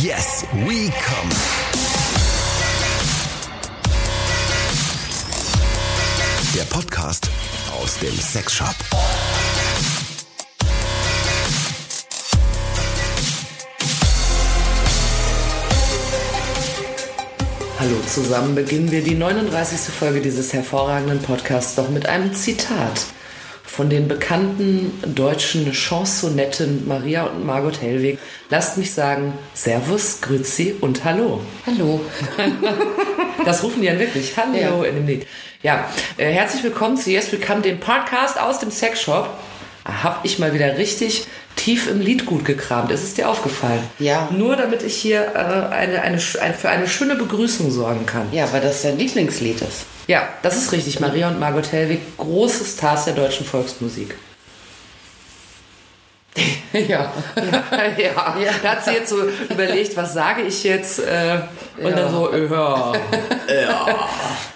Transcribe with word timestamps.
Yes, 0.00 0.46
we 0.54 0.88
come. 0.88 1.28
Der 6.54 6.62
Podcast 6.62 7.28
aus 7.78 7.98
dem 7.98 8.14
Sexshop. 8.18 8.74
Hallo 17.78 17.96
zusammen, 18.06 18.54
beginnen 18.54 18.90
wir 18.90 19.02
die 19.02 19.14
39. 19.14 19.92
Folge 19.92 20.22
dieses 20.22 20.54
hervorragenden 20.54 21.20
Podcasts 21.20 21.74
doch 21.74 21.90
mit 21.90 22.06
einem 22.06 22.34
Zitat 22.34 23.04
von 23.72 23.88
den 23.88 24.06
bekannten 24.06 24.92
deutschen 25.14 25.72
Chansonetten 25.72 26.86
Maria 26.86 27.22
und 27.22 27.46
Margot 27.46 27.80
Hellwig. 27.80 28.18
Lasst 28.50 28.76
mich 28.76 28.92
sagen, 28.92 29.32
Servus, 29.54 30.20
Grüezi 30.20 30.74
und 30.78 31.04
Hallo. 31.04 31.40
Hallo. 31.66 32.00
Das 33.46 33.64
rufen 33.64 33.80
die 33.80 33.86
ja 33.88 33.98
wirklich. 33.98 34.36
Hallo 34.36 34.54
Ja. 34.82 34.84
in 34.84 34.94
dem 34.94 35.06
Lied. 35.06 35.26
Ja, 35.62 35.88
äh, 36.16 36.30
herzlich 36.30 36.62
willkommen 36.62 36.96
zu 36.96 37.10
Yes 37.10 37.26
Become, 37.30 37.62
dem 37.62 37.80
Podcast 37.80 38.38
aus 38.38 38.60
dem 38.60 38.70
Sexshop. 38.70 39.30
Hab 39.84 40.24
ich 40.24 40.38
mal 40.38 40.54
wieder 40.54 40.78
richtig 40.78 41.26
tief 41.56 41.88
im 41.90 42.00
Liedgut 42.00 42.44
gekramt. 42.44 42.90
Ist 42.90 43.02
es 43.02 43.14
dir 43.14 43.28
aufgefallen? 43.28 43.82
Ja. 43.98 44.28
Nur 44.30 44.56
damit 44.56 44.82
ich 44.82 44.94
hier 44.96 45.22
äh, 45.34 45.74
eine, 45.74 46.02
eine, 46.02 46.18
ein- 46.40 46.54
für 46.54 46.68
eine 46.68 46.86
schöne 46.88 47.16
Begrüßung 47.16 47.70
sorgen 47.70 48.06
kann. 48.06 48.28
Ja, 48.32 48.52
weil 48.52 48.60
das 48.60 48.82
dein 48.82 48.98
Lieblingslied 48.98 49.60
ist. 49.60 49.84
Ja, 50.06 50.28
das 50.42 50.56
ist 50.56 50.72
richtig. 50.72 51.00
Maria 51.00 51.28
und 51.28 51.38
Margot 51.40 51.70
Hellwig, 51.72 52.00
große 52.16 52.64
Stars 52.64 53.04
der 53.06 53.14
deutschen 53.14 53.44
Volksmusik. 53.46 54.14
ja. 56.72 56.80
Ja, 56.80 57.12
ja. 57.98 58.50
Da 58.62 58.70
hat 58.70 58.84
sie 58.84 58.92
jetzt 58.92 59.10
so 59.10 59.16
überlegt, 59.50 59.94
was 59.96 60.14
sage 60.14 60.42
ich 60.42 60.64
jetzt? 60.64 61.00
Äh, 61.00 61.40
und 61.76 61.90
Ja. 61.90 61.96
dann 61.96 62.10
so, 62.10 62.32
äh, 62.32 62.46
ja. 62.48 62.92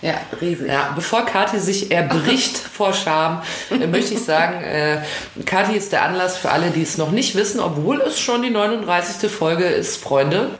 Ja, 0.00 0.14
riesig. 0.40 0.68
Ja, 0.68 0.92
bevor 0.94 1.26
Kathi 1.26 1.58
sich 1.58 1.90
erbricht 1.90 2.56
vor 2.72 2.94
Scham, 2.94 3.42
äh, 3.70 3.86
möchte 3.86 4.14
ich 4.14 4.24
sagen, 4.24 4.62
äh, 4.62 4.98
Kathi 5.44 5.76
ist 5.76 5.92
der 5.92 6.02
Anlass 6.02 6.38
für 6.38 6.50
alle, 6.50 6.70
die 6.70 6.82
es 6.82 6.96
noch 6.96 7.10
nicht 7.10 7.34
wissen, 7.34 7.60
obwohl 7.60 8.00
es 8.00 8.18
schon 8.18 8.42
die 8.42 8.50
39. 8.50 9.30
Folge 9.30 9.64
ist, 9.64 10.02
Freunde. 10.02 10.50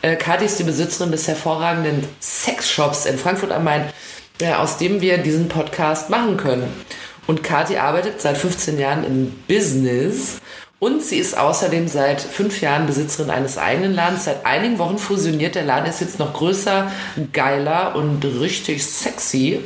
Äh, 0.00 0.16
Kathi 0.16 0.46
ist 0.46 0.58
die 0.58 0.64
Besitzerin 0.64 1.12
des 1.12 1.28
hervorragenden 1.28 2.08
Sexshops 2.20 3.04
in 3.04 3.18
Frankfurt 3.18 3.52
am 3.52 3.64
Main, 3.64 3.84
äh, 4.40 4.54
aus 4.54 4.78
dem 4.78 5.02
wir 5.02 5.18
diesen 5.18 5.48
Podcast 5.48 6.08
machen 6.08 6.38
können. 6.38 6.72
Und 7.26 7.42
Kathi 7.42 7.78
arbeitet 7.78 8.20
seit 8.20 8.36
15 8.36 8.78
Jahren 8.78 9.02
im 9.04 9.30
Business 9.48 10.40
und 10.80 11.02
sie 11.02 11.18
ist 11.18 11.38
außerdem 11.38 11.88
seit 11.88 12.20
fünf 12.20 12.60
Jahren 12.60 12.86
Besitzerin 12.86 13.30
eines 13.30 13.56
eigenen 13.58 13.94
Ladens. 13.94 14.24
Seit 14.24 14.44
einigen 14.44 14.78
Wochen 14.78 14.98
fusioniert. 14.98 15.54
Der 15.54 15.64
Laden 15.64 15.88
ist 15.88 16.00
jetzt 16.00 16.18
noch 16.18 16.34
größer, 16.34 16.90
geiler 17.32 17.94
und 17.96 18.24
richtig 18.24 18.84
sexy. 18.84 19.60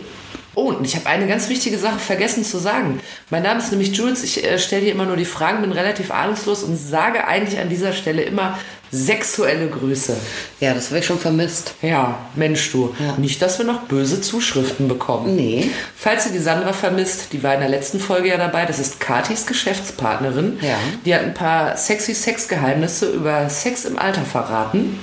Oh, 0.55 0.73
und 0.73 0.85
ich 0.85 0.97
habe 0.97 1.07
eine 1.07 1.29
ganz 1.29 1.49
wichtige 1.49 1.79
Sache 1.79 2.01
vergessen 2.01 2.45
zu 2.45 2.59
sagen. 2.59 3.01
Mein 3.31 3.45
Name 3.45 3.61
ist 3.61 3.71
nämlich 3.71 3.97
Jules. 3.97 4.25
Ich 4.25 4.45
äh, 4.45 4.59
stelle 4.59 4.87
dir 4.87 4.93
immer 4.93 5.07
nur 5.07 5.17
die 5.17 5.25
Fragen, 5.25 5.61
bin 5.61 5.71
relativ 5.71 6.11
ahnungslos 6.11 6.65
und 6.65 6.77
sage 6.77 7.29
eigentlich 7.29 7.61
an 7.61 7.69
dieser 7.69 7.93
Stelle 7.93 8.23
immer 8.23 8.59
sexuelle 8.91 9.69
Grüße. 9.69 10.17
Ja, 10.61 10.75
das 10.75 10.89
habe 10.89 11.01
ich 11.01 11.07
schon 11.07 11.19
vermisst. 11.19 11.75
Ja, 11.83 12.19
Mensch 12.35 12.71
du. 12.73 12.95
Ja. 12.99 13.15
Nicht, 13.17 13.43
dass 13.43 13.59
wir 13.59 13.67
noch 13.67 13.83
böse 13.83 14.21
Zuschriften 14.21 14.89
bekommen. 14.89 15.37
Nee. 15.37 15.71
Falls 15.97 16.27
ihr 16.27 16.33
die 16.33 16.39
Sandra 16.39 16.73
vermisst, 16.73 17.33
die 17.33 17.43
war 17.43 17.55
in 17.55 17.61
der 17.61 17.69
letzten 17.69 18.01
Folge 18.01 18.29
ja 18.29 18.37
dabei, 18.37 18.65
das 18.65 18.79
ist 18.79 19.01
Katis 19.01 19.47
Geschäftspartnerin. 19.47 20.59
Ja. 20.63 20.77
Die 21.05 21.15
hat 21.15 21.23
ein 21.23 21.35
paar 21.35 21.77
sexy 21.77 22.15
Sexgeheimnisse 22.15 23.11
über 23.11 23.49
Sex 23.49 23.85
im 23.85 23.99
Alter 23.99 24.23
verraten. 24.23 24.99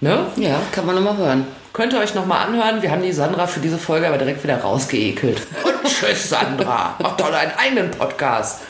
Ne? 0.00 0.26
Ja, 0.36 0.60
kann 0.72 0.86
man 0.86 0.94
nochmal 0.94 1.16
hören. 1.16 1.46
Könnt 1.78 1.92
ihr 1.92 2.00
euch 2.00 2.16
nochmal 2.16 2.44
anhören. 2.44 2.82
Wir 2.82 2.90
haben 2.90 3.02
die 3.02 3.12
Sandra 3.12 3.46
für 3.46 3.60
diese 3.60 3.78
Folge 3.78 4.08
aber 4.08 4.18
direkt 4.18 4.42
wieder 4.42 4.56
rausgeekelt. 4.56 5.42
Und 5.62 5.88
tschüss, 5.88 6.28
Sandra. 6.28 6.96
Mach 6.98 7.16
doch 7.16 7.30
deinen 7.30 7.52
eigenen 7.56 7.92
Podcast. 7.92 8.62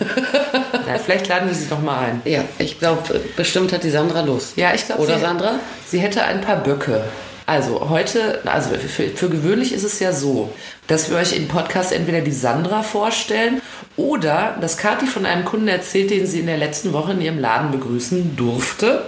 Na, 0.72 0.98
vielleicht 1.02 1.26
laden 1.26 1.48
wir 1.48 1.54
sie 1.54 1.70
noch 1.70 1.80
mal 1.80 2.00
ein. 2.00 2.20
Ja, 2.26 2.44
ich 2.58 2.78
glaube, 2.78 3.19
bestimmt 3.34 3.72
hat 3.72 3.82
die 3.82 3.88
Sandra 3.88 4.20
Lust. 4.20 4.58
Ja, 4.58 4.74
ich 4.74 4.84
glaube, 4.84 5.00
Oder 5.00 5.14
sie, 5.14 5.22
Sandra? 5.22 5.54
Sie 5.86 6.00
hätte 6.00 6.22
ein 6.22 6.42
paar 6.42 6.56
Böcke. 6.56 7.02
Also 7.46 7.88
heute, 7.88 8.42
also 8.44 8.74
für, 8.74 9.04
für 9.04 9.30
gewöhnlich 9.30 9.72
ist 9.72 9.84
es 9.84 10.00
ja 10.00 10.12
so, 10.12 10.52
dass 10.86 11.08
wir 11.08 11.16
euch 11.16 11.34
im 11.34 11.48
Podcast 11.48 11.92
entweder 11.92 12.20
die 12.20 12.30
Sandra 12.30 12.82
vorstellen 12.82 13.62
oder 13.96 14.54
dass 14.60 14.76
Kathi 14.76 15.06
von 15.06 15.25
einem 15.25 15.46
Kunden 15.46 15.69
erzählt, 15.69 16.10
den 16.10 16.26
sie 16.26 16.40
in 16.40 16.46
der 16.46 16.58
letzten 16.58 16.92
Woche 16.92 17.12
in 17.12 17.22
ihrem 17.22 17.38
Laden 17.38 17.70
begrüßen 17.70 18.36
durfte. 18.36 19.04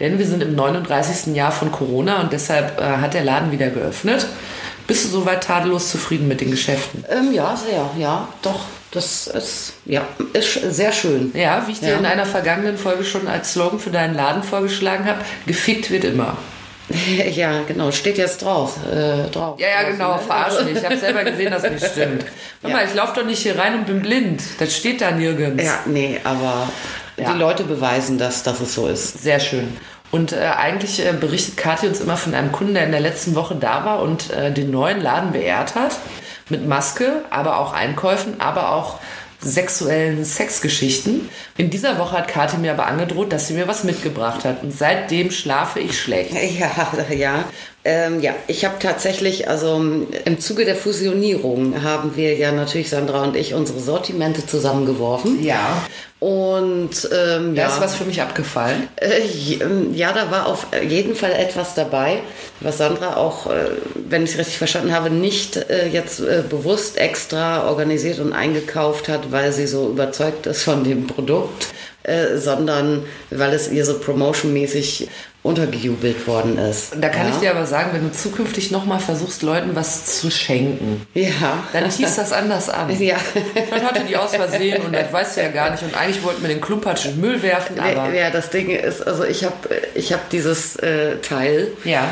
Denn 0.00 0.18
wir 0.18 0.26
sind 0.26 0.42
im 0.42 0.54
39. 0.54 1.34
Jahr 1.34 1.52
von 1.52 1.72
Corona 1.72 2.20
und 2.20 2.32
deshalb 2.32 2.78
äh, 2.80 2.84
hat 2.98 3.14
der 3.14 3.24
Laden 3.24 3.50
wieder 3.52 3.68
geöffnet. 3.70 4.26
Bist 4.86 5.04
du 5.04 5.08
soweit 5.08 5.42
tadellos 5.44 5.90
zufrieden 5.90 6.28
mit 6.28 6.40
den 6.40 6.50
Geschäften? 6.50 7.04
Ähm, 7.10 7.32
ja, 7.32 7.56
sehr. 7.56 7.90
Ja, 7.98 8.28
doch. 8.42 8.60
Das 8.92 9.26
ist, 9.26 9.72
ja, 9.84 10.06
ist 10.32 10.52
sehr 10.74 10.92
schön. 10.92 11.32
Ja, 11.34 11.64
wie 11.66 11.72
ich 11.72 11.80
dir 11.80 11.90
Ja. 11.90 11.96
in 11.98 12.06
einer 12.06 12.24
vergangenen 12.24 12.78
Folge 12.78 13.04
schon 13.04 13.26
als 13.26 13.52
Slogan 13.52 13.80
für 13.80 13.90
deinen 13.90 14.14
Laden 14.14 14.42
vorgeschlagen 14.42 15.04
habe, 15.06 15.18
gefickt 15.46 15.90
wird 15.90 16.04
immer. 16.04 16.36
Ja, 17.32 17.62
genau. 17.66 17.90
Steht 17.90 18.16
jetzt 18.16 18.42
drauf. 18.42 18.76
Äh, 18.88 19.28
drauf. 19.32 19.58
Ja, 19.58 19.66
ja, 19.82 19.90
genau, 19.90 20.14
Ne? 20.14 20.20
verarsch 20.24 20.64
mich. 20.64 20.76
Ich 20.76 20.84
habe 20.84 20.96
selber 20.96 21.24
gesehen, 21.24 21.50
dass 21.50 21.64
nicht 21.64 21.84
stimmt. 21.84 22.24
Hör 22.62 22.70
Ja. 22.70 22.76
mal, 22.76 22.84
ich 22.86 22.94
laufe 22.94 23.12
doch 23.20 23.26
nicht 23.26 23.40
hier 23.42 23.58
rein 23.58 23.74
und 23.74 23.86
bin 23.86 24.02
blind. 24.02 24.40
Das 24.60 24.72
steht 24.76 25.00
da 25.00 25.10
nirgends. 25.10 25.64
Ja, 25.64 25.80
nee, 25.86 26.20
aber 26.22 26.68
Ja. 27.16 27.32
die 27.32 27.38
Leute 27.38 27.64
beweisen 27.64 28.18
das, 28.18 28.42
dass 28.42 28.60
es 28.60 28.74
so 28.74 28.86
ist. 28.88 29.22
Sehr 29.22 29.40
schön. 29.40 29.76
Und 30.10 30.32
äh, 30.32 30.36
eigentlich 30.56 31.04
äh, 31.04 31.12
berichtet 31.12 31.56
Kathi 31.56 31.86
uns 31.86 32.00
immer 32.00 32.16
von 32.16 32.34
einem 32.34 32.52
Kunden, 32.52 32.74
der 32.74 32.84
in 32.84 32.92
der 32.92 33.00
letzten 33.00 33.34
Woche 33.34 33.56
da 33.56 33.84
war 33.84 34.02
und 34.02 34.30
äh, 34.30 34.52
den 34.52 34.70
neuen 34.70 35.00
Laden 35.00 35.32
beehrt 35.32 35.74
hat. 35.74 35.96
Mit 36.48 36.66
Maske, 36.66 37.22
aber 37.30 37.58
auch 37.58 37.72
Einkäufen, 37.72 38.40
aber 38.40 38.72
auch 38.72 39.00
sexuellen 39.40 40.24
Sexgeschichten. 40.24 41.28
In 41.56 41.70
dieser 41.70 41.98
Woche 41.98 42.16
hat 42.18 42.28
Kathi 42.28 42.56
mir 42.58 42.72
aber 42.72 42.86
angedroht, 42.86 43.32
dass 43.32 43.48
sie 43.48 43.54
mir 43.54 43.68
was 43.68 43.84
mitgebracht 43.84 44.44
hat. 44.44 44.62
Und 44.62 44.76
seitdem 44.76 45.30
schlafe 45.30 45.80
ich 45.80 46.00
schlecht. 46.00 46.32
Ja, 46.58 47.04
ja. 47.14 47.44
Ähm, 47.84 48.20
ja, 48.20 48.34
ich 48.46 48.64
habe 48.64 48.76
tatsächlich, 48.80 49.48
also 49.48 49.76
im 50.24 50.40
Zuge 50.40 50.64
der 50.64 50.74
Fusionierung 50.74 51.82
haben 51.82 52.16
wir 52.16 52.36
ja 52.36 52.50
natürlich, 52.50 52.88
Sandra 52.88 53.22
und 53.22 53.36
ich, 53.36 53.54
unsere 53.54 53.78
Sortimente 53.78 54.46
zusammengeworfen. 54.46 55.42
Ja. 55.44 55.82
Und 56.18 57.10
ähm, 57.12 57.54
Da 57.54 57.62
ja, 57.62 57.68
ist 57.68 57.80
was 57.80 57.94
für 57.94 58.04
mich 58.04 58.22
abgefallen. 58.22 58.88
äh, 58.96 59.20
ähm, 59.60 59.94
ja, 59.94 60.12
da 60.12 60.30
war 60.30 60.46
auf 60.46 60.66
jeden 60.82 61.14
Fall 61.14 61.32
etwas 61.32 61.74
dabei, 61.74 62.20
was 62.60 62.78
Sandra 62.78 63.16
auch, 63.16 63.46
äh, 63.48 63.66
wenn 63.94 64.24
ich 64.24 64.30
es 64.32 64.38
richtig 64.38 64.56
verstanden 64.56 64.92
habe, 64.92 65.10
nicht 65.10 65.56
äh, 65.56 65.88
jetzt 65.88 66.20
äh, 66.20 66.42
bewusst 66.48 66.96
extra 66.96 67.68
organisiert 67.68 68.18
und 68.18 68.32
eingekauft 68.32 69.08
hat, 69.08 69.30
weil 69.30 69.52
sie 69.52 69.66
so 69.66 69.90
überzeugt 69.90 70.46
ist 70.46 70.62
von 70.62 70.84
dem 70.84 71.06
Produkt, 71.06 71.68
äh, 72.06 72.36
sondern 72.38 73.04
weil 73.30 73.52
es 73.52 73.70
ihr 73.70 73.84
so 73.84 73.98
promotionmäßig 73.98 75.08
untergejubelt 75.42 76.26
worden 76.26 76.58
ist. 76.58 76.94
Da 77.00 77.08
kann 77.08 77.28
ja. 77.28 77.32
ich 77.34 77.40
dir 77.40 77.50
aber 77.52 77.66
sagen, 77.66 77.90
wenn 77.92 78.02
du 78.02 78.12
zukünftig 78.12 78.72
nochmal 78.72 78.98
versuchst, 78.98 79.42
Leuten 79.42 79.76
was 79.76 80.20
zu 80.20 80.30
schenken, 80.30 81.06
Ja. 81.14 81.62
dann 81.72 81.88
teast 81.88 82.18
das 82.18 82.32
anders 82.32 82.68
an. 82.68 82.90
Ja. 83.00 83.16
Dann 83.70 83.82
hatte 83.82 84.02
die 84.08 84.16
aus 84.16 84.34
Versehen 84.34 84.82
und 84.82 84.92
das 84.92 85.12
weißt 85.12 85.36
du 85.36 85.42
ja 85.42 85.48
gar 85.48 85.70
nicht. 85.70 85.82
Und 85.84 85.96
eigentlich 85.96 86.22
wollten 86.24 86.42
wir 86.42 86.48
den 86.48 86.60
Klumpatsch 86.60 87.06
in 87.06 87.20
Müll 87.20 87.42
werfen, 87.42 87.78
aber. 87.78 88.12
ja, 88.12 88.30
das 88.30 88.50
Ding 88.50 88.70
ist, 88.70 89.06
also 89.06 89.22
ich 89.24 89.44
habe 89.44 89.54
ich 89.94 90.12
hab 90.12 90.28
dieses 90.30 90.76
äh, 90.76 91.18
Teil 91.18 91.68
Ja. 91.84 92.08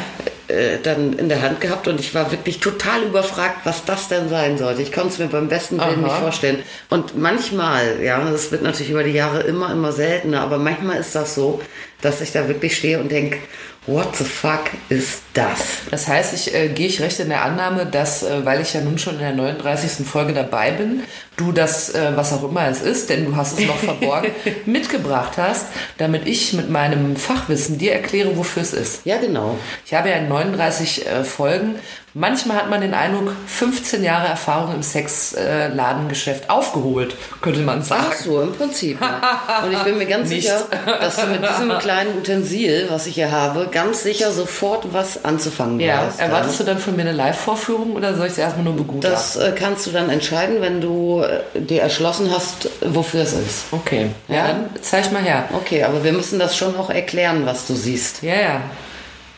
Äh, 0.48 0.78
dann 0.82 1.14
in 1.14 1.28
der 1.28 1.40
Hand 1.40 1.60
gehabt 1.60 1.88
und 1.88 1.98
ich 1.98 2.14
war 2.14 2.30
wirklich 2.30 2.60
total 2.60 3.02
überfragt, 3.02 3.60
was 3.64 3.84
das 3.84 4.08
denn 4.08 4.28
sein 4.28 4.58
sollte. 4.58 4.82
Ich 4.82 4.92
konnte 4.92 5.08
es 5.08 5.18
mir 5.18 5.28
beim 5.28 5.48
besten 5.48 5.78
Willen 5.78 6.02
nicht 6.02 6.16
vorstellen. 6.16 6.62
Und 6.90 7.16
manchmal, 7.18 8.02
ja, 8.02 8.22
das 8.30 8.52
wird 8.52 8.62
natürlich 8.62 8.90
über 8.90 9.04
die 9.04 9.12
Jahre 9.12 9.40
immer, 9.40 9.72
immer 9.72 9.92
seltener, 9.92 10.42
aber 10.42 10.58
manchmal 10.58 10.98
ist 10.98 11.14
das 11.14 11.34
so, 11.34 11.62
dass 12.02 12.20
ich 12.20 12.32
da 12.32 12.46
wirklich 12.48 12.76
stehe 12.76 13.00
und 13.00 13.10
denke, 13.10 13.38
what 13.86 14.16
the 14.16 14.24
fuck 14.24 14.70
ist 14.88 15.22
das? 15.34 15.82
Das 15.90 16.08
heißt, 16.08 16.34
ich 16.34 16.54
äh, 16.54 16.68
gehe 16.68 16.86
ich 16.86 17.00
recht 17.00 17.20
in 17.20 17.28
der 17.28 17.44
Annahme, 17.44 17.86
dass, 17.86 18.22
äh, 18.22 18.44
weil 18.44 18.60
ich 18.60 18.72
ja 18.72 18.80
nun 18.80 18.98
schon 18.98 19.14
in 19.14 19.20
der 19.20 19.32
39. 19.32 20.06
Folge 20.06 20.32
dabei 20.32 20.70
bin, 20.70 21.02
du 21.36 21.52
das, 21.52 21.94
äh, 21.94 22.12
was 22.14 22.32
auch 22.32 22.44
immer 22.44 22.66
es 22.68 22.80
ist, 22.80 23.10
denn 23.10 23.26
du 23.26 23.36
hast 23.36 23.58
es 23.58 23.66
noch 23.66 23.76
verborgen, 23.76 24.30
mitgebracht 24.66 25.32
hast, 25.36 25.66
damit 25.98 26.26
ich 26.26 26.52
mit 26.54 26.70
meinem 26.70 27.16
Fachwissen 27.16 27.78
dir 27.78 27.92
erkläre, 27.92 28.36
wofür 28.36 28.62
es 28.62 28.72
ist. 28.72 29.04
Ja, 29.04 29.18
genau. 29.18 29.58
Ich 29.84 29.92
habe 29.94 30.08
ja 30.08 30.16
in 30.16 30.28
39 30.28 31.06
äh, 31.06 31.24
Folgen 31.24 31.76
Manchmal 32.16 32.56
hat 32.58 32.70
man 32.70 32.80
den 32.80 32.94
Eindruck, 32.94 33.32
15 33.48 34.04
Jahre 34.04 34.28
Erfahrung 34.28 34.72
im 34.72 34.82
Sexladengeschäft 34.84 36.48
aufgeholt, 36.48 37.16
könnte 37.40 37.60
man 37.60 37.82
sagen. 37.82 38.04
Ach 38.08 38.14
so, 38.14 38.40
im 38.40 38.52
Prinzip. 38.52 39.00
Ja. 39.00 39.62
Und 39.64 39.72
ich 39.72 39.78
bin 39.80 39.98
mir 39.98 40.06
ganz 40.06 40.28
Nicht. 40.28 40.42
sicher, 40.42 40.62
dass 41.00 41.16
du 41.16 41.26
mit 41.26 41.42
diesem 41.42 41.76
kleinen 41.80 42.16
Utensil, 42.18 42.86
was 42.88 43.06
ich 43.06 43.14
hier 43.16 43.32
habe, 43.32 43.66
ganz 43.70 44.02
sicher 44.04 44.30
sofort 44.30 44.92
was 44.92 45.24
anzufangen 45.24 45.80
Ja, 45.80 46.06
weißt. 46.06 46.20
erwartest 46.20 46.60
du 46.60 46.64
dann 46.64 46.78
von 46.78 46.94
mir 46.94 47.02
eine 47.02 47.12
Live-Vorführung 47.12 47.92
oder 47.96 48.14
soll 48.14 48.26
ich 48.26 48.32
es 48.32 48.38
erstmal 48.38 48.64
nur 48.64 48.76
begutachten? 48.76 49.10
Das 49.10 49.36
äh, 49.36 49.52
kannst 49.58 49.86
du 49.86 49.90
dann 49.90 50.08
entscheiden, 50.08 50.60
wenn 50.60 50.80
du 50.80 51.22
äh, 51.22 51.60
dir 51.60 51.82
erschlossen 51.82 52.30
hast, 52.32 52.68
wofür 52.80 53.22
es 53.22 53.32
ist. 53.32 53.64
okay, 53.72 54.10
ja, 54.28 54.34
Ja? 54.36 54.46
dann 54.48 54.70
zeig 54.80 55.10
mal 55.12 55.22
her. 55.22 55.44
Okay, 55.52 55.82
aber 55.82 56.04
wir 56.04 56.12
müssen 56.12 56.38
das 56.38 56.56
schon 56.56 56.76
auch 56.76 56.90
erklären, 56.90 57.44
was 57.44 57.66
du 57.66 57.74
siehst. 57.74 58.22
Ja, 58.22 58.34
ja, 58.34 58.60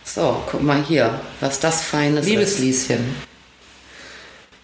So, 0.06 0.40
guck 0.50 0.62
mal 0.62 0.82
hier, 0.82 1.20
was 1.40 1.58
das 1.58 1.82
Feines 1.82 2.26
liebes 2.26 2.52
ist. 2.52 2.58
Lieschen. 2.60 3.16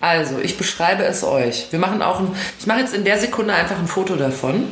Also, 0.01 0.39
ich 0.39 0.57
beschreibe 0.57 1.03
es 1.05 1.25
euch. 1.25 1.67
Wir 1.71 1.79
machen 1.79 2.01
auch 2.01 2.21
ein, 2.21 2.35
ich 2.59 2.67
mache 2.67 2.81
jetzt 2.81 2.95
in 2.95 3.05
der 3.05 3.19
Sekunde 3.19 3.53
einfach 3.53 3.79
ein 3.79 3.89
Foto 3.89 4.17
davon. 4.17 4.69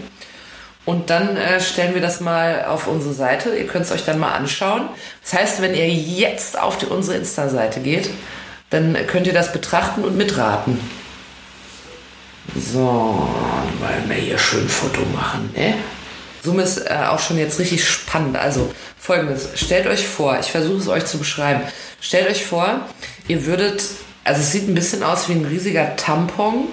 Und 0.86 1.10
dann 1.10 1.36
äh, 1.36 1.60
stellen 1.60 1.94
wir 1.94 2.00
das 2.00 2.20
mal 2.20 2.64
auf 2.64 2.86
unsere 2.86 3.12
Seite. 3.12 3.54
Ihr 3.54 3.66
könnt 3.66 3.84
es 3.84 3.92
euch 3.92 4.04
dann 4.04 4.18
mal 4.18 4.32
anschauen. 4.32 4.88
Das 5.22 5.34
heißt, 5.34 5.60
wenn 5.60 5.74
ihr 5.74 5.88
jetzt 5.88 6.58
auf 6.58 6.78
die, 6.78 6.86
unsere 6.86 7.18
Insta-Seite 7.18 7.80
geht, 7.80 8.10
dann 8.70 8.96
könnt 9.06 9.26
ihr 9.26 9.34
das 9.34 9.52
betrachten 9.52 10.04
und 10.04 10.16
mitraten. 10.16 10.80
So, 12.56 12.78
wollen 12.78 14.08
wir 14.08 14.16
hier 14.16 14.38
schön 14.38 14.62
ein 14.62 14.68
Foto 14.68 15.02
machen, 15.14 15.52
ne? 15.54 15.74
Zoom 16.42 16.58
ist 16.58 16.78
äh, 16.78 16.94
auch 17.08 17.18
schon 17.18 17.38
jetzt 17.38 17.58
richtig 17.58 17.86
spannend. 17.86 18.36
Also 18.36 18.72
folgendes, 18.98 19.48
stellt 19.54 19.86
euch 19.86 20.06
vor, 20.06 20.38
ich 20.40 20.50
versuche 20.50 20.78
es 20.78 20.88
euch 20.88 21.06
zu 21.06 21.18
beschreiben. 21.18 21.62
Stellt 22.00 22.28
euch 22.28 22.44
vor, 22.44 22.80
ihr 23.28 23.46
würdet, 23.46 23.84
also 24.24 24.40
es 24.40 24.52
sieht 24.52 24.68
ein 24.68 24.74
bisschen 24.74 25.02
aus 25.02 25.28
wie 25.28 25.32
ein 25.32 25.44
riesiger 25.44 25.96
Tampon, 25.96 26.68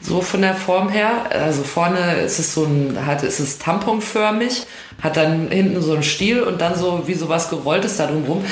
so 0.00 0.20
von 0.20 0.42
der 0.42 0.54
Form 0.54 0.88
her. 0.88 1.26
Also 1.30 1.62
vorne 1.62 2.16
ist 2.20 2.38
es 2.38 2.54
so 2.54 2.64
ein, 2.64 3.06
hat, 3.06 3.22
ist 3.22 3.40
es 3.40 3.58
tamponförmig, 3.58 4.66
hat 5.02 5.16
dann 5.16 5.50
hinten 5.50 5.80
so 5.80 5.94
einen 5.94 6.02
Stiel 6.02 6.42
und 6.42 6.60
dann 6.60 6.76
so 6.76 7.04
wie 7.06 7.14
sowas 7.14 7.50
gerolltes 7.50 7.96
da 7.96 8.06
drum 8.06 8.24
rum. 8.24 8.44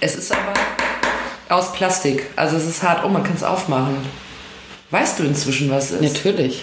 Es 0.00 0.14
ist 0.14 0.32
aber 0.32 0.54
aus 1.48 1.72
Plastik, 1.72 2.26
also 2.36 2.56
es 2.56 2.66
ist 2.66 2.82
hart. 2.82 3.04
Oh, 3.04 3.08
man 3.08 3.24
kann 3.24 3.34
es 3.34 3.42
aufmachen. 3.42 3.96
Weißt 4.90 5.18
du 5.18 5.24
inzwischen, 5.24 5.70
was 5.70 5.90
es 5.90 6.00
ist? 6.00 6.14
Natürlich. 6.14 6.62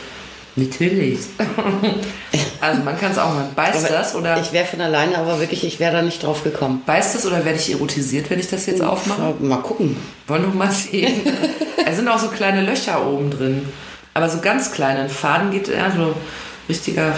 Natürlich. 0.57 1.19
also 2.62 2.83
man 2.83 3.00
kann 3.00 3.12
es 3.12 3.18
auch 3.19 3.33
machen. 3.33 3.51
Beißt 3.56 3.86
Aber 3.86 3.94
das 3.94 4.15
oder 4.15 4.42
Ich 4.42 4.51
wäre 4.51 4.65
von 4.65 4.81
alleine, 4.81 5.18
aber 5.18 5.39
wirklich, 5.39 5.63
ich 5.63 5.80
wäre 5.80 5.94
da 5.94 6.01
nicht 6.01 6.24
drauf 6.24 6.44
gekommen. 6.44 6.81
beißt 6.86 7.15
es 7.15 7.25
oder 7.25 7.45
werde 7.45 7.59
ich 7.59 7.71
erotisiert, 7.71 8.30
wenn 8.30 8.39
ich 8.39 8.50
das 8.50 8.65
jetzt 8.65 8.81
aufmache? 8.81 9.36
Mal 9.39 9.62
gucken. 9.62 9.95
Wollen 10.25 10.44
wir 10.44 10.50
mal 10.50 10.71
sehen. 10.71 11.21
es 11.86 11.95
sind 11.95 12.07
auch 12.07 12.18
so 12.18 12.30
kleine 12.30 12.63
Löcher 12.63 13.06
oben 13.07 13.30
drin. 13.30 13.69
Aber 14.15 14.27
so 14.30 14.39
ganz 14.39 14.71
kleine. 14.71 15.01
Ein 15.01 15.09
Faden 15.09 15.51
geht 15.51 15.68
ja 15.68 15.92
so 15.92 16.15
richtiger. 16.68 17.13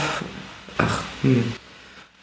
Ach, 0.78 1.02
hm. 1.22 1.54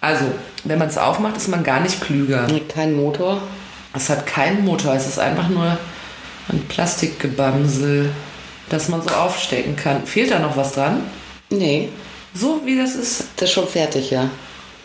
Also, 0.03 0.27
wenn 0.65 0.79
man 0.79 0.89
es 0.89 0.99
aufmacht, 0.99 1.37
ist 1.39 1.49
man 1.49 1.65
gar 1.65 1.81
nicht 1.81 2.03
klüger. 2.03 2.47
Kein 2.69 2.95
Motor. 2.95 3.41
Es 3.95 4.11
hat 4.11 4.27
keinen 4.27 4.65
Motor, 4.65 4.95
es 4.95 5.07
ist 5.07 5.19
einfach 5.19 5.49
nur 5.49 5.79
ein 6.49 6.61
Plastikgebamsel, 6.69 8.11
das 8.69 8.89
man 8.89 9.03
so 9.03 9.11
aufstecken 9.11 9.77
kann. 9.77 10.07
Fehlt 10.07 10.31
da 10.31 10.39
noch 10.39 10.57
was 10.57 10.73
dran? 10.73 11.03
Nee, 11.51 11.91
So 12.35 12.61
wie 12.65 12.77
das 12.77 12.95
ist. 12.95 13.25
das 13.37 13.49
ist 13.49 13.55
schon 13.55 13.69
fertig, 13.69 14.11
ja. 14.11 14.31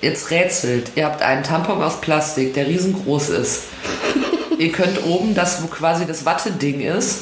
Jetzt 0.01 0.31
rätselt. 0.31 0.92
Ihr 0.95 1.06
habt 1.06 1.22
einen 1.22 1.44
Tampon 1.44 1.81
aus 1.81 2.01
Plastik, 2.01 2.54
der 2.54 2.68
riesengroß 2.68 3.30
ist. 3.30 3.63
ihr 4.57 4.72
könnt 4.72 5.04
oben 5.06 5.33
das, 5.36 5.62
wo 5.62 5.68
quasi 5.68 6.06
das 6.06 6.25
Watteding 6.25 6.81
ist, 6.81 7.22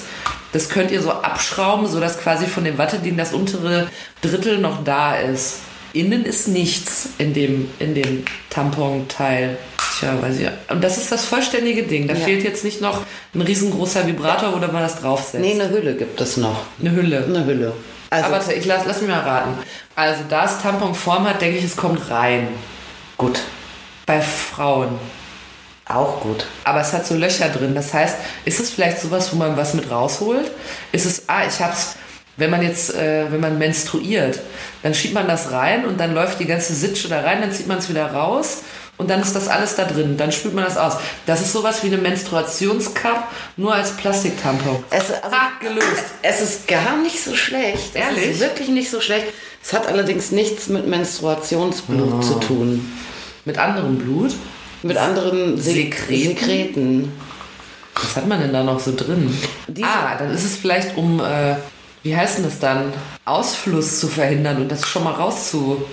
das 0.51 0.69
könnt 0.69 0.91
ihr 0.91 1.01
so 1.01 1.11
abschrauben, 1.11 1.87
sodass 1.87 2.19
quasi 2.19 2.47
von 2.47 2.63
dem 2.63 2.77
Watteding 2.77 3.17
das 3.17 3.33
untere 3.33 3.87
Drittel 4.21 4.57
noch 4.57 4.83
da 4.83 5.15
ist. 5.15 5.59
Innen 5.93 6.25
ist 6.25 6.47
nichts 6.47 7.09
in 7.17 7.33
dem, 7.33 7.69
in 7.79 7.93
dem 7.95 8.25
Tamponteil. 8.49 9.57
Tja, 9.99 10.21
weiß 10.21 10.39
ich. 10.39 10.47
Und 10.69 10.83
das 10.83 10.97
ist 10.97 11.11
das 11.11 11.25
vollständige 11.25 11.83
Ding. 11.83 12.07
Da 12.07 12.13
Ja. 12.13 12.25
fehlt 12.25 12.43
jetzt 12.43 12.63
nicht 12.63 12.79
noch 12.81 13.01
ein 13.35 13.41
riesengroßer 13.41 14.07
Vibrator, 14.07 14.53
wo 14.53 14.57
man 14.57 14.81
das 14.81 14.99
draufsetzt. 15.01 15.43
Nee, 15.43 15.53
eine 15.53 15.69
Hülle 15.69 15.95
gibt 15.95 16.19
es 16.21 16.37
noch. 16.37 16.61
Eine 16.79 16.91
Hülle. 16.91 17.25
Eine 17.25 17.45
Hülle. 17.45 17.73
Also, 18.09 18.25
Aber 18.27 18.53
ich 18.55 18.65
lass, 18.65 18.85
lass 18.85 19.01
mich 19.01 19.09
mal 19.09 19.19
raten. 19.19 19.51
Also, 19.95 20.21
da 20.29 20.45
es 20.45 20.61
Tamponform 20.61 21.27
hat, 21.27 21.41
denke 21.41 21.57
ich, 21.59 21.65
es 21.65 21.75
kommt 21.75 22.09
rein. 22.09 22.47
gut. 23.17 23.39
Bei 24.05 24.21
Frauen. 24.21 24.97
Auch 25.85 26.21
gut. 26.21 26.45
Aber 26.63 26.81
es 26.81 26.93
hat 26.93 27.05
so 27.05 27.15
Löcher 27.15 27.49
drin. 27.49 27.75
Das 27.75 27.93
heißt, 27.93 28.15
ist 28.45 28.59
es 28.59 28.69
vielleicht 28.71 28.99
sowas, 29.01 29.31
wo 29.33 29.35
man 29.37 29.57
was 29.57 29.73
mit 29.73 29.91
rausholt? 29.91 30.49
Ist 30.91 31.05
es, 31.05 31.23
ah, 31.27 31.41
ich 31.47 31.59
hab's, 31.59 31.95
wenn 32.37 32.49
man 32.49 32.61
jetzt, 32.63 32.95
äh, 32.95 33.31
wenn 33.31 33.39
man 33.41 33.57
menstruiert, 33.59 34.39
dann 34.81 34.93
schiebt 34.95 35.13
man 35.13 35.27
das 35.27 35.51
rein 35.51 35.85
und 35.85 35.99
dann 35.99 36.13
läuft 36.15 36.39
die 36.39 36.45
ganze 36.45 36.73
Sitsche 36.73 37.07
da 37.09 37.21
rein, 37.21 37.41
dann 37.41 37.51
zieht 37.51 37.67
man 37.67 37.79
es 37.79 37.89
wieder 37.89 38.11
raus 38.11 38.59
und 38.99 39.09
dann 39.09 39.21
ist 39.21 39.33
das 39.35 39.47
alles 39.47 39.75
da 39.75 39.85
drin. 39.85 40.15
Dann 40.17 40.31
spült 40.31 40.53
man 40.53 40.63
das 40.65 40.77
aus. 40.77 40.93
Das 41.25 41.41
ist 41.41 41.51
sowas 41.53 41.81
wie 41.83 41.87
eine 41.87 41.97
Menstruationscup, 41.97 43.23
nur 43.57 43.73
als 43.73 43.91
Plastiktampon. 43.97 44.83
Es, 44.91 45.09
also, 45.11 45.35
ha, 45.35 45.49
gelöst. 45.59 46.03
es 46.21 46.41
ist 46.41 46.67
gar 46.67 46.97
nicht 47.01 47.23
so 47.23 47.33
schlecht. 47.35 47.89
Es 47.93 47.95
Ehrlich? 47.95 48.29
ist 48.31 48.39
wirklich 48.41 48.69
nicht 48.69 48.91
so 48.91 49.01
schlecht. 49.01 49.25
Es 49.63 49.73
hat 49.73 49.87
allerdings 49.87 50.31
nichts 50.31 50.67
mit 50.67 50.85
Menstruationsblut 50.87 52.13
Oh. 52.13 52.19
zu 52.19 52.35
tun. 52.35 52.91
Mit 53.45 53.57
anderem 53.57 53.97
Blut. 53.97 54.33
Mit 54.83 54.97
anderen 54.97 55.57
Se 55.57 55.71
Sekreten? 55.71 56.23
Sekreten. 56.37 57.11
Was 57.95 58.15
hat 58.15 58.27
man 58.27 58.39
denn 58.39 58.53
da 58.53 58.63
noch 58.63 58.79
so 58.79 58.93
drin? 58.95 59.35
Diese- 59.67 59.85
ah, 59.87 60.15
dann 60.17 60.31
ist 60.31 60.43
es 60.45 60.55
vielleicht 60.55 60.95
um, 60.95 61.19
äh, 61.19 61.55
wie 62.03 62.15
heißt 62.15 62.37
denn 62.37 62.45
das 62.45 62.59
dann? 62.59 62.93
Ausfluss 63.25 63.99
zu 63.99 64.07
verhindern 64.07 64.57
und 64.61 64.69
das 64.71 64.85
schon 64.87 65.03
mal 65.03 65.13
rauszu. 65.13 65.83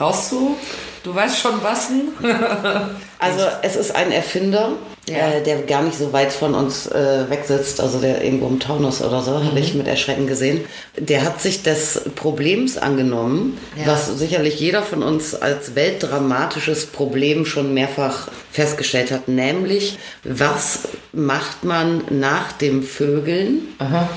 rauszu. 0.00 0.56
Du 1.04 1.14
weißt 1.14 1.38
schon 1.38 1.62
was? 1.62 1.88
Also 3.18 3.46
es 3.62 3.74
ist 3.76 3.94
ein 3.96 4.12
Erfinder, 4.12 4.72
Ja. 5.08 5.28
äh, 5.32 5.42
der 5.42 5.62
gar 5.62 5.82
nicht 5.82 5.96
so 5.96 6.12
weit 6.12 6.30
von 6.32 6.54
uns 6.54 6.86
äh, 6.86 7.24
weg 7.30 7.44
sitzt, 7.46 7.80
also 7.80 7.98
der 7.98 8.22
irgendwo 8.22 8.48
im 8.48 8.60
Taunus 8.60 9.00
oder 9.00 9.22
so, 9.22 9.32
habe 9.36 9.52
Mhm. 9.52 9.56
ich 9.56 9.74
mit 9.74 9.86
Erschrecken 9.86 10.26
gesehen. 10.26 10.64
Der 10.98 11.22
hat 11.24 11.40
sich 11.40 11.62
des 11.62 12.02
Problems 12.16 12.76
angenommen, 12.76 13.56
Ja. 13.76 13.92
was 13.92 14.08
sicherlich 14.18 14.60
jeder 14.60 14.82
von 14.82 15.02
uns 15.02 15.34
als 15.34 15.74
weltdramatisches 15.74 16.86
Problem 16.86 17.46
schon 17.46 17.72
mehrfach 17.72 18.28
festgestellt 18.52 19.10
hat, 19.10 19.26
nämlich 19.28 19.98
was 20.22 20.80
macht 21.14 21.64
man 21.64 22.02
nach 22.10 22.52
dem 22.52 22.82
Vögeln? 22.82 23.68
Aha. 23.78 24.08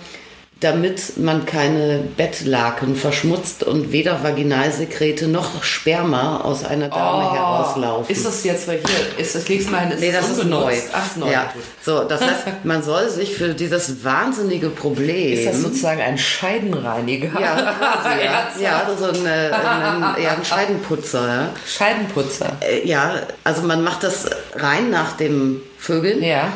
Damit 0.59 1.17
man 1.17 1.45
keine 1.45 1.99
Bettlaken 2.17 2.95
verschmutzt 2.95 3.63
und 3.63 3.91
weder 3.91 4.23
Vaginalsekrete 4.23 5.27
noch 5.27 5.63
Sperma 5.63 6.41
aus 6.41 6.65
einer 6.65 6.89
Dame 6.89 7.33
herauslaufen. 7.33 8.05
Oh, 8.07 8.11
Ist 8.11 8.25
das 8.25 8.43
jetzt, 8.43 8.65
hier, 8.69 8.79
ist 9.17 9.35
das, 9.35 9.47
leg's 9.47 9.69
mal 9.69 9.81
hin, 9.81 9.91
ist 9.91 9.99
Nee, 9.99 10.11
das 10.11 10.29
ist 10.29 10.45
neu. 10.45 10.73
Ach, 10.93 11.15
neu. 11.15 11.31
Ja, 11.31 11.53
so, 11.83 12.03
das 12.05 12.21
heißt, 12.21 12.45
man 12.63 12.81
soll 12.81 13.09
sich 13.09 13.35
für 13.35 13.53
dieses 13.53 14.03
wahnsinnige 14.03 14.69
Problem. 14.69 15.33
Ist 15.33 15.47
das 15.47 15.61
sozusagen 15.61 16.01
ein 16.01 16.17
Scheidenreiniger? 16.17 17.39
ja, 17.39 17.55
quasi, 17.79 18.23
ja. 18.23 18.47
Ja, 18.59 18.89
so 18.97 19.05
ein, 19.05 19.25
äh, 19.25 19.51
ein, 19.51 20.23
ja, 20.23 20.31
ein 20.31 20.43
Scheidenputzer. 20.43 21.27
Ja. 21.27 21.49
Scheidenputzer. 21.67 22.53
Äh, 22.61 22.87
ja, 22.87 23.15
also 23.43 23.61
man 23.61 23.83
macht 23.83 24.03
das 24.03 24.27
rein 24.55 24.89
nach 24.89 25.17
dem 25.17 25.61
Vögeln 25.77 26.23
Ja. 26.23 26.51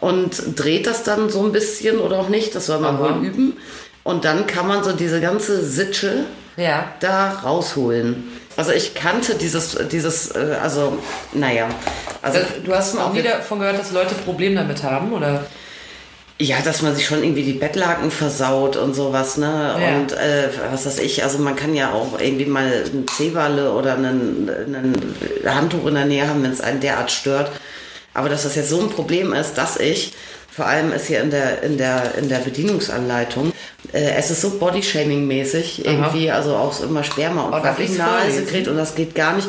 Und 0.00 0.58
dreht 0.58 0.86
das 0.86 1.02
dann 1.02 1.30
so 1.30 1.44
ein 1.44 1.52
bisschen 1.52 1.98
oder 1.98 2.18
auch 2.18 2.28
nicht, 2.28 2.54
das 2.54 2.66
soll 2.66 2.80
man 2.80 2.96
Aha. 2.96 3.16
wohl 3.16 3.26
üben. 3.26 3.56
Und 4.04 4.24
dann 4.24 4.46
kann 4.46 4.66
man 4.68 4.84
so 4.84 4.92
diese 4.92 5.20
ganze 5.20 5.64
Sitsche 5.64 6.24
Ja. 6.56 6.92
da 7.00 7.30
rausholen. 7.44 8.24
Also 8.56 8.72
ich 8.72 8.94
kannte 8.94 9.34
dieses, 9.34 9.76
dieses, 9.90 10.34
äh, 10.34 10.56
also 10.62 10.96
naja, 11.34 11.68
also 12.22 12.38
du 12.64 12.74
hast 12.74 12.96
auch 12.98 13.12
nie 13.12 13.22
davon 13.22 13.58
gehört, 13.58 13.78
dass 13.78 13.92
Leute 13.92 14.14
Probleme 14.14 14.56
damit 14.56 14.82
haben, 14.82 15.12
oder? 15.12 15.44
ja, 16.38 16.56
dass 16.62 16.82
man 16.82 16.94
sich 16.94 17.06
schon 17.06 17.22
irgendwie 17.22 17.44
die 17.44 17.54
Bettlaken 17.54 18.10
versaut 18.10 18.76
und 18.76 18.94
sowas, 18.94 19.38
ne? 19.38 19.74
Ja. 19.80 19.96
Und 19.96 20.12
äh, 20.12 20.50
was 20.70 20.84
weiß 20.84 20.98
ich, 20.98 21.22
also 21.24 21.38
man 21.38 21.56
kann 21.56 21.74
ja 21.74 21.92
auch 21.92 22.20
irgendwie 22.20 22.44
mal 22.44 22.66
eine 22.92 23.06
Zewalle 23.06 23.72
oder 23.72 23.94
einen, 23.94 24.50
einen 24.50 25.16
Handtuch 25.46 25.86
in 25.86 25.94
der 25.94 26.04
Nähe 26.04 26.28
haben, 26.28 26.42
wenn 26.42 26.52
es 26.52 26.60
einen 26.60 26.80
derart 26.80 27.10
stört. 27.10 27.50
Aber 28.16 28.28
dass 28.28 28.44
das 28.44 28.54
jetzt 28.56 28.70
so 28.70 28.80
ein 28.80 28.88
Problem 28.88 29.32
ist, 29.32 29.54
dass 29.54 29.76
ich, 29.78 30.12
vor 30.50 30.66
allem 30.66 30.90
ist 30.92 31.06
hier 31.06 31.20
in 31.20 31.30
der, 31.30 31.62
in 31.62 31.76
der, 31.76 32.14
in 32.16 32.28
der 32.30 32.38
Bedienungsanleitung, 32.38 33.52
äh, 33.92 34.14
es 34.16 34.30
ist 34.30 34.40
so 34.40 34.48
Bodyshaming-mäßig 34.58 35.84
irgendwie, 35.84 36.30
also 36.30 36.56
auch 36.56 36.72
so 36.72 36.84
immer 36.84 37.04
Sperma 37.04 37.42
und 37.42 37.54
Oh, 37.54 37.62
Vaginalsekret 37.62 38.68
und 38.68 38.76
das 38.78 38.94
geht 38.94 39.14
gar 39.14 39.36
nicht. 39.36 39.48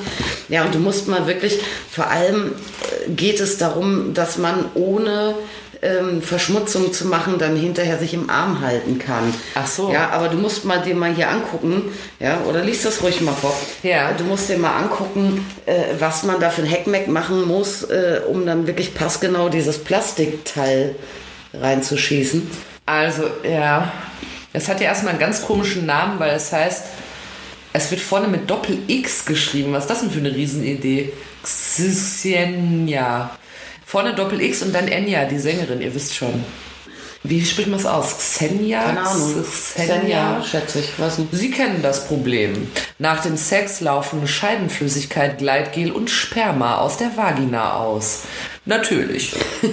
Ja, 0.49 0.65
und 0.65 0.75
du 0.75 0.79
musst 0.79 1.07
mal 1.07 1.27
wirklich, 1.27 1.59
vor 1.89 2.07
allem 2.07 2.51
äh, 2.51 3.09
geht 3.11 3.39
es 3.39 3.57
darum, 3.57 4.13
dass 4.13 4.37
man 4.37 4.65
ohne 4.75 5.35
ähm, 5.81 6.21
Verschmutzung 6.21 6.93
zu 6.93 7.07
machen, 7.07 7.37
dann 7.37 7.55
hinterher 7.55 7.97
sich 7.97 8.13
im 8.13 8.29
Arm 8.29 8.61
halten 8.61 8.99
kann. 8.99 9.33
Ach 9.55 9.67
so. 9.67 9.91
Ja, 9.91 10.09
aber 10.09 10.29
du 10.29 10.37
musst 10.37 10.65
mal 10.65 10.81
dir 10.81 10.95
mal 10.95 11.13
hier 11.13 11.29
angucken, 11.29 11.91
ja, 12.19 12.41
oder 12.47 12.63
liest 12.63 12.85
das 12.85 13.01
ruhig 13.03 13.21
mal 13.21 13.33
vor. 13.33 13.55
Ja. 13.83 14.11
Du 14.13 14.23
musst 14.23 14.49
dir 14.49 14.57
mal 14.57 14.77
angucken, 14.77 15.45
äh, 15.65 15.93
was 15.99 16.23
man 16.23 16.39
da 16.39 16.49
für 16.49 16.61
ein 16.61 16.67
Heckmeck 16.67 17.07
machen 17.07 17.47
muss, 17.47 17.83
äh, 17.83 18.21
um 18.27 18.45
dann 18.45 18.67
wirklich 18.67 18.93
passgenau 18.93 19.49
dieses 19.49 19.77
Plastikteil 19.83 20.95
reinzuschießen. 21.53 22.49
Also, 22.85 23.23
ja. 23.43 23.91
Es 24.53 24.67
hat 24.69 24.79
ja 24.79 24.87
erstmal 24.87 25.11
einen 25.11 25.19
ganz 25.19 25.43
komischen 25.43 25.85
Namen, 25.85 26.19
weil 26.19 26.35
es 26.35 26.51
heißt, 26.51 26.85
es 27.73 27.91
wird 27.91 28.01
vorne 28.01 28.27
mit 28.27 28.49
Doppel-X 28.49 29.25
geschrieben. 29.25 29.73
Was 29.73 29.83
ist 29.83 29.89
das 29.89 29.99
denn 29.99 30.09
für 30.09 30.19
eine 30.19 30.33
Riesenidee? 30.33 31.13
Xenia. 31.43 33.31
Vorne 33.87 34.13
Doppel-X 34.13 34.63
und 34.63 34.75
dann 34.75 34.89
Enya, 34.89 35.23
die 35.23 35.39
Sängerin, 35.39 35.79
ihr 35.79 35.95
wisst 35.95 36.13
schon. 36.13 36.43
Wie 37.23 37.45
spricht 37.45 37.69
man 37.69 37.79
es 37.79 37.85
aus? 37.85 38.17
Xenia? 38.17 38.83
Keine 38.83 38.99
Ahnung. 39.01 39.45
Xenia? 39.45 40.43
schätze 40.43 40.79
ich, 40.79 40.99
weiß 40.99 41.19
nicht. 41.19 41.29
Sie 41.31 41.51
kennen 41.51 41.81
das 41.81 42.05
Problem. 42.05 42.69
Nach 42.99 43.23
dem 43.23 43.37
Sex 43.37 43.79
laufen 43.79 44.27
Scheidenflüssigkeit, 44.27 45.37
Gleitgel 45.37 45.93
und 45.93 46.09
Sperma 46.09 46.79
aus 46.79 46.97
der 46.97 47.15
Vagina 47.15 47.75
aus. 47.75 48.23
Natürlich. 48.65 49.33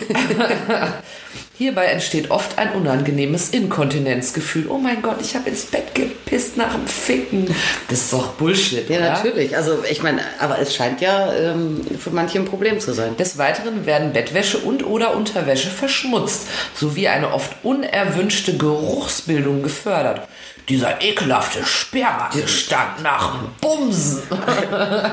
Hierbei 1.56 1.84
entsteht 1.84 2.32
oft 2.32 2.58
ein 2.58 2.72
unangenehmes 2.72 3.50
Inkontinenzgefühl. 3.50 4.66
Oh 4.68 4.78
mein 4.78 5.02
Gott, 5.02 5.18
ich 5.20 5.36
habe 5.36 5.48
ins 5.48 5.66
Bett 5.66 5.94
gepisst 5.94 6.56
nach 6.56 6.74
dem 6.74 6.88
Ficken. 6.88 7.46
Das 7.88 8.00
ist 8.00 8.12
doch 8.12 8.32
Bullshit. 8.32 8.90
Ja, 8.90 8.96
oder? 8.96 9.10
natürlich. 9.12 9.56
Also 9.56 9.84
ich 9.88 10.02
meine, 10.02 10.22
aber 10.40 10.58
es 10.58 10.74
scheint 10.74 11.00
ja 11.00 11.32
ähm, 11.32 11.80
für 11.96 12.10
manche 12.10 12.40
ein 12.40 12.44
Problem 12.44 12.80
zu 12.80 12.92
sein. 12.92 13.16
Des 13.16 13.38
Weiteren 13.38 13.86
werden 13.86 14.12
Bettwäsche 14.12 14.58
und 14.58 14.84
oder 14.84 15.14
Unterwäsche 15.14 15.70
verschmutzt, 15.70 16.48
sowie 16.74 17.06
eine 17.06 17.32
oft 17.32 17.52
unerwünschte 17.62 18.56
Geruchsbildung 18.56 19.62
gefördert. 19.62 20.26
Dieser 20.68 21.02
ekelhafte 21.02 21.62
Spermagestank 21.62 23.02
nach 23.02 23.38
Bumsen. 23.60 24.22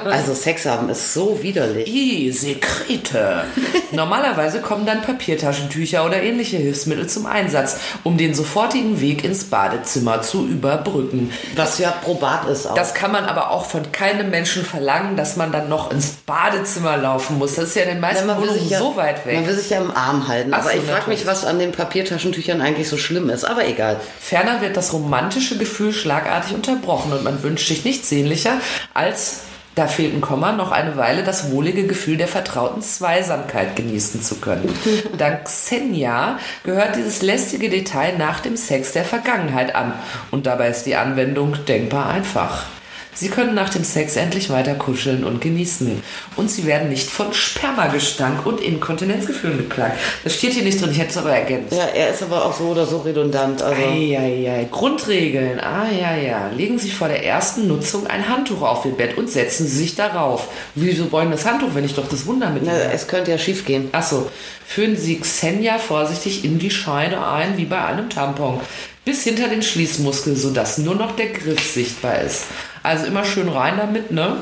Also 0.05 0.33
Sex 0.33 0.65
haben 0.65 0.89
ist 0.89 1.13
so 1.13 1.41
widerlich. 1.41 1.87
I, 1.87 2.31
Sekrete. 2.31 3.43
Normalerweise 3.91 4.61
kommen 4.61 4.85
dann 4.85 5.01
Papiertaschentücher 5.01 6.05
oder 6.05 6.21
ähnliche 6.31 6.57
Hilfsmittel 6.57 7.07
zum 7.07 7.25
Einsatz, 7.25 7.77
um 8.03 8.17
den 8.17 8.33
sofortigen 8.33 9.01
Weg 9.01 9.23
ins 9.23 9.45
Badezimmer 9.45 10.21
zu 10.21 10.47
überbrücken. 10.47 11.31
Was 11.55 11.77
ja 11.77 11.91
probat 11.91 12.47
ist 12.47 12.67
auch. 12.67 12.75
Das 12.75 12.93
kann 12.93 13.11
man 13.11 13.25
aber 13.25 13.51
auch 13.51 13.65
von 13.65 13.91
keinem 13.91 14.29
Menschen 14.29 14.63
verlangen, 14.63 15.17
dass 15.17 15.35
man 15.35 15.51
dann 15.51 15.69
noch 15.69 15.91
ins 15.91 16.11
Badezimmer 16.25 16.97
laufen 16.97 17.37
muss. 17.37 17.55
Das 17.55 17.65
ist 17.65 17.75
ja 17.75 17.83
in 17.83 17.89
den 17.89 17.99
meisten 17.99 18.27
will 18.27 18.37
Wohnungen 18.37 18.69
ja, 18.69 18.79
so 18.79 18.95
weit 18.95 19.25
weg. 19.25 19.35
Man 19.35 19.47
will 19.47 19.55
sich 19.55 19.69
ja 19.69 19.81
im 19.81 19.91
Arm 19.91 20.27
halten. 20.27 20.51
Ach 20.53 20.59
aber 20.59 20.71
so, 20.71 20.77
ich 20.77 20.83
frage 20.83 21.09
mich, 21.09 21.25
was 21.25 21.45
an 21.45 21.59
den 21.59 21.71
Papiertaschentüchern 21.71 22.61
eigentlich 22.61 22.87
so 22.87 22.97
schlimm 22.97 23.29
ist. 23.29 23.43
Aber 23.43 23.67
egal. 23.67 23.99
Ferner 24.19 24.61
wird 24.61 24.77
das 24.77 24.93
romantische 24.93 25.57
Gefühl 25.57 25.93
schlagartig 25.93 26.53
unterbrochen 26.53 27.11
und 27.13 27.23
man 27.23 27.43
wünscht 27.43 27.67
sich 27.67 27.83
nichts 27.85 28.09
sehnlicher 28.09 28.53
als 28.93 29.41
da 29.75 29.87
fehlt 29.87 30.13
ein 30.13 30.21
Komma, 30.21 30.51
noch 30.51 30.71
eine 30.71 30.97
Weile 30.97 31.23
das 31.23 31.51
wohlige 31.51 31.87
Gefühl 31.87 32.17
der 32.17 32.27
vertrauten 32.27 32.81
Zweisamkeit 32.81 33.75
genießen 33.75 34.21
zu 34.21 34.35
können. 34.35 34.73
Dank 35.17 35.45
Xenia 35.45 36.39
gehört 36.63 36.95
dieses 36.95 37.21
lästige 37.21 37.69
Detail 37.69 38.17
nach 38.17 38.41
dem 38.41 38.57
Sex 38.57 38.91
der 38.91 39.05
Vergangenheit 39.05 39.73
an. 39.73 39.93
Und 40.29 40.45
dabei 40.45 40.69
ist 40.69 40.83
die 40.83 40.95
Anwendung 40.95 41.55
denkbar 41.65 42.09
einfach. 42.09 42.65
Sie 43.13 43.29
können 43.29 43.53
nach 43.53 43.69
dem 43.69 43.83
Sex 43.83 44.15
endlich 44.15 44.49
weiter 44.49 44.75
kuscheln 44.75 45.23
und 45.23 45.41
genießen. 45.41 46.01
Und 46.37 46.49
sie 46.49 46.65
werden 46.65 46.89
nicht 46.89 47.09
von 47.09 47.33
Spermagestank 47.33 48.45
und 48.45 48.61
Inkontinenzgefühlen 48.61 49.57
geplagt. 49.57 49.97
Das 50.23 50.35
steht 50.35 50.53
hier 50.53 50.63
nicht 50.63 50.81
drin, 50.81 50.91
ich 50.91 50.99
hätte 50.99 51.11
es 51.11 51.17
aber 51.17 51.31
ergänzt. 51.31 51.73
Ja, 51.73 51.85
er 51.85 52.09
ist 52.11 52.23
aber 52.23 52.45
auch 52.45 52.57
so 52.57 52.65
oder 52.65 52.85
so 52.85 52.99
redundant. 52.99 53.61
Also 53.61 53.81
Eieiei. 53.81 54.67
Grundregeln. 54.71 55.59
Ah 55.59 55.87
ja, 55.91 56.15
ja. 56.15 56.49
Legen 56.55 56.79
Sie 56.79 56.89
vor 56.89 57.09
der 57.09 57.25
ersten 57.25 57.67
Nutzung 57.67 58.07
ein 58.07 58.29
Handtuch 58.29 58.61
auf 58.61 58.85
Ihr 58.85 58.93
Bett 58.93 59.17
und 59.17 59.29
setzen 59.29 59.67
Sie 59.67 59.77
sich 59.77 59.95
darauf. 59.95 60.47
Wieso 60.75 61.11
wollen 61.11 61.31
das 61.31 61.45
Handtuch, 61.45 61.69
wenn 61.73 61.85
ich 61.85 61.95
doch 61.95 62.07
das 62.07 62.25
Wunder 62.25 62.49
mit 62.49 62.63
na, 62.63 62.71
es 62.71 63.07
könnte 63.07 63.31
ja 63.31 63.37
schief 63.37 63.65
gehen. 63.65 63.89
Achso. 63.91 64.29
Führen 64.65 64.95
Sie 64.95 65.19
Xenia 65.19 65.79
vorsichtig 65.79 66.45
in 66.45 66.57
die 66.57 66.71
Scheide 66.71 67.25
ein, 67.25 67.57
wie 67.57 67.65
bei 67.65 67.83
einem 67.83 68.09
Tampon. 68.09 68.61
Bis 69.03 69.23
hinter 69.23 69.47
den 69.47 69.61
Schließmuskel, 69.61 70.35
sodass 70.35 70.77
nur 70.77 70.95
noch 70.95 71.15
der 71.15 71.29
Griff 71.29 71.73
sichtbar 71.73 72.21
ist. 72.21 72.43
Also 72.83 73.05
immer 73.05 73.25
schön 73.25 73.49
rein 73.49 73.77
damit, 73.77 74.11
ne? 74.11 74.37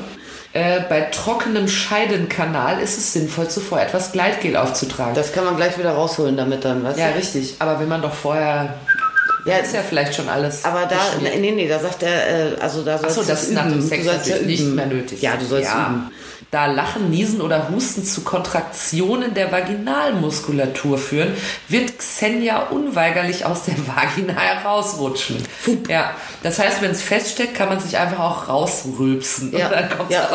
Äh, 0.52 0.80
bei 0.88 1.02
trockenem 1.02 1.68
Scheidenkanal 1.68 2.80
ist 2.80 2.98
es 2.98 3.12
sinnvoll, 3.12 3.48
zuvor 3.48 3.80
etwas 3.80 4.10
Gleitgel 4.10 4.56
aufzutragen. 4.56 5.14
Das 5.14 5.32
kann 5.32 5.44
man 5.44 5.56
gleich 5.56 5.78
wieder 5.78 5.92
rausholen 5.92 6.36
damit 6.36 6.64
dann, 6.64 6.82
weißt 6.82 6.98
ja, 6.98 7.10
du? 7.10 7.18
richtig. 7.18 7.54
Aber 7.60 7.78
wenn 7.78 7.88
man 7.88 8.02
doch 8.02 8.12
vorher. 8.12 8.74
Ja, 9.46 9.58
ist 9.58 9.72
ja 9.72 9.80
vielleicht 9.80 10.14
schon 10.14 10.28
alles. 10.28 10.64
Aber 10.64 10.86
da, 10.86 10.96
nee, 11.20 11.52
nee, 11.52 11.68
da 11.68 11.78
sagt 11.78 12.02
er, 12.02 12.54
äh, 12.54 12.60
also 12.60 12.82
da 12.82 12.98
sollst 12.98 13.18
Achso, 13.18 13.22
du 13.22 13.28
das 13.28 13.44
ist 13.44 13.52
nach 13.52 13.68
dem. 13.68 13.80
Sex 13.80 14.04
ja 14.04 14.14
natürlich 14.14 14.40
üben. 14.40 14.46
nicht 14.46 14.76
mehr 14.76 14.86
nötig. 14.86 15.22
Ja, 15.22 15.36
du 15.36 15.46
sollst 15.46 15.70
ja. 15.70 15.86
üben. 15.86 16.10
Da 16.50 16.66
Lachen, 16.66 17.10
Niesen 17.10 17.40
oder 17.42 17.70
Husten 17.70 18.04
zu 18.04 18.22
Kontraktionen 18.22 19.34
der 19.34 19.52
Vaginalmuskulatur 19.52 20.98
führen, 20.98 21.32
wird 21.68 21.96
Xenia 21.96 22.70
unweigerlich 22.70 23.44
aus 23.44 23.66
der 23.66 23.74
Vagina 23.86 24.32
herausrutschen. 24.32 25.36
Ja, 25.88 26.12
das 26.42 26.58
heißt, 26.58 26.82
wenn 26.82 26.90
es 26.90 27.02
feststeckt, 27.02 27.54
kann 27.54 27.68
man 27.68 27.78
sich 27.78 27.96
einfach 27.98 28.18
auch 28.18 28.48
rausrülpsen. 28.48 29.56
Ja, 29.56 29.70
ja 30.08 30.28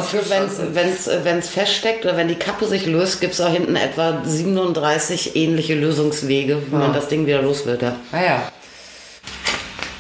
wenn's, 0.72 1.10
wenn's 1.24 1.50
feststeckt 1.50 2.06
oder 2.06 2.16
wenn 2.16 2.30
die 2.30 2.36
Kappe 2.36 2.66
sich 2.66 2.86
löst, 2.86 3.20
gibt 3.20 3.34
es 3.34 3.40
da 3.40 3.50
hinten 3.50 3.76
etwa 3.76 4.22
37 4.24 5.36
ähnliche 5.36 5.76
Lösungswege, 5.76 6.62
wie 6.68 6.76
man 6.76 6.94
das 6.94 7.10
Ding 7.10 7.26
wieder 7.26 7.42
los 7.42 7.66
wird. 7.66 7.82
Ja. 7.82 7.96
Ah 8.14 8.24
ja. 8.24 8.52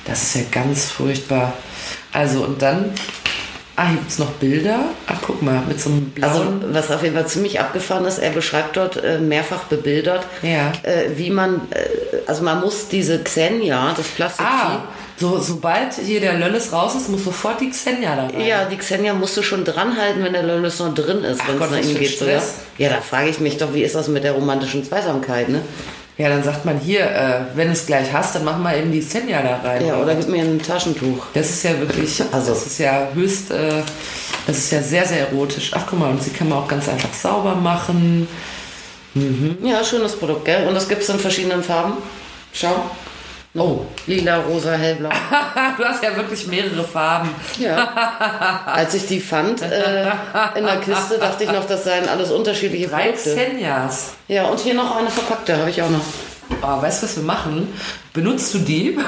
Das 0.05 0.23
ist 0.23 0.35
ja 0.35 0.41
ganz 0.49 0.85
furchtbar. 0.85 1.53
Also, 2.13 2.43
und 2.43 2.61
dann. 2.61 2.93
Ah, 3.77 3.89
gibt 3.91 4.09
es 4.09 4.19
noch 4.19 4.31
Bilder? 4.33 4.85
Ach, 5.07 5.17
guck 5.25 5.41
mal, 5.41 5.61
mit 5.67 5.81
so 5.81 5.89
einem 5.89 6.11
Also 6.21 6.39
blauen. 6.39 6.63
was 6.73 6.89
auf 6.91 7.03
jeden 7.03 7.15
Fall 7.15 7.27
ziemlich 7.27 7.59
abgefahren 7.59 8.05
ist, 8.05 8.19
er 8.19 8.29
beschreibt 8.29 8.77
dort 8.77 9.03
äh, 9.03 9.19
mehrfach 9.19 9.65
bebildert, 9.65 10.25
Ja. 10.43 10.71
äh, 10.83 11.09
wie 11.17 11.29
man, 11.29 11.55
äh, 11.71 11.79
also 12.25 12.43
man 12.43 12.61
muss 12.61 12.87
diese 12.87 13.19
Xenia, 13.21 13.93
das 13.97 14.07
Plastikvieh, 14.07 14.49
ah, 14.49 14.83
so, 15.17 15.39
sobald 15.39 15.93
hier 15.93 16.19
der 16.21 16.33
Lölles 16.33 16.71
raus 16.73 16.95
ist, 16.95 17.09
muss 17.09 17.23
sofort 17.25 17.59
die 17.61 17.69
Xenia 17.69 18.15
da 18.15 18.23
rein. 18.27 18.45
Ja, 18.45 18.65
die 18.65 18.77
Xenia 18.77 19.13
musst 19.13 19.35
du 19.37 19.41
schon 19.43 19.63
dran 19.65 19.97
halten, 19.97 20.23
wenn 20.23 20.33
der 20.33 20.43
Löllis 20.43 20.79
noch 20.79 20.93
drin 20.93 21.23
ist, 21.23 21.41
wenn 21.47 21.55
es 21.61 21.71
nach 21.71 21.77
ihm 21.79 21.97
geht. 21.99 22.21
Ja, 22.77 22.89
da 22.89 23.01
frage 23.01 23.29
ich 23.29 23.39
mich 23.39 23.57
doch, 23.57 23.73
wie 23.73 23.83
ist 23.83 23.95
das 23.95 24.07
mit 24.09 24.23
der 24.25 24.33
romantischen 24.33 24.83
Zweisamkeit, 24.85 25.49
ne? 25.49 25.61
Ja, 26.17 26.29
dann 26.29 26.43
sagt 26.43 26.63
man 26.63 26.79
hier, 26.79 27.01
äh, 27.11 27.39
wenn 27.55 27.67
du 27.67 27.73
es 27.73 27.85
gleich 27.85 28.13
hast, 28.13 28.35
dann 28.35 28.45
mach 28.45 28.57
mal 28.57 28.77
eben 28.77 28.89
die 28.91 29.01
Xenia 29.01 29.41
da 29.41 29.57
rein. 29.67 29.85
Ja, 29.85 29.97
oder 29.97 30.15
gib 30.15 30.29
mir 30.29 30.43
ein 30.43 30.61
Taschentuch. 30.61 31.25
Das 31.33 31.49
ist 31.49 31.63
ja 31.63 31.77
wirklich, 31.79 32.21
Also- 32.31 32.51
das 32.53 32.65
ist 32.65 32.77
ja 32.79 33.09
höchst, 33.13 33.51
äh, 33.51 33.81
das 34.47 34.57
ist 34.57 34.71
ja 34.71 34.81
sehr, 34.81 35.05
sehr 35.05 35.27
erotisch. 35.29 35.71
Ach, 35.75 35.83
guck 35.89 35.99
mal, 35.99 36.09
und 36.11 36.23
sie 36.23 36.29
kann 36.29 36.47
man 36.47 36.59
auch 36.59 36.67
ganz 36.67 36.87
einfach 36.87 37.13
sauber 37.13 37.55
machen. 37.55 38.27
Ja, 39.63 39.81
schönes 39.83 40.15
Produkt, 40.17 40.43
gell? 40.45 40.67
Und 40.67 40.73
das 40.75 40.87
gibt 40.89 41.01
es 41.01 41.09
in 41.09 41.17
verschiedenen 41.19 41.63
Farben. 41.63 41.93
Schau. 42.53 42.75
Oh, 43.57 43.85
Lila, 44.05 44.37
rosa, 44.39 44.73
hellblau. 44.73 45.09
du 45.77 45.85
hast 45.85 46.03
ja 46.03 46.13
wirklich 46.17 46.45
mehrere 46.47 46.83
Farben. 46.83 47.29
Ja. 47.57 48.63
Als 48.65 48.93
ich 48.95 49.07
die 49.07 49.21
fand 49.21 49.61
äh, 49.61 50.07
in 50.55 50.65
der 50.65 50.81
Kiste, 50.81 51.17
dachte 51.17 51.45
ich 51.45 51.51
noch, 51.51 51.65
das 51.65 51.85
seien 51.85 52.09
alles 52.09 52.31
unterschiedliche 52.31 52.89
Drei 52.89 53.11
Produkte. 53.11 53.35
Xenias. 53.35 54.13
Ja, 54.27 54.47
und 54.47 54.59
hier 54.59 54.73
noch 54.73 54.97
eine 54.97 55.09
verpackte, 55.09 55.57
habe 55.57 55.69
ich 55.69 55.81
auch 55.81 55.89
noch. 55.89 56.01
Oh, 56.61 56.81
weißt 56.81 57.01
du, 57.01 57.07
was 57.07 57.15
wir 57.15 57.23
machen? 57.23 57.73
Benutzt 58.13 58.53
du 58.53 58.59
die? 58.59 58.97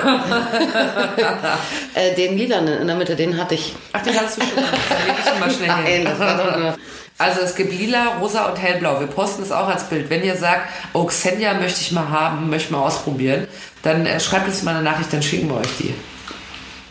Äh, 1.93 2.13
den 2.13 2.37
lilanen 2.37 2.81
in 2.81 2.85
der 2.85 2.95
Mitte, 2.95 3.15
den 3.15 3.35
hatte 3.37 3.55
ich. 3.55 3.73
Ach, 3.91 4.03
den 4.03 4.15
hast 4.15 4.37
du 4.37 4.41
schon. 4.41 4.55
Dann 4.55 5.07
leg 5.07 5.15
ich 5.19 5.39
mal 5.39 5.49
schnell 5.49 5.71
hin. 5.71 6.03
Nein, 6.03 6.05
das 6.05 6.19
war 6.19 6.37
doch 6.37 6.57
nur. 6.57 6.77
Also 7.17 7.41
es 7.41 7.55
gibt 7.55 7.73
lila, 7.73 8.17
rosa 8.19 8.45
und 8.45 8.57
hellblau. 8.57 8.99
Wir 8.99 9.07
posten 9.07 9.41
es 9.41 9.51
auch 9.51 9.67
als 9.67 9.85
Bild. 9.85 10.11
Wenn 10.11 10.23
ihr 10.23 10.35
sagt, 10.35 10.69
oh 10.93 11.05
Xenia 11.05 11.55
möchte 11.55 11.81
ich 11.81 11.91
mal 11.91 12.07
haben, 12.09 12.51
möchte 12.51 12.71
mal 12.71 12.83
ausprobieren, 12.83 13.47
dann 13.87 14.05
äh, 14.05 14.19
schreibt 14.19 14.47
uns 14.47 14.63
mal 14.63 14.75
eine 14.75 14.83
Nachricht, 14.83 15.11
dann 15.13 15.23
schicken 15.23 15.49
wir 15.49 15.57
euch 15.57 15.77
die. 15.79 15.93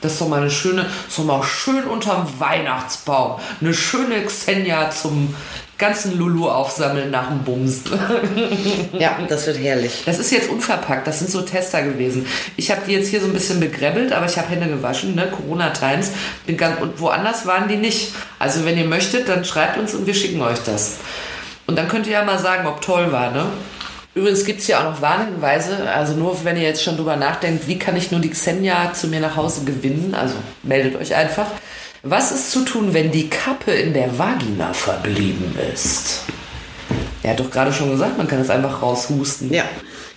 Das 0.00 0.12
ist 0.12 0.20
doch 0.20 0.28
mal 0.28 0.40
eine 0.42 0.50
schöne, 0.50 0.86
so 1.08 1.22
mal 1.22 1.42
schön 1.42 1.84
unterm 1.84 2.26
Weihnachtsbaum. 2.38 3.40
Eine 3.60 3.72
schöne 3.74 4.22
Xenia 4.24 4.90
zum 4.90 5.34
ganzen 5.78 6.16
Lulu 6.18 6.48
aufsammeln 6.48 7.10
nach 7.10 7.28
dem 7.28 7.40
Bumsen. 7.44 7.92
Ja, 8.98 9.18
das 9.28 9.46
wird 9.46 9.58
herrlich. 9.58 10.02
Das 10.06 10.18
ist 10.18 10.30
jetzt 10.32 10.48
unverpackt, 10.48 11.06
das 11.06 11.18
sind 11.18 11.30
so 11.30 11.42
Tester 11.42 11.82
gewesen. 11.82 12.26
Ich 12.56 12.70
habe 12.70 12.80
die 12.86 12.92
jetzt 12.92 13.08
hier 13.08 13.20
so 13.20 13.26
ein 13.26 13.32
bisschen 13.32 13.60
begräbelt, 13.60 14.12
aber 14.12 14.26
ich 14.26 14.38
habe 14.38 14.48
Hände 14.48 14.68
gewaschen, 14.68 15.14
ne? 15.14 15.28
Corona-Times. 15.30 16.10
Bin 16.46 16.56
ganz- 16.56 16.80
Und 16.80 16.98
woanders 17.00 17.44
waren 17.46 17.68
die 17.68 17.76
nicht. 17.76 18.12
Also 18.38 18.64
wenn 18.64 18.78
ihr 18.78 18.86
möchtet, 18.86 19.28
dann 19.28 19.44
schreibt 19.44 19.76
uns 19.78 19.94
und 19.94 20.06
wir 20.06 20.14
schicken 20.14 20.40
euch 20.40 20.58
das. 20.64 20.94
Und 21.66 21.76
dann 21.76 21.88
könnt 21.88 22.06
ihr 22.06 22.12
ja 22.14 22.24
mal 22.24 22.38
sagen, 22.38 22.66
ob 22.66 22.80
toll 22.80 23.10
war, 23.12 23.30
ne? 23.32 23.46
Übrigens 24.16 24.46
gibt 24.46 24.60
es 24.60 24.66
ja 24.66 24.80
auch 24.80 24.94
noch 24.94 25.02
Warnhinweise, 25.02 25.90
also 25.90 26.14
nur 26.14 26.42
wenn 26.42 26.56
ihr 26.56 26.62
jetzt 26.62 26.82
schon 26.82 26.96
drüber 26.96 27.16
nachdenkt, 27.16 27.68
wie 27.68 27.78
kann 27.78 27.96
ich 27.96 28.10
nur 28.10 28.18
die 28.18 28.30
Xenia 28.30 28.94
zu 28.94 29.08
mir 29.08 29.20
nach 29.20 29.36
Hause 29.36 29.66
gewinnen, 29.66 30.14
also 30.14 30.36
meldet 30.62 30.96
euch 30.96 31.14
einfach. 31.14 31.48
Was 32.02 32.32
ist 32.32 32.50
zu 32.50 32.64
tun, 32.64 32.94
wenn 32.94 33.10
die 33.10 33.28
Kappe 33.28 33.72
in 33.72 33.92
der 33.92 34.18
Vagina 34.18 34.72
verblieben 34.72 35.54
ist? 35.70 36.22
Er 37.22 37.32
hat 37.32 37.40
doch 37.40 37.50
gerade 37.50 37.74
schon 37.74 37.90
gesagt, 37.90 38.16
man 38.16 38.26
kann 38.26 38.40
es 38.40 38.48
einfach 38.48 38.80
raushusten. 38.80 39.52
Ja. 39.52 39.64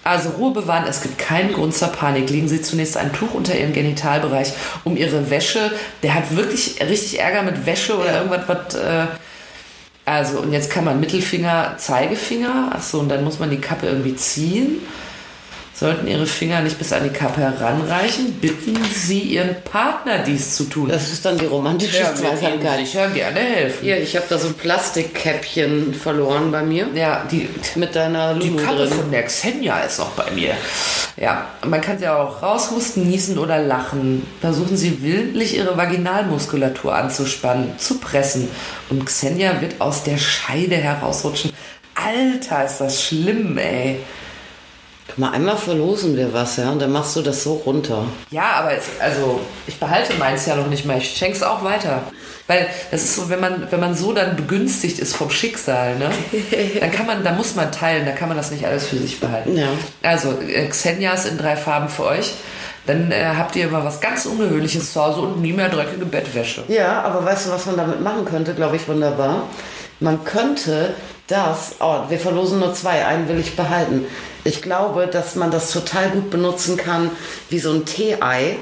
Also 0.05 0.29
Ruhe 0.29 0.53
bewahren, 0.53 0.85
es 0.87 1.01
gibt 1.01 1.17
keinen 1.17 1.51
Grund 1.51 1.75
zur 1.75 1.89
Panik. 1.89 2.29
Legen 2.29 2.47
Sie 2.47 2.61
zunächst 2.61 2.95
ein 2.95 3.11
Tuch 3.11 3.33
unter 3.33 3.53
Ihren 3.53 3.73
Genitalbereich, 3.73 4.53
um 4.85 4.95
Ihre 4.95 5.29
Wäsche, 5.29 5.73
der 6.03 6.13
hat 6.13 6.37
wirklich 6.37 6.79
richtig 6.79 7.19
Ärger 7.19 7.43
mit 7.43 7.65
Wäsche 7.65 7.97
oder 7.97 8.23
irgendwas, 8.23 8.43
was... 8.47 8.75
Äh, 8.75 9.07
also, 10.09 10.39
und 10.39 10.51
jetzt 10.51 10.71
kann 10.71 10.85
man 10.85 10.99
Mittelfinger, 10.99 11.75
Zeigefinger, 11.77 12.71
achso, 12.73 12.99
und 12.99 13.09
dann 13.09 13.23
muss 13.23 13.39
man 13.39 13.49
die 13.49 13.61
Kappe 13.61 13.87
irgendwie 13.87 14.15
ziehen. 14.15 14.81
Sollten 15.79 16.07
Ihre 16.07 16.25
Finger 16.25 16.59
nicht 16.59 16.77
bis 16.77 16.91
an 16.91 17.03
die 17.05 17.09
Kappe 17.09 17.39
heranreichen, 17.39 18.33
bitten 18.41 18.77
Sie 18.93 19.19
Ihren 19.21 19.55
Partner 19.63 20.19
dies 20.19 20.55
zu 20.57 20.65
tun. 20.65 20.89
Das 20.89 21.09
ist 21.09 21.23
dann 21.23 21.37
die 21.37 21.45
romantische 21.45 21.99
Ja, 22.01 22.13
Zweisamkeit. 22.13 22.79
sicher 22.79 23.07
gerne 23.11 23.39
helfen. 23.39 23.77
Hier, 23.83 23.97
ich 24.01 24.13
habe 24.17 24.25
da 24.27 24.37
so 24.37 24.49
ein 24.49 24.55
Plastikkäppchen 24.55 25.93
verloren 25.93 26.51
bei 26.51 26.63
mir. 26.63 26.87
Ja, 26.93 27.23
die, 27.31 27.47
Mit 27.75 27.95
deiner 27.95 28.33
die 28.33 28.49
Lulu 28.49 28.61
Kappe 28.61 28.77
drin. 28.87 28.91
von 28.91 29.11
der 29.11 29.23
Xenia 29.23 29.79
ist 29.79 29.99
noch 29.99 30.09
bei 30.09 30.29
mir. 30.31 30.53
Ja, 31.15 31.47
man 31.65 31.79
kann 31.79 31.97
sie 31.97 32.09
auch 32.09 32.43
raushusten, 32.43 33.07
niesen 33.07 33.37
oder 33.37 33.59
lachen. 33.59 34.25
Versuchen 34.41 34.75
Sie 34.75 35.01
willentlich 35.01 35.55
Ihre 35.55 35.77
Vaginalmuskulatur 35.77 36.93
anzuspannen, 36.93 37.77
zu 37.77 37.99
pressen. 37.99 38.49
Und 38.89 39.05
Xenia 39.05 39.61
wird 39.61 39.79
aus 39.79 40.03
der 40.03 40.17
Scheide 40.17 40.75
herausrutschen. 40.75 41.53
Alter, 41.95 42.65
ist 42.65 42.79
das 42.79 43.01
schlimm, 43.01 43.57
ey. 43.57 43.99
Guck 45.09 45.17
mal, 45.17 45.31
einmal 45.31 45.57
verlosen 45.57 46.15
wir 46.15 46.33
was, 46.33 46.57
ja, 46.57 46.69
und 46.69 46.79
dann 46.79 46.91
machst 46.91 47.15
du 47.15 47.21
das 47.21 47.43
so 47.43 47.55
runter. 47.65 48.05
Ja, 48.29 48.53
aber 48.59 48.73
es, 48.73 48.85
also 48.99 49.41
ich 49.65 49.79
behalte 49.79 50.13
meins 50.15 50.45
ja 50.45 50.55
noch 50.55 50.67
nicht 50.67 50.85
mal. 50.85 50.99
Ich 50.99 51.17
schenke 51.17 51.35
es 51.35 51.43
auch 51.43 51.63
weiter. 51.63 52.03
Weil 52.45 52.67
das 52.89 53.03
ist 53.03 53.15
so, 53.15 53.29
wenn 53.29 53.39
man, 53.39 53.67
wenn 53.71 53.79
man 53.79 53.95
so 53.95 54.11
dann 54.11 54.35
begünstigt 54.35 54.97
ist 54.97 55.15
vom 55.15 55.29
Schicksal, 55.29 55.97
ne? 55.97 56.09
Dann 56.79 56.91
kann 56.91 57.05
man, 57.05 57.23
da 57.23 57.31
muss 57.31 57.53
man 57.53 57.71
teilen, 57.71 58.07
da 58.07 58.11
kann 58.11 58.27
man 58.27 58.37
das 58.37 58.49
nicht 58.49 58.65
alles 58.65 58.87
für 58.87 58.97
sich 58.97 59.19
behalten. 59.19 59.55
Ja. 59.55 59.67
Also, 60.01 60.39
äh, 60.41 60.67
Xenias 60.67 61.25
in 61.25 61.37
drei 61.37 61.55
Farben 61.55 61.89
für 61.89 62.05
euch. 62.05 62.33
Dann 62.87 63.11
äh, 63.11 63.23
habt 63.37 63.55
ihr 63.55 63.67
mal 63.67 63.83
was 63.83 64.01
ganz 64.01 64.25
Ungewöhnliches 64.25 64.93
zu 64.93 64.99
Hause 64.99 65.21
und 65.21 65.41
nie 65.43 65.53
mehr 65.53 65.69
dreckige 65.69 66.05
Bettwäsche. 66.05 66.63
Ja, 66.69 67.03
aber 67.03 67.23
weißt 67.23 67.45
du, 67.45 67.51
was 67.51 67.67
man 67.67 67.77
damit 67.77 68.01
machen 68.01 68.25
könnte, 68.25 68.55
glaube 68.55 68.77
ich, 68.77 68.87
wunderbar? 68.87 69.43
Man 69.99 70.23
könnte 70.23 70.95
das, 71.27 71.75
oh, 71.79 71.99
wir 72.09 72.19
verlosen 72.19 72.59
nur 72.59 72.73
zwei, 72.73 73.05
einen 73.05 73.27
will 73.29 73.39
ich 73.39 73.55
behalten. 73.55 74.05
Ich 74.49 74.61
glaube, 74.61 75.07
dass 75.07 75.35
man 75.35 75.51
das 75.51 75.71
total 75.71 76.09
gut 76.09 76.29
benutzen 76.31 76.75
kann, 76.75 77.11
wie 77.49 77.59
so 77.59 77.71
ein 77.71 77.85
Tee-Ei. 77.85 78.57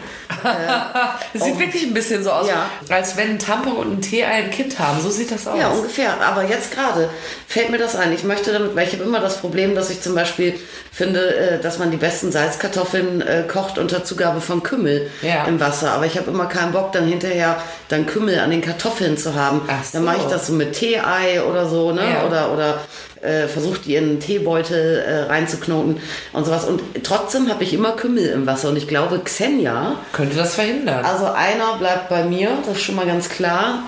Das 1.34 1.44
sieht 1.44 1.58
wirklich 1.60 1.84
ein 1.84 1.94
bisschen 1.94 2.24
so 2.24 2.32
aus. 2.32 2.48
Ja. 2.48 2.70
als 2.90 3.16
wenn 3.16 3.32
ein 3.32 3.40
Tampon 3.40 3.76
und 3.78 3.92
ein 3.94 4.02
Tee 4.02 4.24
ein 4.26 4.52
Kind 4.52 4.78
haben. 4.80 5.02
So 5.02 5.10
sieht 5.10 5.32
das 5.32 5.48
aus. 5.48 5.58
Ja, 5.58 5.70
ungefähr. 5.70 6.20
Aber 6.22 6.44
jetzt 6.44 6.72
gerade 6.74 7.10
fällt 7.48 7.70
mir 7.72 7.78
das 7.78 7.96
ein. 7.96 8.12
Ich 8.14 8.24
möchte 8.24 8.52
damit, 8.52 8.76
weil 8.76 8.88
ich 8.88 8.94
habe 8.94 9.04
immer 9.04 9.20
das 9.22 9.38
Problem, 9.38 9.74
dass 9.76 9.90
ich 9.90 10.02
zum 10.02 10.16
Beispiel 10.16 10.60
finde, 10.92 11.36
äh, 11.36 11.60
dass 11.62 11.80
man 11.80 11.92
die 11.92 11.98
besten 11.98 12.32
Salzkartoffeln 12.32 13.22
äh, 13.22 13.44
kocht 13.48 13.78
unter 13.78 14.04
Zugabe 14.04 14.42
von 14.42 14.64
Kümmel 14.64 15.10
Ja. 15.22 15.46
im 15.46 15.60
Wasser. 15.60 15.92
Aber 15.92 16.06
ich 16.06 16.18
habe 16.18 16.30
immer 16.32 16.48
keinen 16.48 16.72
Bock, 16.74 16.92
dann 16.92 17.06
hinterher 17.06 17.58
dann 17.88 18.06
Kümmel 18.06 18.40
an 18.40 18.52
den 18.52 18.62
Kartoffeln 18.62 19.18
zu 19.18 19.34
haben. 19.36 19.62
So. 19.84 19.90
Dann 19.94 20.04
mache 20.04 20.18
ich 20.18 20.24
das 20.26 20.48
so 20.48 20.54
mit 20.54 20.74
Tee-Ei 20.74 21.42
oder 21.44 21.68
so, 21.70 21.92
ne? 21.92 22.02
Ja. 22.02 22.26
Oder, 22.28 22.52
oder 22.52 22.82
äh, 23.22 23.48
in 23.88 24.04
einen 24.04 24.20
Teebeutel 24.20 25.00
äh, 25.00 25.22
reinzuknoten 25.24 26.00
und 26.34 26.46
sowas. 26.46 26.66
Und 26.66 26.82
trotzdem 27.04 27.50
habe 27.50 27.64
ich 27.64 27.74
immer 27.74 27.94
Kümmel 27.94 28.28
im 28.28 28.46
Wasser. 28.48 28.70
Und 28.70 28.78
ich 28.78 28.88
glaube, 28.88 29.20
Xenia, 29.24 29.96
Könnte 30.14 30.36
das 30.36 30.56
verhindern. 30.56 31.04
also 31.06 31.26
einer 31.26 31.78
bleibt 31.78 32.10
bei 32.10 32.24
mir, 32.24 32.50
das 32.66 32.78
ist 32.78 32.84
schon 32.84 32.96
mal 32.96 33.06
ganz 33.06 33.30
klar. 33.30 33.84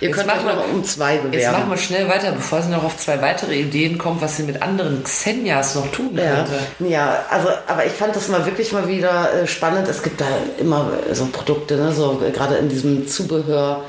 Ihr 0.00 0.08
Jetzt 0.08 0.18
könnt 0.18 0.30
euch 0.30 0.42
noch 0.44 0.72
um 0.72 0.84
zwei 0.84 1.16
bewerben. 1.16 1.32
Jetzt 1.32 1.52
machen 1.52 1.70
wir 1.70 1.76
schnell 1.78 2.08
weiter, 2.08 2.32
bevor 2.32 2.60
sie 2.60 2.70
noch 2.70 2.84
auf 2.84 2.96
zwei 2.98 3.20
weitere 3.22 3.54
Ideen 3.54 3.96
kommt, 3.96 4.20
was 4.20 4.36
sie 4.36 4.42
mit 4.42 4.60
anderen 4.62 5.02
Xenias 5.04 5.74
noch 5.74 5.90
tun 5.90 6.10
Ja, 6.14 6.34
könnte. 6.36 6.90
ja, 6.92 7.24
also, 7.30 7.48
aber 7.66 7.86
ich 7.86 7.92
fand 7.92 8.14
das 8.14 8.28
mal 8.28 8.44
wirklich 8.44 8.72
mal 8.72 8.88
wieder 8.88 9.32
äh, 9.32 9.46
spannend. 9.46 9.88
Es 9.88 10.02
gibt 10.02 10.20
da 10.20 10.26
immer 10.58 10.90
so 11.12 11.26
Produkte, 11.26 11.76
ne, 11.76 11.92
so 11.92 12.22
äh, 12.26 12.30
gerade 12.30 12.56
in 12.56 12.68
diesem 12.68 13.06
Zubehör. 13.08 13.84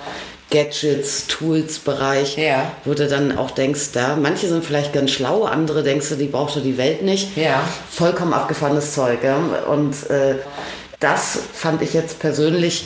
Gadgets, 0.49 1.27
Tools-Bereich, 1.27 2.37
Ja. 2.37 2.71
wo 2.85 2.93
du 2.93 3.07
dann 3.07 3.37
auch 3.37 3.51
denkst, 3.51 3.91
da 3.93 4.15
manche 4.15 4.47
sind 4.47 4.63
vielleicht 4.63 4.93
ganz 4.93 5.11
schlau, 5.11 5.43
andere 5.43 5.83
denkst 5.83 6.09
du, 6.09 6.15
die 6.15 6.27
braucht 6.27 6.55
doch 6.55 6.63
die 6.63 6.77
Welt 6.77 7.01
nicht. 7.01 7.35
Ja. 7.35 7.63
Vollkommen 7.91 8.33
abgefahrenes 8.33 8.93
Zeug. 8.93 9.23
Ja? 9.23 9.37
Und 9.69 10.09
äh, 10.09 10.35
das 10.99 11.37
fand 11.53 11.81
ich 11.81 11.93
jetzt 11.93 12.19
persönlich, 12.19 12.85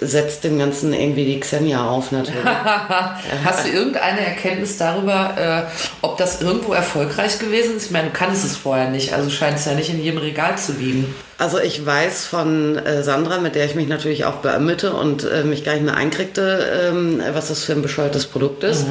setzt 0.00 0.44
dem 0.44 0.58
Ganzen 0.58 0.92
irgendwie 0.92 1.24
die 1.24 1.40
Xenia 1.40 1.88
auf 1.88 2.12
natürlich. 2.12 2.44
Hast 3.44 3.66
du 3.66 3.70
irgendeine 3.70 4.20
Erkenntnis 4.20 4.76
darüber, 4.76 5.34
äh, 5.68 5.70
ob 6.02 6.18
das 6.18 6.40
irgendwo 6.40 6.72
erfolgreich 6.72 7.38
gewesen 7.38 7.76
ist? 7.76 7.86
Ich 7.86 7.90
meine, 7.90 8.08
du 8.08 8.12
kannst 8.12 8.44
es 8.44 8.56
vorher 8.56 8.90
nicht, 8.90 9.12
also 9.12 9.30
scheint 9.30 9.58
es 9.58 9.64
ja 9.64 9.74
nicht 9.74 9.90
in 9.90 10.02
jedem 10.02 10.18
Regal 10.18 10.56
zu 10.58 10.72
liegen. 10.72 11.14
Also 11.38 11.58
ich 11.58 11.84
weiß 11.84 12.26
von 12.26 12.76
äh, 12.76 13.02
Sandra, 13.02 13.38
mit 13.38 13.54
der 13.54 13.64
ich 13.64 13.74
mich 13.74 13.88
natürlich 13.88 14.24
auch 14.24 14.36
beammelte 14.36 14.92
und 14.92 15.24
äh, 15.24 15.44
mich 15.44 15.64
gar 15.64 15.74
nicht 15.74 15.84
mehr 15.84 15.96
einkriegte, 15.96 16.90
ähm, 16.90 17.22
was 17.32 17.48
das 17.48 17.64
für 17.64 17.72
ein 17.72 17.82
bescheuertes 17.82 18.26
Produkt 18.26 18.64
ist. 18.64 18.86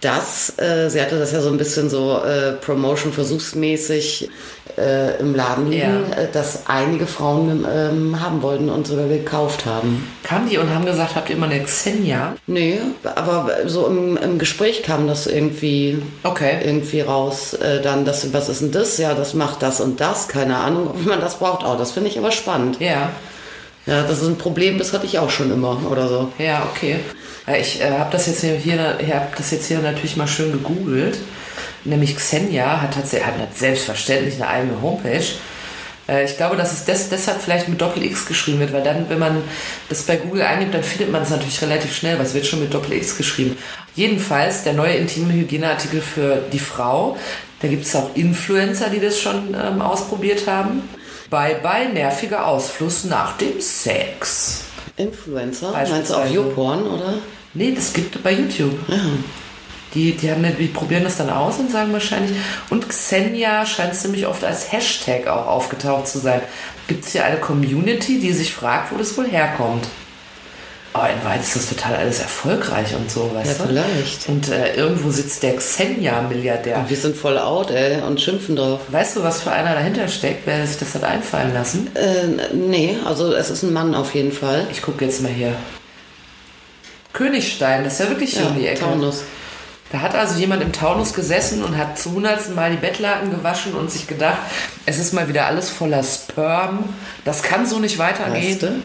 Dass, 0.00 0.54
äh, 0.58 0.88
sie 0.88 1.00
hatte 1.00 1.18
das 1.18 1.32
ja 1.32 1.40
so 1.42 1.50
ein 1.50 1.58
bisschen 1.58 1.90
so 1.90 2.18
äh, 2.24 2.52
Promotion-versuchsmäßig 2.52 4.30
äh, 4.78 5.18
im 5.20 5.34
Laden 5.34 5.70
liegen, 5.70 6.04
Ja. 6.10 6.16
äh, 6.22 6.28
dass 6.32 6.62
einige 6.68 7.06
Frauen 7.06 7.66
ähm, 7.70 8.20
haben 8.20 8.40
wollten 8.40 8.70
und 8.70 8.86
sogar 8.86 9.08
gekauft 9.08 9.66
haben. 9.66 10.06
Kamen 10.22 10.48
die 10.48 10.56
und 10.58 10.72
haben 10.74 10.86
gesagt, 10.86 11.16
habt 11.16 11.28
ihr 11.28 11.36
mal 11.36 11.50
eine 11.50 11.62
Xenia? 11.64 12.36
Nee, 12.46 12.78
aber 13.16 13.50
so 13.66 13.86
im, 13.88 14.16
im 14.16 14.38
Gespräch 14.38 14.82
kam 14.82 15.06
das 15.06 15.26
irgendwie 15.26 16.00
Okay. 16.22 16.58
irgendwie 16.64 17.00
raus, 17.02 17.52
äh, 17.54 17.82
dann 17.82 18.04
das, 18.04 18.32
was 18.32 18.48
ist 18.48 18.62
denn 18.62 18.72
das? 18.72 18.96
Ja, 18.96 19.14
das 19.14 19.34
macht 19.34 19.62
das 19.62 19.80
und 19.80 20.00
das, 20.00 20.28
keine 20.28 20.56
Ahnung, 20.56 20.88
ob 20.88 21.04
man 21.04 21.20
das 21.20 21.36
braucht. 21.36 21.64
Oh, 21.66 21.74
das 21.76 21.90
finde 21.90 22.08
ich 22.08 22.18
aber 22.18 22.30
spannend. 22.30 22.80
Ja, 22.80 23.10
Ja, 23.86 24.02
das 24.02 24.20
ist 24.22 24.28
ein 24.28 24.38
Problem, 24.38 24.78
das 24.78 24.92
hatte 24.92 25.06
ich 25.06 25.18
auch 25.18 25.30
schon 25.30 25.50
immer 25.50 25.80
oder 25.90 26.08
so. 26.08 26.32
ja, 26.38 26.66
okay. 26.70 27.00
Ich 27.58 27.80
äh, 27.80 27.90
habe 27.90 28.12
das 28.12 28.26
jetzt 28.26 28.44
hier, 28.44 28.98
hab 29.12 29.34
das 29.36 29.50
jetzt 29.50 29.66
hier 29.66 29.78
natürlich 29.80 30.16
mal 30.16 30.28
schön 30.28 30.52
gegoogelt. 30.52 31.18
Nämlich 31.84 32.14
Xenia 32.16 32.82
hat, 32.82 32.94
tatsächlich, 32.94 33.26
hat 33.26 33.56
selbstverständlich 33.56 34.34
eine 34.36 34.48
eigene 34.48 34.82
Homepage. 34.82 35.24
Äh, 36.06 36.24
Ich 36.24 36.36
glaube, 36.36 36.56
dass 36.56 36.72
es 36.72 36.84
des, 36.84 37.08
deshalb 37.08 37.40
vielleicht 37.40 37.68
mit 37.68 37.80
Doppel-X 37.80 38.26
geschrieben 38.26 38.60
wird, 38.60 38.72
weil 38.72 38.82
dann, 38.84 39.08
wenn 39.08 39.18
man 39.18 39.42
das 39.88 40.02
bei 40.02 40.16
Google 40.16 40.42
eingibt, 40.42 40.74
dann 40.74 40.82
findet 40.84 41.10
man 41.10 41.22
es 41.22 41.30
natürlich 41.30 41.60
relativ 41.62 41.94
schnell, 41.96 42.18
weil 42.18 42.26
es 42.26 42.34
wird 42.34 42.46
schon 42.46 42.60
mit 42.60 42.72
Doppel-X 42.72 43.16
geschrieben. 43.16 43.56
Jedenfalls 43.96 44.62
der 44.62 44.74
neue 44.74 44.94
intime 44.94 45.32
Hygieneartikel 45.32 46.02
für 46.02 46.42
die 46.52 46.58
Frau. 46.58 47.16
Da 47.62 47.68
gibt 47.68 47.84
es 47.84 47.96
auch 47.96 48.14
Influencer, 48.14 48.90
die 48.90 49.00
das 49.00 49.18
schon 49.18 49.54
ähm, 49.54 49.80
ausprobiert 49.80 50.46
haben. 50.46 50.88
Bye 51.30 51.60
bye, 51.62 51.88
nerviger 51.92 52.44
Ausfluss 52.44 53.04
nach 53.04 53.36
dem 53.36 53.60
Sex. 53.60 54.64
Influencer? 54.96 55.70
Meinst 55.70 56.10
du 56.10 56.14
auf 56.14 56.28
YouPorn, 56.28 56.82
oder? 56.86 57.14
Nee, 57.54 57.72
das 57.72 57.92
gibt 57.92 58.20
bei 58.22 58.32
YouTube. 58.32 58.76
Die, 59.94 60.12
die, 60.12 60.30
haben, 60.30 60.44
die 60.56 60.66
probieren 60.66 61.04
das 61.04 61.16
dann 61.16 61.30
aus 61.30 61.58
und 61.58 61.70
sagen 61.70 61.92
wahrscheinlich. 61.92 62.36
Und 62.68 62.88
Xenia 62.88 63.66
scheint 63.66 63.94
ziemlich 63.94 64.26
oft 64.26 64.44
als 64.44 64.72
Hashtag 64.72 65.26
auch 65.26 65.46
aufgetaucht 65.46 66.06
zu 66.06 66.18
sein. 66.18 66.42
Gibt 66.86 67.04
es 67.04 67.12
hier 67.12 67.24
eine 67.24 67.38
Community, 67.38 68.18
die 68.18 68.32
sich 68.32 68.52
fragt, 68.52 68.92
wo 68.92 68.98
das 68.98 69.16
wohl 69.16 69.26
herkommt? 69.26 69.88
Aber 70.92 71.08
in 71.08 71.22
Wahrheit 71.24 71.40
ist 71.42 71.54
das 71.54 71.68
total 71.68 71.94
alles 71.94 72.18
erfolgreich 72.18 72.94
und 72.96 73.08
so, 73.08 73.30
weißt 73.32 73.58
Ja, 73.60 73.64
du? 73.64 73.68
vielleicht. 73.68 74.28
Und 74.28 74.48
äh, 74.48 74.74
irgendwo 74.74 75.10
sitzt 75.12 75.40
der 75.44 75.54
Xenia-Milliardär. 75.56 76.84
Wir 76.88 76.96
sind 76.96 77.16
voll 77.16 77.38
out, 77.38 77.70
ey, 77.70 78.00
und 78.02 78.20
schimpfen 78.20 78.56
drauf. 78.56 78.80
Weißt 78.88 79.14
du, 79.16 79.22
was 79.22 79.40
für 79.42 79.52
einer 79.52 79.74
dahinter 79.74 80.08
steckt, 80.08 80.46
wer 80.48 80.66
sich 80.66 80.78
das 80.78 80.94
hat 80.96 81.04
einfallen 81.04 81.54
lassen? 81.54 81.94
Äh, 81.94 82.52
nee, 82.54 82.96
also 83.04 83.32
es 83.32 83.50
ist 83.50 83.62
ein 83.62 83.72
Mann 83.72 83.94
auf 83.94 84.14
jeden 84.16 84.32
Fall. 84.32 84.66
Ich 84.72 84.82
gucke 84.82 85.04
jetzt 85.04 85.22
mal 85.22 85.30
hier. 85.30 85.54
Königstein, 87.12 87.84
das 87.84 87.94
ist 87.94 87.98
ja 88.00 88.08
wirklich 88.08 88.32
hier 88.32 88.42
Ja, 88.42 88.48
um 88.48 88.56
die 88.58 88.66
Ecke. 88.66 88.80
Taunus. 88.80 89.22
Da 89.92 90.00
hat 90.00 90.14
also 90.14 90.38
jemand 90.38 90.62
im 90.62 90.72
Taunus 90.72 91.14
gesessen 91.14 91.64
und 91.64 91.76
hat 91.76 91.98
zum 91.98 92.14
hundertsten 92.14 92.54
Mal 92.54 92.70
die 92.70 92.76
Bettlaken 92.76 93.30
gewaschen 93.32 93.74
und 93.74 93.90
sich 93.90 94.06
gedacht, 94.06 94.38
es 94.86 94.98
ist 95.00 95.12
mal 95.12 95.28
wieder 95.28 95.46
alles 95.46 95.68
voller 95.68 96.04
Sperm. 96.04 96.84
Das 97.24 97.42
kann 97.42 97.66
so 97.66 97.80
nicht 97.80 97.98
weitergehen. 97.98 98.52
Weißt 98.52 98.62
du? 98.62 98.82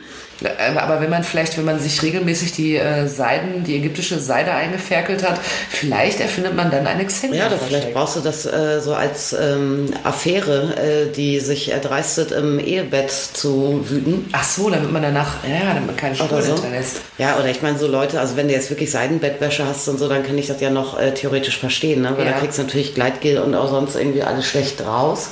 Aber 0.75 0.99
wenn 0.99 1.09
man 1.09 1.23
vielleicht, 1.23 1.57
wenn 1.57 1.63
man 1.63 1.79
sich 1.79 2.03
regelmäßig 2.03 2.51
die 2.51 2.75
äh, 2.75 3.07
Seiden, 3.07 3.63
die 3.63 3.77
ägyptische 3.77 4.19
Seide 4.19 4.51
eingeferkelt 4.53 5.23
hat, 5.27 5.39
vielleicht 5.69 6.19
erfindet 6.19 6.55
man 6.55 6.69
dann 6.71 6.85
eine 6.85 7.05
Xenia. 7.05 7.43
Ja, 7.43 7.47
oder 7.47 7.57
vielleicht 7.57 7.93
brauchst 7.93 8.17
du 8.17 8.19
das 8.19 8.45
äh, 8.45 8.81
so 8.81 8.93
als 8.93 9.31
ähm, 9.31 9.85
Affäre, 10.03 10.75
äh, 10.75 11.11
die 11.13 11.39
sich 11.39 11.71
erdreistet, 11.71 12.31
im 12.31 12.59
Ehebett 12.59 13.11
zu 13.11 13.85
wüten. 13.89 14.27
Ach 14.33 14.43
so, 14.43 14.69
damit 14.69 14.91
man 14.91 15.01
danach, 15.01 15.35
ja, 15.49 15.73
damit 15.73 15.85
man 15.87 15.95
keine 15.95 16.15
Spuren 16.15 16.43
so. 16.43 16.53
hinterlässt. 16.55 16.97
Ja, 17.17 17.37
oder 17.37 17.47
ich 17.47 17.61
meine, 17.61 17.77
so 17.77 17.87
Leute, 17.87 18.19
also 18.19 18.35
wenn 18.35 18.49
du 18.49 18.53
jetzt 18.53 18.69
wirklich 18.69 18.91
Seidenbettwäsche 18.91 19.65
hast 19.65 19.87
und 19.87 19.97
so, 19.99 20.09
dann 20.09 20.23
kann 20.23 20.37
ich 20.37 20.47
das 20.47 20.59
ja 20.59 20.69
noch 20.69 20.99
äh, 20.99 21.13
theoretisch 21.13 21.57
verstehen, 21.57 22.01
ne? 22.01 22.13
Weil 22.17 22.25
Ja. 22.25 22.33
da 22.33 22.39
kriegst 22.39 22.57
du 22.57 22.63
natürlich 22.63 22.93
Gleitgel 22.93 23.37
und 23.39 23.55
auch 23.55 23.69
sonst 23.69 23.95
irgendwie 23.95 24.23
alles 24.23 24.45
schlecht 24.45 24.85
raus. 24.85 25.29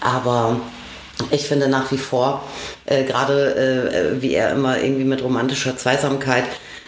Aber 0.00 0.56
ich 1.30 1.46
finde 1.46 1.68
nach 1.68 1.90
wie 1.92 1.98
vor, 1.98 2.42
äh, 2.86 3.04
gerade 3.04 3.54
äh, 3.54 4.22
wie 4.22 4.34
er 4.34 4.50
immer 4.50 4.80
irgendwie 4.80 5.04
mit 5.04 5.22
romantischer 5.22 5.76
Zweisamkeit, 5.76 6.44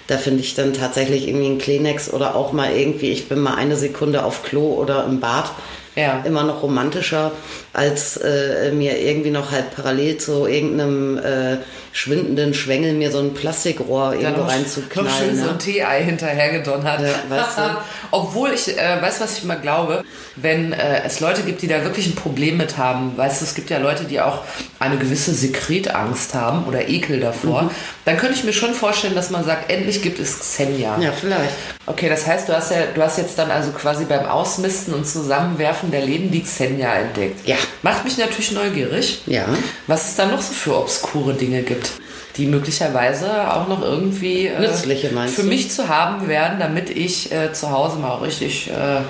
da 0.07 0.18
finde 0.18 0.40
ich 0.40 0.55
dann 0.55 0.75
tatsächlich 0.75 1.29
irgendwie 1.29 1.47
ein 1.47 1.59
Kleenex 1.59 2.12
oder 2.12 2.35
auch 2.35 2.53
mal 2.53 2.73
irgendwie, 2.73 3.11
ich 3.11 3.29
bin 3.29 3.40
mal 3.40 3.55
eine 3.55 3.77
Sekunde 3.77 4.25
auf 4.25 4.42
Klo 4.42 4.75
oder 4.75 5.05
im 5.05 5.20
Bad 5.20 5.51
Ja. 5.96 6.22
immer 6.24 6.42
noch 6.42 6.62
romantischer, 6.62 7.30
als 7.72 8.16
äh, 8.16 8.72
mir 8.72 8.98
irgendwie 9.00 9.30
noch 9.30 9.50
halt 9.52 9.74
parallel 9.76 10.18
zu 10.18 10.46
irgendeinem 10.46 11.18
äh, 11.18 11.57
schwindenden 11.92 12.52
Schwengel 12.54 12.94
mir 12.94 13.12
so 13.12 13.20
ein 13.20 13.33
Plastikrohr 13.35 14.14
irgendwo 14.14 14.30
noch- 14.30 14.37
noch 14.38 14.50
schön 14.50 14.59
reinzuknallen. 14.62 15.37
so 15.37 15.44
Ne? 15.44 15.50
ein 15.52 15.59
Tee-Ei 15.61 16.02
hinterhergedonnert. 16.02 17.00
Ja, 17.00 17.14
weißt 17.28 17.59
du. 17.59 17.62
Obwohl 18.11 18.50
ich, 18.52 18.76
äh, 18.76 19.00
weißt 19.00 19.20
du, 19.20 19.24
was 19.24 19.38
ich 19.38 19.44
mal 19.44 19.54
glaube? 19.61 20.02
Wenn 20.37 20.72
äh, 20.72 21.02
es 21.07 21.20
Leute 21.20 21.42
gibt, 21.42 21.62
die 21.62 21.68
da 21.68 21.85
wirklich 21.85 22.07
ein 22.09 22.16
Problem 22.16 22.57
mit 22.57 22.76
haben, 22.76 23.16
weißt 23.16 23.40
du, 23.40 23.44
es 23.44 23.54
gibt 23.54 23.70
ja 23.70 23.78
Leute, 23.78 24.02
die 24.04 24.20
auch 24.20 24.40
eine 24.80 24.96
gewisse 24.98 25.33
Sekretangst 25.33 26.35
haben 26.35 26.64
oder 26.64 26.88
Ekel 26.88 27.20
davor, 27.20 27.70
dann 28.04 28.16
könnte 28.16 28.35
ich 28.35 28.44
mir 28.44 28.52
schon 28.52 28.74
vorstellen, 28.74 29.14
dass 29.14 29.30
man 29.30 29.44
sagt, 29.44 29.70
endlich 29.70 30.02
gibt 30.02 30.18
es 30.18 30.40
Xenia. 30.40 30.98
Ja, 31.00 31.12
vielleicht. 31.12 31.52
Okay, 31.87 32.09
das 32.09 32.26
heißt, 32.26 32.48
du 32.48 32.54
hast 32.57 32.70
ja, 32.72 32.78
du 32.94 33.02
hast 33.02 33.18
jetzt 33.18 33.38
dann 33.38 33.50
also 33.50 33.70
quasi 33.70 34.04
beim 34.07 34.26
Ausmisten 34.26 34.94
und 34.94 35.07
Zusammenwerfen 35.07 35.84
der 35.90 36.05
Läden 36.05 36.31
die 36.31 36.42
Xenia 36.42 36.94
entdeckt. 36.94 37.47
Ja. 37.47 37.57
Macht 37.83 38.05
mich 38.05 38.16
natürlich 38.18 38.53
neugierig, 38.53 39.23
Ja. 39.27 39.47
was 39.87 40.09
es 40.11 40.16
da 40.16 40.27
noch 40.27 40.42
so 40.42 40.53
für 40.53 40.77
obskure 40.77 41.35
Dinge 41.35 41.62
gibt, 41.62 41.90
die 42.37 42.47
möglicherweise 42.47 43.53
auch 43.53 43.68
noch 43.68 43.83
irgendwie 43.83 44.47
äh, 44.47 44.61
Nützliche, 44.61 45.11
meinst 45.12 45.35
für 45.37 45.42
du? 45.42 45.49
mich 45.49 45.70
zu 45.70 45.88
haben 45.88 46.27
werden, 46.29 46.59
damit 46.59 46.90
ich 46.90 47.33
äh, 47.33 47.53
zu 47.53 47.70
Hause 47.70 47.99
mal 47.99 48.16
richtig 48.16 48.70
äh, 48.70 49.03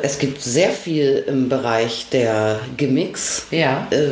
Es 0.00 0.18
gibt 0.18 0.42
sehr 0.42 0.70
viel 0.70 1.24
im 1.26 1.48
Bereich 1.48 2.06
der 2.12 2.60
Gimmicks 2.76 3.46
ja. 3.50 3.86
äh, 3.90 4.08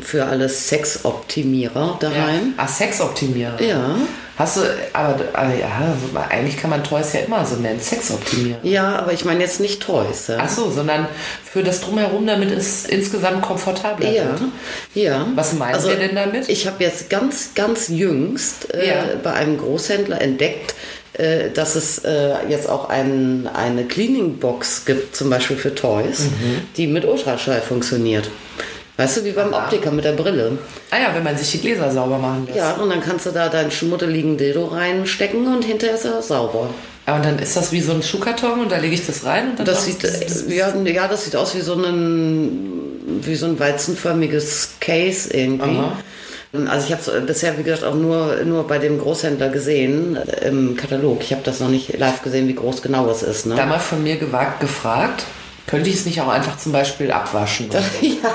für 0.00 0.24
alle 0.26 0.48
Sexoptimierer 0.48 1.98
ja. 2.00 2.08
daheim. 2.08 2.54
Ah, 2.56 2.66
Sexoptimierer. 2.68 3.60
Ja. 3.60 3.96
Hast 4.36 4.56
du, 4.56 4.60
aber, 4.92 5.20
ja, 5.54 5.68
also 5.92 6.28
eigentlich 6.28 6.56
kann 6.56 6.70
man 6.70 6.82
Toys 6.82 7.12
ja 7.12 7.20
immer 7.20 7.44
so 7.46 7.54
nennen, 7.56 7.78
Sexoptimierer. 7.80 8.58
Ja, 8.64 8.96
aber 8.96 9.12
ich 9.12 9.24
meine 9.24 9.40
jetzt 9.40 9.60
nicht 9.60 9.80
Toys. 9.80 10.26
Ja. 10.26 10.38
Ach 10.40 10.48
so, 10.48 10.70
sondern 10.70 11.06
für 11.44 11.62
das 11.62 11.80
Drumherum, 11.82 12.26
damit 12.26 12.50
es 12.50 12.84
insgesamt 12.84 13.42
komfortabler 13.42 14.10
Ja, 14.10 14.24
wird. 14.24 14.40
ja. 14.94 15.26
Was 15.36 15.52
meinen 15.52 15.80
wir 15.84 15.94
denn 15.96 16.16
damit? 16.16 16.48
Ich 16.48 16.66
habe 16.66 16.82
jetzt 16.82 17.10
ganz, 17.10 17.50
ganz 17.54 17.86
jüngst 17.88 18.74
äh, 18.74 18.88
Ja. 18.88 18.94
bei 19.22 19.32
einem 19.34 19.56
Großhändler 19.56 20.20
entdeckt, 20.20 20.74
äh, 21.12 21.50
dass 21.50 21.76
es 21.76 21.98
äh, 21.98 22.34
jetzt 22.48 22.68
auch 22.68 22.88
ein, 22.88 23.48
eine 23.54 23.84
Cleaning-Box 23.84 24.84
gibt, 24.84 25.14
zum 25.14 25.30
Beispiel 25.30 25.56
für 25.56 25.76
Toys, 25.76 26.22
Mhm. 26.24 26.62
die 26.76 26.88
mit 26.88 27.04
Ultraschall 27.04 27.60
funktioniert. 27.60 28.28
Weißt 28.96 29.16
du, 29.16 29.24
wie 29.24 29.32
beim 29.32 29.52
Optiker 29.52 29.90
mit 29.90 30.04
der 30.04 30.12
Brille. 30.12 30.56
Ah 30.90 30.98
ja, 30.98 31.14
wenn 31.14 31.24
man 31.24 31.36
sich 31.36 31.50
die 31.50 31.60
Gläser 31.60 31.90
sauber 31.90 32.18
machen 32.18 32.46
lässt. 32.46 32.56
Ja, 32.56 32.74
und 32.74 32.90
dann 32.90 33.00
kannst 33.00 33.26
du 33.26 33.30
da 33.30 33.48
deinen 33.48 33.72
schmuddeligen 33.72 34.36
Dildo 34.36 34.66
reinstecken 34.66 35.46
und 35.48 35.64
hinterher 35.64 35.96
ist 35.96 36.04
er 36.04 36.22
sauber. 36.22 36.70
Aber 37.06 37.18
dann 37.22 37.38
ist 37.38 37.56
das 37.56 37.72
wie 37.72 37.80
so 37.80 37.92
ein 37.92 38.02
Schuhkarton 38.02 38.60
und 38.60 38.72
da 38.72 38.78
lege 38.78 38.94
ich 38.94 39.04
das 39.04 39.24
rein 39.24 39.50
und 39.50 39.58
dann 39.58 39.66
Das 39.66 39.84
sieht, 39.84 40.04
äh, 40.04 40.54
ja, 40.54 40.74
ja, 40.74 41.08
das 41.08 41.24
sieht 41.24 41.36
aus 41.36 41.54
wie 41.54 41.60
so 41.60 41.74
ein, 41.74 43.20
wie 43.22 43.34
so 43.34 43.46
ein 43.46 43.58
weizenförmiges 43.58 44.76
Case 44.80 45.28
irgendwie. 45.36 45.78
Aha. 45.78 45.98
Also 46.68 46.86
ich 46.86 46.92
habe 46.92 47.02
es 47.02 47.26
bisher, 47.26 47.58
wie 47.58 47.64
gesagt, 47.64 47.82
auch 47.82 47.96
nur, 47.96 48.44
nur 48.44 48.66
bei 48.68 48.78
dem 48.78 49.00
Großhändler 49.00 49.48
gesehen, 49.48 50.16
äh, 50.16 50.48
im 50.48 50.76
Katalog. 50.76 51.20
Ich 51.20 51.32
habe 51.32 51.42
das 51.44 51.58
noch 51.58 51.68
nicht 51.68 51.98
live 51.98 52.22
gesehen, 52.22 52.46
wie 52.46 52.54
groß 52.54 52.80
genau 52.80 53.10
es 53.10 53.22
ist. 53.24 53.46
Ne? 53.46 53.56
da 53.56 53.66
mal 53.66 53.80
von 53.80 54.02
mir 54.02 54.16
gewagt 54.16 54.60
gefragt, 54.60 55.24
könnte 55.66 55.88
ich 55.88 55.96
es 55.96 56.06
nicht 56.06 56.20
auch 56.20 56.28
einfach 56.28 56.58
zum 56.58 56.72
Beispiel 56.72 57.10
abwaschen? 57.10 57.70
ja, 58.02 58.30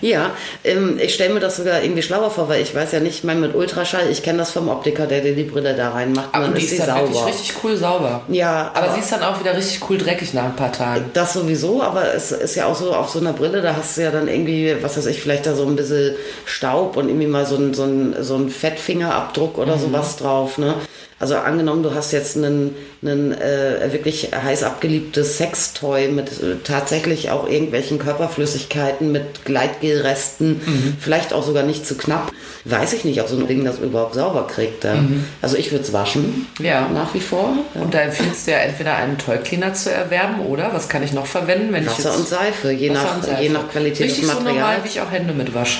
ja 0.00 0.30
ähm, 0.64 0.98
ich 1.00 1.14
stelle 1.14 1.32
mir 1.32 1.40
das 1.40 1.56
sogar 1.56 1.82
irgendwie 1.82 2.02
schlauer 2.02 2.30
vor, 2.30 2.48
weil 2.48 2.62
ich 2.62 2.74
weiß 2.74 2.92
ja 2.92 3.00
nicht, 3.00 3.18
ich 3.18 3.24
meine 3.24 3.40
mit 3.40 3.54
Ultraschall, 3.54 4.08
ich 4.10 4.22
kenne 4.22 4.38
das 4.38 4.50
vom 4.50 4.68
Optiker, 4.68 5.06
der 5.06 5.20
dir 5.20 5.34
die 5.34 5.44
Brille 5.44 5.74
da 5.74 5.90
reinmacht 5.90 6.28
Aber 6.32 6.48
die 6.48 6.58
ist 6.64 6.72
ist 6.72 6.80
sie 6.80 6.86
dann 6.86 6.96
wirklich 6.98 7.16
sauber. 7.16 7.28
richtig 7.28 7.54
cool 7.62 7.76
sauber. 7.76 8.22
Ja, 8.28 8.70
Aber 8.74 8.86
aber- 8.86 8.94
sie 8.94 9.00
ist 9.00 9.12
dann 9.12 9.22
auch 9.22 9.38
wieder 9.40 9.56
richtig 9.56 9.80
cool 9.88 9.98
dreckig 9.98 10.34
nach 10.34 10.44
ein 10.44 10.56
paar 10.56 10.72
Tagen. 10.72 11.04
Das 11.14 11.32
sowieso, 11.32 11.82
aber 11.82 12.12
es 12.14 12.32
ist 12.32 12.54
ja 12.56 12.66
auch 12.66 12.76
so, 12.76 12.92
auf 12.94 13.08
so 13.10 13.20
einer 13.20 13.32
Brille, 13.32 13.62
da 13.62 13.76
hast 13.76 13.96
du 13.96 14.02
ja 14.02 14.10
dann 14.10 14.28
irgendwie, 14.28 14.76
was 14.82 14.96
weiß 14.96 15.06
ich, 15.06 15.20
vielleicht 15.20 15.46
da 15.46 15.54
so 15.54 15.64
ein 15.64 15.76
bisschen 15.76 16.16
Staub 16.44 16.96
und 16.96 17.08
irgendwie 17.08 17.26
mal 17.28 17.46
so 17.46 17.56
ein, 17.56 17.72
so 17.74 17.84
ein, 17.84 18.16
so 18.20 18.36
ein 18.36 18.50
Fettfingerabdruck 18.50 19.58
oder 19.58 19.78
sowas 19.78 20.16
drauf, 20.16 20.58
ne? 20.58 20.74
Also 21.18 21.36
angenommen, 21.36 21.82
du 21.82 21.94
hast 21.94 22.12
jetzt 22.12 22.36
einen, 22.36 22.74
einen 23.00 23.32
äh, 23.32 23.90
wirklich 23.90 24.32
heiß 24.34 24.64
abgeliebtes 24.64 25.38
Sextoy 25.38 26.08
mit 26.08 26.28
äh, 26.28 26.56
tatsächlich 26.62 27.30
auch 27.30 27.48
irgendwelchen 27.48 27.98
Körperflüssigkeiten, 27.98 29.12
mit 29.12 29.46
Gleitgelresten, 29.46 30.96
vielleicht 31.00 31.32
auch 31.32 31.42
sogar 31.42 31.62
nicht 31.62 31.86
zu 31.86 31.96
knapp. 31.96 32.30
Weiß 32.66 32.92
ich 32.92 33.04
nicht, 33.04 33.20
ob 33.22 33.28
so 33.28 33.36
ein 33.38 33.46
Ding 33.46 33.64
das 33.64 33.78
überhaupt 33.78 34.14
sauber 34.14 34.46
kriegt. 34.46 34.84
Ja. 34.84 34.96
Also 35.40 35.56
ich 35.56 35.70
würde 35.72 35.84
es 35.84 35.92
waschen, 35.94 36.48
Ja. 36.58 36.88
nach 36.92 37.14
wie 37.14 37.20
vor. 37.20 37.50
Ja. 37.74 37.80
Und 37.80 37.94
da 37.94 38.00
empfiehlst 38.00 38.46
du 38.46 38.50
ja 38.50 38.58
entweder 38.58 38.96
einen 38.96 39.16
Toy 39.16 39.38
Cleaner 39.38 39.72
zu 39.72 39.90
erwerben 39.90 40.40
oder 40.40 40.70
was 40.74 40.88
kann 40.88 41.02
ich 41.02 41.12
noch 41.14 41.26
verwenden, 41.26 41.72
wenn 41.72 41.84
ich 41.84 41.88
Wasser 41.90 42.10
jetzt 42.10 42.18
und 42.18 42.28
Seife, 42.28 42.70
je, 42.72 42.90
Wasser 42.90 43.02
nach, 43.16 43.22
Seife. 43.24 43.42
je 43.42 43.48
nach 43.48 43.68
Qualität 43.70 44.00
Richtig 44.06 44.20
des 44.24 44.28
so 44.30 44.34
Materials. 44.34 44.58
normal, 44.60 44.76
wie 44.84 44.88
ich 44.88 45.00
auch 45.00 45.10
Hände 45.10 45.32
mit 45.32 45.54
wasche. 45.54 45.78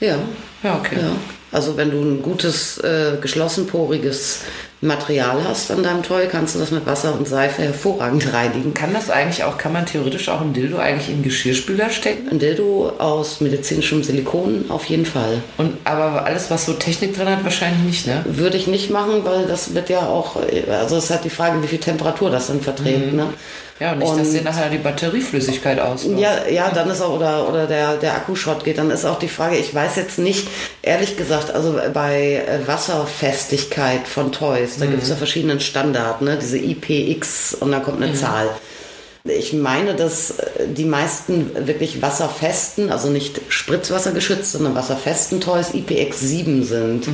Ja. 0.00 0.16
Ja, 0.62 0.76
okay. 0.76 0.96
Ja. 1.00 1.10
Also 1.50 1.76
wenn 1.76 1.90
du 1.90 2.00
ein 2.02 2.22
gutes, 2.22 2.78
äh, 2.78 3.12
geschlossenporiges 3.20 4.40
Material 4.80 5.42
hast 5.44 5.70
an 5.72 5.82
deinem 5.82 6.02
Toy, 6.02 6.26
kannst 6.30 6.54
du 6.54 6.60
das 6.60 6.70
mit 6.70 6.86
Wasser 6.86 7.12
und 7.14 7.26
Seife 7.26 7.62
hervorragend 7.62 8.32
reinigen. 8.32 8.74
Kann 8.74 8.92
das 8.94 9.10
eigentlich 9.10 9.42
auch, 9.44 9.58
kann 9.58 9.72
man 9.72 9.86
theoretisch 9.86 10.28
auch 10.28 10.40
ein 10.40 10.52
Dildo 10.52 10.78
eigentlich 10.78 11.08
in 11.08 11.22
Geschirrspüler 11.22 11.90
stecken? 11.90 12.28
Ein 12.30 12.38
Dildo 12.38 12.92
aus 12.98 13.40
medizinischem 13.40 14.02
Silikon 14.04 14.66
auf 14.68 14.84
jeden 14.84 15.06
Fall. 15.06 15.42
Und 15.56 15.76
aber 15.84 16.24
alles, 16.26 16.50
was 16.50 16.66
so 16.66 16.74
Technik 16.74 17.16
drin 17.16 17.28
hat, 17.28 17.42
wahrscheinlich 17.42 17.82
nicht, 17.82 18.06
ne? 18.06 18.24
Würde 18.26 18.56
ich 18.56 18.66
nicht 18.68 18.90
machen, 18.90 19.24
weil 19.24 19.46
das 19.46 19.74
wird 19.74 19.88
ja 19.90 20.00
auch, 20.06 20.36
also 20.70 20.96
es 20.96 21.10
hat 21.10 21.24
die 21.24 21.30
Frage, 21.30 21.62
wie 21.62 21.66
viel 21.68 21.80
Temperatur 21.80 22.30
das 22.30 22.46
dann 22.46 22.60
verträgt. 22.60 23.12
Ne? 23.12 23.26
Ja, 23.80 23.92
und 23.92 24.00
nicht, 24.00 24.10
dass 24.10 24.26
Und- 24.28 24.34
dir 24.34 24.42
nachher 24.42 24.70
die 24.70 24.78
Batterieflüssigkeit 24.78 25.78
ausläuft. 25.78 26.18
Ja, 26.18 26.48
ja, 26.48 26.68
dann 26.74 26.90
ist 26.90 27.00
auch, 27.00 27.14
oder, 27.14 27.48
oder 27.48 27.66
der, 27.66 27.96
der 27.96 28.14
Akkuschrott 28.16 28.64
geht, 28.64 28.76
dann 28.78 28.90
ist 28.90 29.04
auch 29.04 29.20
die 29.20 29.28
Frage, 29.28 29.56
ich 29.56 29.72
weiß 29.72 29.94
jetzt 29.94 30.18
nicht, 30.18 30.48
ehrlich 30.82 31.16
gesagt, 31.16 31.52
also 31.54 31.78
bei 31.94 32.42
Wasserfestigkeit 32.66 34.06
von 34.08 34.32
Toys, 34.32 34.67
da 34.78 34.86
gibt 34.86 35.02
es 35.02 35.08
ja 35.08 35.16
verschiedenen 35.16 35.60
Standard, 35.60 36.22
ne? 36.22 36.38
diese 36.40 36.58
IPX 36.58 37.54
und 37.54 37.72
da 37.72 37.80
kommt 37.80 38.02
eine 38.02 38.14
Zahl. 38.14 38.48
Ich 39.24 39.52
meine, 39.52 39.94
dass 39.94 40.30
äh, 40.30 40.68
die 40.68 40.84
meisten 40.86 41.50
wirklich 41.66 42.00
wasserfesten, 42.00 42.90
also 42.90 43.10
nicht 43.10 43.40
spritzwassergeschützt, 43.48 44.52
sondern 44.52 44.74
wasserfesten 44.74 45.40
Toys 45.40 45.74
IPX7 45.74 46.62
sind. 46.62 47.08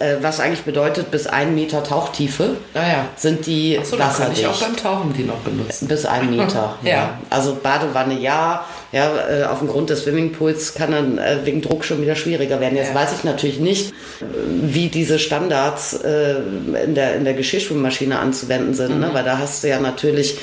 Äh, 0.00 0.16
was 0.22 0.40
eigentlich 0.40 0.62
bedeutet, 0.62 1.10
bis 1.12 1.26
ein 1.28 1.54
Meter 1.54 1.84
Tauchtiefe 1.84 2.56
Naja. 2.74 3.06
sind 3.16 3.46
die 3.46 3.78
So, 3.84 3.96
dann 3.96 4.08
kann 4.08 4.08
wasserdicht. 4.08 4.40
ich 4.40 4.46
auch 4.48 4.60
beim 4.60 4.76
Tauchen 4.76 5.12
die 5.12 5.22
noch 5.22 5.38
benutzen. 5.38 5.86
Bis 5.86 6.04
ein 6.06 6.30
Meter. 6.30 6.76
Ja. 6.82 7.18
Also 7.30 7.54
Badewanne 7.62 8.18
ja. 8.18 8.64
Ja, 8.92 9.12
äh, 9.28 9.44
auf 9.44 9.58
dem 9.58 9.68
Grund 9.68 9.90
des 9.90 10.02
Swimmingpools 10.04 10.74
kann 10.74 10.92
dann 10.92 11.18
äh, 11.18 11.38
wegen 11.44 11.60
Druck 11.60 11.84
schon 11.84 12.00
wieder 12.00 12.14
schwieriger 12.16 12.60
werden. 12.60 12.76
Jetzt 12.76 12.90
Ja. 12.90 12.94
weiß 12.94 13.10
ich 13.18 13.24
natürlich 13.24 13.58
nicht, 13.58 13.88
äh, 13.90 14.24
wie 14.62 14.88
diese 14.88 15.18
Standards 15.18 15.92
in, 15.94 16.94
der, 16.94 17.16
in 17.16 17.24
der 17.24 17.34
Geschirrspülmaschine 17.34 18.18
anzuwenden 18.18 18.74
sind, 18.74 18.94
Mhm. 18.94 19.00
ne? 19.00 19.10
weil 19.12 19.24
da 19.24 19.38
hast 19.38 19.64
du 19.64 19.68
ja 19.68 19.80
natürlich 19.80 20.38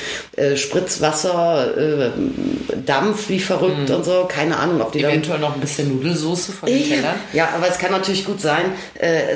Spritzwasser, 0.56 2.12
Dampf 2.86 3.30
wie 3.30 3.40
verrückt 3.40 3.90
und 3.90 4.04
so. 4.06 4.26
Keine 4.28 4.58
Ahnung, 4.58 4.82
ob 4.82 4.92
die 4.92 5.04
Eventuell 5.04 5.40
noch 5.40 5.54
ein 5.56 5.62
bisschen 5.62 5.90
Nudelsoße 5.96 6.52
von 6.52 6.68
den 6.70 6.84
Tellern. 6.88 7.16
ja, 7.34 7.50
aber 7.56 7.68
es 7.70 7.78
kann 7.78 7.92
natürlich 7.92 8.26
gut 8.26 8.42
sein, 8.42 8.64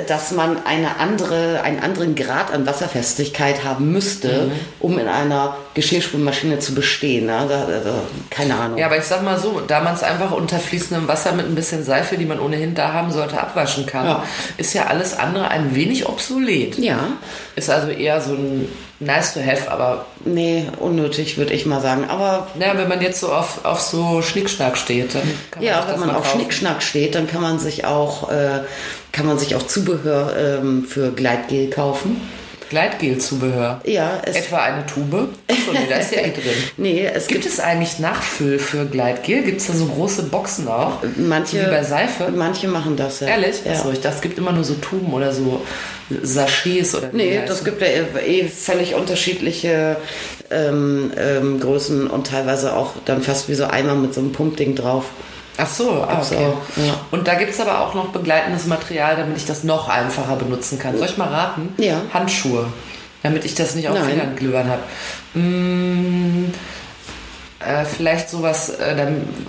dass 0.08 0.32
man 0.32 0.56
eine 0.64 0.98
andere, 0.98 1.62
einen 1.62 1.80
anderen 1.80 2.14
Grad 2.14 2.52
an 2.52 2.66
Wasserfestigkeit 2.66 3.64
haben 3.64 3.92
müsste, 3.92 4.28
Mhm. 4.28 4.52
um 4.80 4.98
in 4.98 5.08
einer 5.08 5.56
Geschirrspülmaschine 5.78 6.58
zu 6.58 6.74
bestehen. 6.74 7.26
Ne? 7.26 7.46
Da, 7.48 7.64
da, 7.66 7.78
da, 7.78 7.94
keine 8.30 8.54
Ahnung. 8.56 8.78
Ja, 8.78 8.86
aber 8.86 8.98
ich 8.98 9.04
sag 9.04 9.22
mal 9.22 9.38
so, 9.38 9.60
da 9.66 9.80
man 9.80 9.94
es 9.94 10.02
einfach 10.02 10.32
unter 10.32 10.58
fließendem 10.58 11.06
Wasser 11.08 11.32
mit 11.32 11.46
ein 11.46 11.54
bisschen 11.54 11.84
Seife, 11.84 12.16
die 12.18 12.24
man 12.26 12.40
ohnehin 12.40 12.74
da 12.74 12.92
haben 12.92 13.12
sollte, 13.12 13.40
abwaschen 13.40 13.86
kann, 13.86 14.04
Ja. 14.06 14.24
ist 14.56 14.74
ja 14.74 14.86
alles 14.86 15.16
andere 15.18 15.48
ein 15.48 15.74
wenig 15.74 16.08
obsolet. 16.08 16.78
Ja, 16.78 16.98
Ist 17.56 17.70
also 17.70 17.88
eher 17.88 18.20
so 18.20 18.32
ein 18.34 18.68
nice 19.00 19.34
to 19.34 19.40
have, 19.40 19.70
aber 19.70 20.06
nee, 20.24 20.66
unnötig 20.80 21.38
würde 21.38 21.54
ich 21.54 21.64
mal 21.66 21.80
sagen. 21.80 22.06
Aber 22.08 22.48
naja, 22.58 22.72
wenn 22.76 22.88
man 22.88 23.00
jetzt 23.00 23.20
so 23.20 23.32
auf, 23.32 23.64
auf 23.64 23.80
so 23.80 24.20
Schnickschnack 24.22 24.76
steht, 24.76 25.14
dann 25.14 25.22
kann 25.52 25.62
man 25.62 25.64
ja, 25.64 25.86
wenn 25.88 26.00
man 26.00 26.10
auf 26.10 26.24
kaufen. 26.24 26.40
Schnickschnack 26.40 26.82
steht, 26.82 27.14
dann 27.14 27.28
kann 27.28 27.40
man 27.40 27.60
sich 27.60 27.84
auch, 27.84 28.28
äh, 28.30 28.62
kann 29.12 29.26
man 29.26 29.38
sich 29.38 29.54
auch 29.54 29.62
Zubehör 29.64 30.34
ähm, 30.36 30.84
für 30.84 31.12
Gleitgel 31.12 31.70
kaufen. 31.70 32.20
Gleitgel-Zubehör. 32.70 33.80
Ja, 33.84 34.20
Etwa 34.24 34.58
eine 34.58 34.84
Tube. 34.86 35.28
Achso, 35.50 35.72
nee, 35.72 35.86
da 35.88 35.96
ist 35.96 36.12
ja 36.12 36.20
eh 36.20 36.30
drin. 36.32 36.52
nee, 36.76 37.06
es 37.06 37.26
Gibt 37.26 37.42
gibt 37.42 37.52
es 37.54 37.60
eigentlich 37.60 37.98
Nachfüll 37.98 38.58
für 38.58 38.84
Gleitgel? 38.86 39.42
Gibt 39.42 39.60
es 39.60 39.66
da 39.68 39.72
so 39.74 39.86
große 39.86 40.24
Boxen 40.24 40.68
auch? 40.68 41.02
manche, 41.16 41.60
So 41.60 41.66
wie 41.66 41.70
bei 41.70 41.82
Seife? 41.82 42.30
manche 42.34 42.68
machen 42.68 42.96
das 42.96 43.20
ja. 43.20 43.28
Ehrlich? 43.28 43.56
Ja. 43.64 43.72
Achso, 43.72 43.90
ich 43.92 44.00
dachte, 44.00 44.16
es 44.16 44.22
gibt 44.22 44.38
immer 44.38 44.52
nur 44.52 44.64
so 44.64 44.74
Tuben 44.74 45.12
oder 45.12 45.32
so 45.32 45.62
Sachets 46.22 46.94
oder 46.94 47.10
Nee, 47.12 47.40
das 47.46 47.50
heißen. 47.60 47.64
gibt 47.64 47.80
ja 47.82 47.86
eh 47.88 48.40
eh 48.42 48.48
völlig 48.48 48.94
unterschiedliche 48.94 49.96
ähm, 50.50 51.12
ähm, 51.18 51.60
Größen 51.60 52.06
und 52.08 52.26
teilweise 52.26 52.74
auch 52.74 52.94
dann 53.04 53.22
fast 53.22 53.48
wie 53.48 53.54
so 53.54 53.64
Eimer 53.64 53.94
mit 53.94 54.14
so 54.14 54.20
einem 54.20 54.32
Pumpding 54.32 54.74
drauf. 54.74 55.04
Ach 55.60 55.66
so, 55.66 56.06
ah, 56.08 56.22
okay. 56.22 56.52
ja. 56.76 56.94
Und 57.10 57.26
da 57.26 57.34
gibt 57.34 57.50
es 57.50 57.60
aber 57.60 57.80
auch 57.80 57.92
noch 57.92 58.10
begleitendes 58.10 58.66
Material, 58.66 59.16
damit 59.16 59.36
ich 59.36 59.44
das 59.44 59.64
noch 59.64 59.88
einfacher 59.88 60.36
benutzen 60.36 60.78
kann. 60.78 60.96
Soll 60.96 61.08
ich 61.08 61.18
mal 61.18 61.28
raten? 61.28 61.74
Ja. 61.78 62.00
Handschuhe. 62.14 62.66
Damit 63.24 63.44
ich 63.44 63.56
das 63.56 63.74
nicht 63.74 63.88
auf 63.88 63.98
Nein. 63.98 64.08
Fingern 64.08 64.36
glühbern 64.36 64.70
habe. 64.70 64.82
Mm, 65.34 66.52
Äh, 67.60 67.84
vielleicht 67.84 68.30
sowas, 68.30 68.70
äh, 68.78 69.06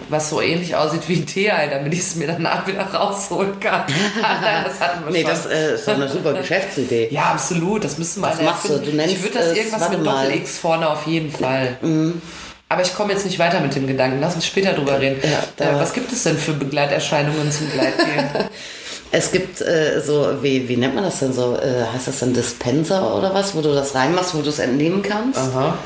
was 0.10 0.32
so 0.32 0.41
ähnlich 0.41 0.76
aussieht 0.76 1.04
wie 1.08 1.17
ein 1.17 1.28
Tee-Ei, 1.28 1.67
damit 1.67 1.93
ich 1.93 2.00
es 2.00 2.15
mir 2.15 2.26
danach 2.26 2.65
wieder 2.65 2.82
rausholen 2.82 3.60
kann. 3.60 3.84
das 4.65 4.80
hatten 4.80 5.06
wir 5.06 5.12
nee, 5.12 5.22
schon. 5.22 5.30
das 5.30 5.45
äh, 5.45 5.76
ist 5.76 5.88
doch 5.88 5.93
eine 5.93 6.10
super 6.10 6.34
Geschäftsidee. 6.34 7.10
Ja, 7.12 7.26
absolut. 7.34 7.84
Das 7.84 8.00
müssen 8.00 8.22
wir 8.22 8.30
Was 8.30 8.41
machst 8.41 8.67
du? 8.67 8.80
du 8.80 8.95
nennst 8.95 9.13
ich 9.13 9.22
würde 9.22 9.38
das 9.38 9.56
irgendwas 9.56 9.89
mit 9.91 10.04
Doppel-X 10.04 10.58
vorne 10.58 10.89
auf 10.89 11.06
jeden 11.06 11.32
Fall. 11.32 11.78
Mhm. 11.84 12.19
Aber 12.69 12.84
ich 12.84 12.93
komme 12.93 13.13
jetzt 13.13 13.25
nicht 13.25 13.39
weiter 13.39 13.60
mit 13.60 13.75
dem 13.75 13.88
Gedanken. 13.88 14.21
Lass 14.21 14.36
uns 14.36 14.45
später 14.45 14.73
drüber 14.73 14.99
reden. 14.99 15.19
Ja, 15.23 15.65
äh, 15.65 15.79
was 15.79 15.91
gibt 15.91 16.12
es 16.12 16.23
denn 16.23 16.38
für 16.38 16.53
Begleiterscheinungen 16.53 17.51
zum 17.51 17.69
Gleitgehen? 17.71 18.29
Es 19.12 19.32
gibt 19.32 19.60
äh, 19.62 20.01
so, 20.05 20.43
wie, 20.43 20.69
wie 20.69 20.77
nennt 20.77 20.93
man 20.93 21.03
das 21.03 21.17
denn 21.17 21.34
so? 21.34 21.55
Äh, 21.55 21.84
heißt 21.91 22.08
das 22.08 22.19
dann 22.19 22.32
Dispenser 22.32 23.15
oder 23.15 23.34
was, 23.34 23.55
wo 23.55 23.62
du 23.62 23.73
das 23.73 23.95
reinmachst, 23.95 24.36
wo 24.36 24.43
du 24.43 24.49
es 24.49 24.60
entnehmen 24.60 25.01
kannst? 25.01 25.39
Aha. 25.39 25.79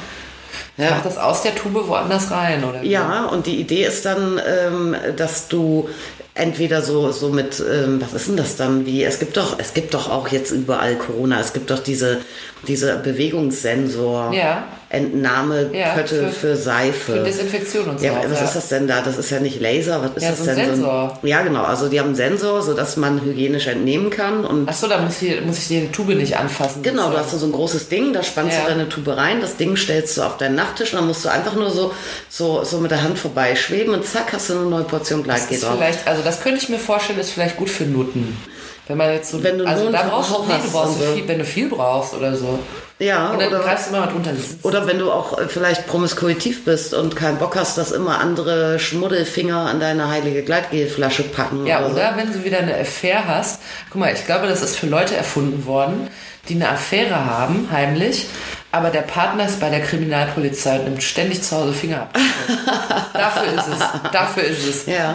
Ja. 0.75 0.89
Macht 0.91 1.05
das 1.05 1.17
aus 1.17 1.41
der 1.41 1.55
Tube 1.55 1.87
woanders 1.87 2.31
rein, 2.31 2.63
oder? 2.63 2.81
Wie? 2.81 2.89
Ja, 2.89 3.27
und 3.27 3.45
die 3.45 3.61
Idee 3.61 3.85
ist 3.85 4.05
dann, 4.05 4.41
ähm, 4.45 4.95
dass 5.15 5.47
du 5.47 5.87
entweder 6.33 6.81
so, 6.81 7.11
so 7.11 7.29
mit, 7.29 7.61
ähm, 7.61 8.01
was 8.01 8.13
ist 8.13 8.27
denn 8.27 8.37
das 8.37 8.55
dann, 8.55 8.85
wie, 8.85 9.03
es 9.03 9.19
gibt 9.19 9.37
doch, 9.37 9.59
es 9.59 9.73
gibt 9.73 9.93
doch 9.93 10.09
auch 10.09 10.29
jetzt 10.29 10.51
überall 10.51 10.95
Corona, 10.95 11.39
es 11.39 11.53
gibt 11.53 11.69
doch 11.69 11.79
diese, 11.79 12.19
diese 12.67 12.97
Bewegungssensor. 12.97 14.33
Ja. 14.33 14.63
Entnahmepötte 14.93 15.75
ja, 15.77 16.27
für, 16.27 16.31
für, 16.31 16.55
Seife. 16.55 17.13
Für 17.13 17.23
Desinfektion 17.23 17.87
und 17.87 17.99
so. 17.99 18.05
Ja, 18.05 18.13
was 18.29 18.39
ja. 18.39 18.45
ist 18.45 18.55
das 18.55 18.69
denn 18.69 18.87
da? 18.87 19.01
Das 19.01 19.17
ist 19.17 19.31
ja 19.31 19.39
nicht 19.39 19.59
Laser, 19.59 20.03
was 20.03 20.11
ist 20.15 20.23
ja, 20.23 20.29
das 20.29 20.39
so 20.39 20.45
denn? 20.45 20.55
Sensor. 20.55 21.09
So 21.15 21.21
ein, 21.23 21.27
ja, 21.27 21.41
genau. 21.41 21.63
Also 21.63 21.89
die 21.89 21.99
haben 21.99 22.07
einen 22.07 22.15
Sensor, 22.15 22.61
sodass 22.61 22.95
man 22.95 23.19
hygienisch 23.21 23.65
entnehmen 23.65 24.11
kann. 24.11 24.45
Und 24.45 24.69
Ach 24.69 24.73
so, 24.73 24.87
da 24.87 24.99
muss 24.99 25.19
ich, 25.23 25.43
muss 25.43 25.57
ich 25.57 25.67
die 25.67 25.87
Tube 25.87 26.09
nicht 26.09 26.37
anfassen. 26.37 26.83
Genau, 26.83 27.09
du 27.09 27.17
hast 27.17 27.31
so 27.31 27.43
ein 27.43 27.51
großes 27.51 27.89
Ding, 27.89 28.13
da 28.13 28.21
spannst 28.21 28.55
du 28.59 28.69
deine 28.69 28.87
Tube 28.87 29.17
rein, 29.17 29.41
das 29.41 29.57
Ding 29.57 29.75
stellst 29.75 30.15
du 30.17 30.21
auf 30.21 30.37
deinen 30.37 30.55
Nachttisch 30.55 30.93
und 30.93 30.99
dann 30.99 31.07
musst 31.07 31.25
du 31.25 31.29
einfach 31.29 31.55
nur 31.55 31.71
so, 31.71 31.91
so, 32.29 32.63
so 32.63 32.77
mit 32.77 32.91
der 32.91 33.01
Hand 33.01 33.17
vorbeischweben 33.17 33.95
und 33.95 34.05
zack, 34.05 34.31
hast 34.31 34.51
du 34.51 34.53
eine 34.53 34.65
neue 34.67 34.83
Portion 34.83 35.23
Gleitgel 35.23 35.59
drauf. 35.59 35.77
Vielleicht, 35.77 36.07
also 36.07 36.21
das 36.21 36.41
könnte 36.41 36.59
ich 36.61 36.69
mir 36.69 36.79
vorstellen, 36.79 37.19
ist 37.19 37.31
vielleicht 37.31 37.57
gut 37.57 37.71
für 37.71 37.85
Nutten. 37.85 38.37
Wenn 38.87 38.97
man 38.97 39.13
jetzt 39.13 39.31
so, 39.31 39.41
wenn 39.41 39.57
du 39.57 39.65
also 39.65 39.89
da 39.89 40.03
brauchst 40.03 40.31
du, 40.31 40.43
nee, 40.45 40.53
du 40.61 40.71
brauchst 40.71 40.99
so. 40.99 41.13
viel, 41.13 41.27
wenn 41.27 41.39
du 41.39 41.45
viel 41.45 41.69
brauchst 41.69 42.13
oder 42.13 42.35
so. 42.35 42.59
Ja, 42.99 43.31
und 43.31 43.39
dann 43.39 43.49
oder, 43.49 43.59
greifst 43.59 43.89
du 43.89 43.95
immer 43.95 44.07
drunter. 44.07 44.31
Oder 44.63 44.85
wenn 44.87 44.99
du 44.99 45.11
auch 45.11 45.37
äh, 45.37 45.47
vielleicht 45.47 45.87
promiskuitiv 45.87 46.65
bist 46.65 46.93
und 46.93 47.15
keinen 47.15 47.37
Bock 47.37 47.55
hast, 47.55 47.77
dass 47.77 47.91
immer 47.91 48.19
andere 48.19 48.79
Schmuddelfinger 48.79 49.57
an 49.57 49.79
deine 49.79 50.09
heilige 50.09 50.43
Gleitgelflasche 50.43 51.23
packen. 51.23 51.65
Ja, 51.65 51.79
oder, 51.79 51.93
oder 51.93 52.11
so. 52.11 52.17
wenn 52.17 52.33
du 52.33 52.43
wieder 52.43 52.59
eine 52.59 52.77
Affäre 52.77 53.27
hast. 53.27 53.61
Guck 53.89 54.01
mal, 54.01 54.13
ich 54.13 54.25
glaube, 54.25 54.47
das 54.47 54.61
ist 54.61 54.77
für 54.77 54.87
Leute 54.87 55.15
erfunden 55.15 55.65
worden, 55.65 56.09
die 56.49 56.55
eine 56.55 56.69
Affäre 56.69 57.25
haben, 57.25 57.69
heimlich, 57.71 58.27
aber 58.73 58.89
der 58.89 59.01
Partner 59.01 59.45
ist 59.45 59.59
bei 59.59 59.69
der 59.69 59.81
Kriminalpolizei 59.81 60.79
und 60.79 60.85
nimmt 60.85 61.03
ständig 61.03 61.43
zu 61.43 61.55
Hause 61.55 61.73
Finger 61.73 62.01
ab. 62.01 62.17
Dafür 63.13 63.53
ist 63.53 63.67
es. 63.67 64.11
Dafür 64.11 64.43
ist 64.43 64.67
es. 64.67 64.85
Ja. 64.87 65.13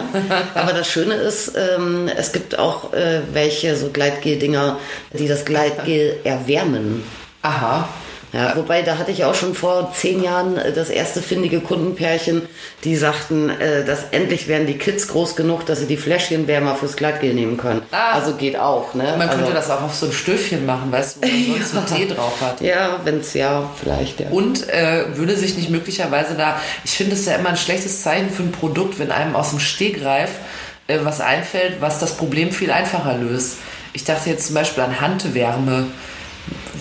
Aber 0.55 0.71
das 0.71 0.87
Schöne 0.87 1.15
ist, 1.15 1.51
ähm, 1.57 2.09
es 2.15 2.31
gibt 2.31 2.57
auch 2.57 2.93
äh, 2.93 3.19
welche 3.33 3.75
so 3.75 3.89
Gleitgel-Dinger, 3.89 4.79
die 5.11 5.27
das 5.27 5.43
Gleitgel 5.43 6.21
erwärmen. 6.23 7.03
Aha. 7.41 7.89
Ja, 8.31 8.55
wobei, 8.55 8.83
da 8.83 8.97
hatte 8.97 9.11
ich 9.11 9.23
auch 9.23 9.33
schon 9.33 9.55
vor 9.55 9.91
zehn 9.93 10.23
Jahren 10.23 10.57
äh, 10.57 10.71
das 10.71 10.89
erste 10.89 11.21
findige 11.21 11.61
Kundenpärchen, 11.61 12.43
die 12.83 12.95
sagten, 12.95 13.49
äh, 13.49 13.83
dass 13.83 14.05
endlich 14.11 14.47
werden 14.47 14.67
die 14.67 14.77
Kids 14.77 15.07
groß 15.07 15.35
genug, 15.35 15.65
dass 15.65 15.79
sie 15.79 15.87
die 15.87 15.97
Fläschchenwärmer 15.97 16.75
fürs 16.75 16.95
Gleitgel 16.95 17.33
nehmen 17.33 17.57
können. 17.57 17.81
Ah. 17.91 18.13
Also 18.13 18.35
geht 18.35 18.57
auch. 18.57 18.93
Ne? 18.93 19.15
Man 19.17 19.29
also, 19.29 19.35
könnte 19.41 19.53
das 19.53 19.69
auch 19.71 19.81
auf 19.81 19.95
so 19.95 20.05
ein 20.05 20.11
Stöfchen 20.11 20.65
machen, 20.65 20.91
weißt 20.91 21.17
du, 21.17 21.27
wo 21.27 21.51
man 21.51 21.61
sonst 21.63 21.73
ja. 21.73 21.95
einen 21.95 22.07
Tee 22.07 22.13
drauf 22.13 22.41
hat. 22.41 22.61
Ja, 22.61 22.99
wenn 23.03 23.19
es 23.19 23.33
ja, 23.33 23.69
vielleicht. 23.79 24.19
Ja. 24.19 24.29
Und 24.29 24.69
äh, 24.69 25.17
würde 25.17 25.35
sich 25.35 25.57
nicht 25.57 25.69
möglicherweise 25.69 26.35
da, 26.35 26.59
ich 26.83 26.91
finde 26.91 27.15
es 27.15 27.25
ja 27.25 27.35
immer 27.35 27.49
ein 27.49 27.57
schlechtes 27.57 28.03
Zeichen 28.03 28.29
für 28.29 28.43
ein 28.43 28.51
Produkt, 28.51 28.99
wenn 28.99 29.11
einem 29.11 29.35
aus 29.35 29.49
dem 29.49 29.59
Stegreif 29.59 30.29
äh, 30.87 30.99
was 31.03 31.19
einfällt, 31.19 31.81
was 31.81 31.99
das 31.99 32.15
Problem 32.15 32.51
viel 32.51 32.71
einfacher 32.71 33.15
löst. 33.17 33.57
Ich 33.93 34.03
dachte 34.03 34.29
jetzt 34.29 34.45
zum 34.45 34.55
Beispiel 34.55 34.83
an 34.83 35.01
Handwärme 35.01 35.87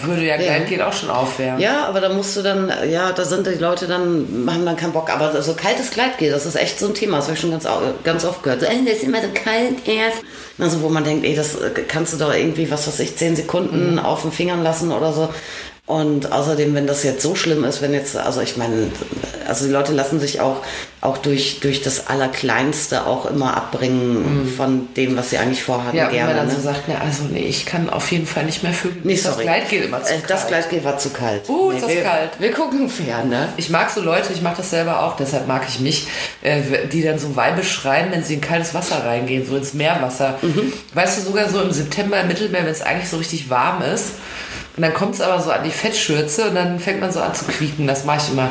würde 0.04 0.24
ja 0.24 0.36
ja. 0.40 0.86
auch 0.86 0.92
schon 0.92 1.10
aufwärmen. 1.10 1.60
Ja, 1.60 1.86
aber 1.86 2.00
da 2.00 2.08
musst 2.08 2.36
du 2.36 2.42
dann, 2.42 2.72
ja, 2.90 3.12
da 3.12 3.24
sind 3.24 3.46
die 3.46 3.50
Leute 3.50 3.86
dann, 3.86 4.46
haben 4.50 4.64
dann 4.64 4.76
keinen 4.76 4.92
Bock. 4.92 5.10
Aber 5.10 5.40
so 5.42 5.54
kaltes 5.54 5.90
Gleitgel, 5.90 6.30
das 6.30 6.46
ist 6.46 6.56
echt 6.56 6.78
so 6.78 6.86
ein 6.86 6.94
Thema. 6.94 7.16
Das 7.16 7.26
habe 7.26 7.34
ich 7.34 7.40
schon 7.40 7.50
ganz, 7.50 7.66
ganz 8.04 8.24
oft 8.24 8.42
gehört. 8.42 8.60
So, 8.60 8.66
ey, 8.66 8.84
das 8.84 8.98
ist 8.98 9.04
immer 9.04 9.20
so 9.20 9.28
kalt 9.32 9.86
erst. 9.86 10.22
Also, 10.58 10.82
wo 10.82 10.88
man 10.88 11.04
denkt, 11.04 11.24
ey, 11.24 11.34
das 11.34 11.56
kannst 11.88 12.14
du 12.14 12.18
doch 12.18 12.34
irgendwie, 12.34 12.70
was 12.70 12.86
weiß 12.86 13.00
ich, 13.00 13.16
zehn 13.16 13.36
Sekunden 13.36 13.92
mhm. 13.92 13.98
auf 13.98 14.22
den 14.22 14.32
Fingern 14.32 14.62
lassen 14.62 14.92
oder 14.92 15.12
so. 15.12 15.28
Und 15.88 16.32
außerdem, 16.32 16.74
wenn 16.74 16.86
das 16.86 17.02
jetzt 17.02 17.22
so 17.22 17.34
schlimm 17.34 17.64
ist, 17.64 17.80
wenn 17.80 17.94
jetzt, 17.94 18.14
also 18.14 18.42
ich 18.42 18.58
meine, 18.58 18.90
also 19.48 19.64
die 19.64 19.72
Leute 19.72 19.94
lassen 19.94 20.20
sich 20.20 20.38
auch, 20.38 20.60
auch 21.00 21.16
durch, 21.16 21.60
durch 21.60 21.80
das 21.80 22.08
Allerkleinste 22.08 23.06
auch 23.06 23.24
immer 23.24 23.56
abbringen 23.56 24.42
mhm. 24.42 24.48
von 24.50 24.88
dem, 24.96 25.16
was 25.16 25.30
sie 25.30 25.38
eigentlich 25.38 25.62
vorhatten. 25.62 25.96
Ja, 25.96 26.10
gerne, 26.10 26.28
wenn 26.28 26.36
man 26.36 26.36
dann 26.36 26.48
ne? 26.48 26.54
so 26.54 26.60
sagt, 26.60 26.88
ne, 26.88 27.00
also 27.00 27.22
nee, 27.32 27.46
ich 27.46 27.64
kann 27.64 27.88
auf 27.88 28.12
jeden 28.12 28.26
Fall 28.26 28.44
nicht 28.44 28.62
mehr 28.62 28.74
fühlen. 28.74 29.00
Nee, 29.02 29.14
das 29.14 29.22
sorry. 29.22 29.44
Gleitgel 29.44 29.84
immer 29.84 30.02
zu 30.02 30.12
äh, 30.12 30.16
kalt. 30.18 30.30
Das 30.30 30.46
Gleitgel 30.46 30.84
war 30.84 30.98
zu 30.98 31.08
kalt. 31.08 31.48
Uh, 31.48 31.70
ist 31.70 31.82
das 31.82 31.88
wir, 31.88 32.02
kalt. 32.02 32.30
Wir 32.38 32.50
gucken 32.50 32.90
fern, 32.90 33.30
ne? 33.30 33.48
Ich 33.56 33.70
mag 33.70 33.88
so 33.88 34.02
Leute, 34.02 34.34
ich 34.34 34.42
mache 34.42 34.58
das 34.58 34.68
selber 34.68 35.04
auch, 35.04 35.16
deshalb 35.16 35.48
mag 35.48 35.62
ich 35.66 35.80
mich, 35.80 36.06
äh, 36.42 36.60
die 36.92 37.02
dann 37.02 37.18
so 37.18 37.34
Weibe 37.34 37.64
schreien, 37.64 38.12
wenn 38.12 38.22
sie 38.22 38.34
in 38.34 38.40
kaltes 38.42 38.74
Wasser 38.74 39.06
reingehen, 39.06 39.46
so 39.46 39.56
ins 39.56 39.72
Meerwasser. 39.72 40.38
Mhm. 40.42 40.70
Weißt 40.92 41.16
du, 41.16 41.22
sogar 41.22 41.48
so 41.48 41.62
im 41.62 41.72
September 41.72 42.20
im 42.20 42.28
Mittelmeer, 42.28 42.64
wenn 42.64 42.72
es 42.72 42.82
eigentlich 42.82 43.08
so 43.08 43.16
richtig 43.16 43.48
warm 43.48 43.80
ist, 43.80 44.16
und 44.78 44.82
dann 44.82 44.94
kommt 44.94 45.16
es 45.16 45.20
aber 45.20 45.42
so 45.42 45.50
an 45.50 45.64
die 45.64 45.72
Fettschürze 45.72 46.50
und 46.50 46.54
dann 46.54 46.78
fängt 46.78 47.00
man 47.00 47.10
so 47.10 47.18
an 47.18 47.34
zu 47.34 47.46
quieken. 47.46 47.88
Das 47.88 48.04
mache 48.04 48.18
ich 48.22 48.32
immer, 48.32 48.50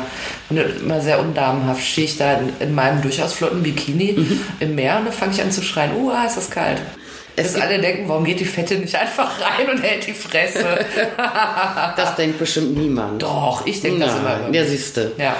immer 0.50 1.00
sehr 1.00 1.20
undamenhaft. 1.20 1.82
Stehe 1.82 2.04
ich 2.04 2.18
da 2.18 2.34
in, 2.34 2.52
in, 2.60 2.74
meinem 2.74 3.00
durchaus 3.00 3.32
flotten 3.32 3.62
Bikini 3.62 4.12
mhm. 4.12 4.40
im 4.60 4.74
Meer 4.74 4.98
und 4.98 5.06
dann 5.06 5.14
fange 5.14 5.32
ich 5.32 5.40
an 5.40 5.50
zu 5.50 5.62
schreien, 5.62 5.96
uh, 5.96 6.10
ist 6.26 6.36
das 6.36 6.50
kalt. 6.50 6.82
Es 7.34 7.54
Bis 7.54 7.62
alle 7.62 7.80
denken, 7.80 8.10
warum 8.10 8.24
geht 8.24 8.40
die 8.40 8.44
Fette 8.44 8.74
nicht 8.74 8.94
einfach 8.94 9.40
rein 9.40 9.70
und 9.70 9.82
hält 9.82 10.06
die 10.06 10.12
Fresse? 10.12 10.84
das 11.96 12.14
denkt 12.16 12.38
bestimmt 12.38 12.76
niemand. 12.76 13.22
Doch, 13.22 13.64
ich 13.64 13.80
denke 13.80 14.00
das 14.00 14.18
immer. 14.18 14.50
Ja, 14.52 14.66
siehste. 14.66 15.12
Ja. 15.16 15.34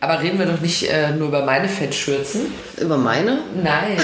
Aber 0.00 0.22
reden 0.22 0.38
wir 0.38 0.46
doch 0.46 0.62
nicht 0.62 0.90
äh, 0.90 1.10
nur 1.10 1.28
über 1.28 1.44
meine 1.44 1.68
Fettschürzen. 1.68 2.54
Über 2.78 2.96
meine? 2.96 3.40
Nein. 3.62 3.98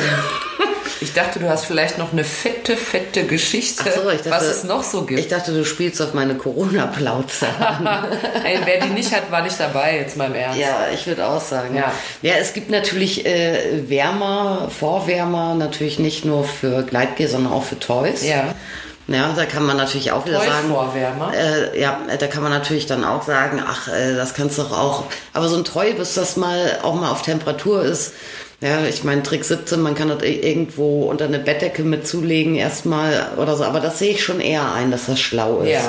Ich 1.03 1.13
dachte, 1.15 1.41
du 1.41 1.49
hast 1.49 1.65
vielleicht 1.65 1.99
noch 1.99 2.13
eine 2.13 2.23
fette, 2.23 2.77
fette 2.77 3.25
Geschichte, 3.25 3.83
so, 3.93 4.09
dachte, 4.09 4.31
was 4.31 4.45
es 4.45 4.65
noch 4.65 4.85
so 4.85 5.03
gibt. 5.03 5.19
Ich 5.19 5.29
dachte, 5.29 5.53
du 5.53 5.65
spielst 5.65 6.01
auf 6.01 6.15
meine 6.15 6.37
Corona-Plauze 6.37 7.47
Ey, 8.45 8.59
wer 8.65 8.81
die 8.81 8.91
nicht 8.91 9.13
hat, 9.13 9.31
war 9.31 9.43
nicht 9.43 9.59
dabei, 9.59 9.99
jetzt 9.99 10.17
mal 10.17 10.29
im 10.29 10.35
Ernst. 10.37 10.61
Ja, 10.61 10.87
ich 10.95 11.07
würde 11.09 11.27
auch 11.27 11.41
sagen. 11.41 11.75
Ja. 11.75 11.93
ja, 12.23 12.35
es 12.41 12.53
gibt 12.53 12.71
natürlich 12.71 13.27
äh, 13.27 13.89
Wärmer, 13.89 14.71
Vorwärmer, 14.71 15.55
natürlich 15.55 15.99
nicht 15.99 16.25
nur 16.25 16.45
für 16.45 16.83
Gleitgel, 16.85 17.27
sondern 17.27 17.53
auch 17.53 17.65
für 17.65 17.79
Toys. 17.79 18.25
Ja. 18.25 18.55
Ja, 19.09 19.33
da 19.35 19.45
kann 19.47 19.67
man 19.67 19.77
natürlich 19.77 20.13
auch 20.13 20.25
wieder 20.27 20.41
sagen. 20.41 20.69
Vorwärmer. 20.69 21.33
Äh, 21.35 21.81
ja, 21.81 22.01
da 22.19 22.27
kann 22.29 22.43
man 22.43 22.53
natürlich 22.53 22.87
dann 22.87 23.05
auch 23.05 23.25
sagen, 23.25 23.61
ach, 23.67 23.89
äh, 23.89 24.15
das 24.15 24.33
kannst 24.33 24.59
du 24.59 24.63
doch 24.63 24.79
auch. 24.79 25.05
Aber 25.33 25.49
so 25.49 25.57
ein 25.57 25.65
Toy, 25.65 25.93
bis 25.93 26.15
das 26.15 26.37
mal 26.37 26.79
auch 26.83 26.95
mal 26.95 27.11
auf 27.11 27.23
Temperatur 27.23 27.83
ist, 27.83 28.13
ja, 28.63 28.85
ich 28.87 29.03
meine, 29.03 29.23
Trick 29.23 29.45
17, 29.45 29.81
man 29.81 29.95
kann 29.97 30.09
das 30.09 30.23
irgendwo 30.23 31.07
unter 31.11 31.25
eine 31.25 31.41
Bettdecke 31.41 31.83
mit 31.83 32.07
zulegen 32.07 32.55
erstmal 32.55 33.33
oder 33.37 33.57
so, 33.57 33.65
aber 33.65 33.81
das 33.81 33.99
sehe 33.99 34.13
ich 34.13 34.23
schon 34.23 34.41
eher 34.41 34.73
ein, 34.73 34.91
dass 34.93 35.07
das 35.07 35.21
schlau 35.21 35.61
ist. 35.61 35.71
Ja. 35.71 35.83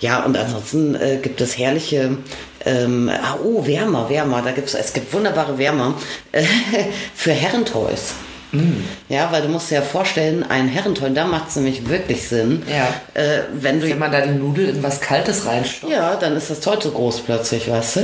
Ja, 0.00 0.24
und 0.24 0.36
ansonsten 0.36 0.96
äh, 0.96 1.18
gibt 1.22 1.40
es 1.40 1.56
herrliche, 1.56 2.18
ähm, 2.64 3.08
ah, 3.08 3.38
oh, 3.42 3.64
Wärmer, 3.64 4.10
Wärmer, 4.10 4.42
da 4.42 4.50
gibt's, 4.50 4.74
es 4.74 4.92
gibt 4.92 5.12
wunderbare 5.12 5.58
Wärmer 5.58 5.94
äh, 6.32 6.42
für 7.14 7.30
Herrentoys. 7.30 8.14
Mm. 8.50 8.82
Ja, 9.08 9.30
weil 9.30 9.42
du 9.42 9.48
musst 9.48 9.70
dir 9.70 9.76
ja 9.76 9.82
vorstellen, 9.82 10.44
ein 10.48 10.66
Herrentoy, 10.66 11.14
da 11.14 11.24
macht 11.24 11.50
es 11.50 11.56
nämlich 11.56 11.88
wirklich 11.88 12.28
Sinn. 12.28 12.64
Ja. 12.68 12.92
Äh, 13.14 13.42
wenn, 13.54 13.80
du, 13.80 13.88
wenn 13.88 13.98
man 14.00 14.10
da 14.10 14.22
die 14.22 14.30
Nudel 14.32 14.70
in 14.70 14.82
was 14.82 15.00
Kaltes 15.00 15.46
reinstopft. 15.46 15.94
Ja, 15.94 16.16
dann 16.16 16.36
ist 16.36 16.50
das 16.50 16.58
Toy 16.58 16.78
zu 16.80 16.90
groß 16.90 17.20
plötzlich, 17.20 17.70
weißt 17.70 17.96
du? 17.96 18.00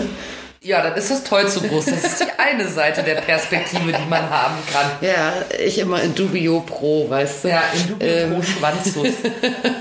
Ja, 0.61 0.83
dann 0.83 0.95
ist 0.97 1.09
das 1.09 1.23
toll 1.23 1.49
zu 1.49 1.61
groß. 1.61 1.85
Das 1.85 2.03
ist 2.03 2.21
die 2.21 2.39
eine 2.39 2.69
Seite 2.69 3.05
der 3.05 3.17
Perspektive, 3.17 3.93
die 3.93 4.11
man 4.11 4.29
haben 4.29 4.57
kann. 4.73 4.91
Ja, 5.01 5.35
ich 5.65 5.79
immer 5.79 6.03
in 6.03 6.17
Dubio 6.17 6.61
Pro, 6.61 7.09
weißt 7.09 7.45
du. 7.45 7.49
Ja, 7.49 7.63
in 7.75 7.89
Dubio 7.89 8.09
ähm. 8.09 8.35
Pro 8.35 8.43
Schwanzus. 8.43 9.15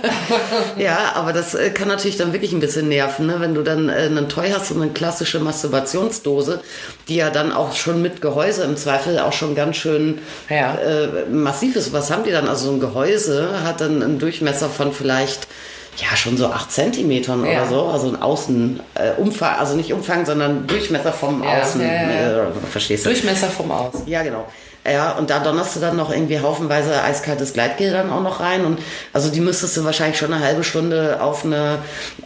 ja, 0.77 1.13
aber 1.15 1.33
das 1.33 1.55
äh, 1.55 1.71
kann 1.71 1.87
natürlich 1.87 2.17
dann 2.17 2.31
wirklich 2.31 2.51
ein 2.51 2.59
bisschen 2.59 2.89
nerven, 2.89 3.25
ne? 3.25 3.39
wenn 3.39 3.55
du 3.55 3.63
dann 3.63 3.89
äh, 3.89 3.93
einen 3.93 4.29
Toy 4.29 4.51
hast 4.51 4.69
und 4.69 4.79
eine 4.79 4.91
klassische 4.91 5.39
Masturbationsdose, 5.39 6.61
die 7.07 7.15
ja 7.15 7.31
dann 7.31 7.51
auch 7.51 7.75
schon 7.75 8.03
mit 8.03 8.21
Gehäuse 8.21 8.63
im 8.63 8.77
Zweifel 8.77 9.17
auch 9.17 9.33
schon 9.33 9.55
ganz 9.55 9.77
schön 9.77 10.19
ja. 10.47 10.75
äh, 10.75 11.25
massiv 11.27 11.75
ist. 11.75 11.91
Was 11.91 12.11
haben 12.11 12.23
die 12.23 12.31
dann? 12.31 12.47
Also 12.47 12.65
so 12.65 12.71
ein 12.73 12.79
Gehäuse 12.79 13.63
hat 13.63 13.81
dann 13.81 14.03
einen 14.03 14.19
Durchmesser 14.19 14.69
von 14.69 14.93
vielleicht 14.93 15.47
ja, 15.97 16.15
schon 16.15 16.37
so 16.37 16.47
acht 16.47 16.71
Zentimetern 16.71 17.45
ja. 17.45 17.61
oder 17.61 17.69
so. 17.69 17.85
Also 17.85 18.07
ein 18.09 18.21
Außenumfang, 18.21 19.55
äh, 19.55 19.59
also 19.59 19.75
nicht 19.75 19.93
Umfang, 19.93 20.25
sondern 20.25 20.67
Durchmesser 20.67 21.11
vom 21.11 21.43
ja, 21.43 21.61
Außen. 21.61 21.81
Äh, 21.81 22.41
verstehst 22.69 23.05
du? 23.05 23.09
Durchmesser 23.09 23.47
vom 23.47 23.71
Außen. 23.71 24.07
Ja, 24.07 24.21
genau. 24.23 24.45
Ja, 24.89 25.13
und 25.13 25.29
da 25.29 25.39
donnerst 25.39 25.75
du 25.75 25.81
dann 25.81 25.97
noch 25.97 26.11
irgendwie 26.11 26.39
haufenweise 26.39 27.03
eiskaltes 27.03 27.51
Gleitgel 27.51 27.91
dann 27.91 28.09
auch 28.09 28.21
noch 28.21 28.39
rein. 28.39 28.63
Und 28.65 28.79
also 29.11 29.29
die 29.29 29.41
müsstest 29.41 29.75
du 29.75 29.83
wahrscheinlich 29.83 30.17
schon 30.17 30.31
eine 30.31 30.43
halbe 30.43 30.63
Stunde 30.63 31.21
auf 31.21 31.43
eine, 31.43 31.79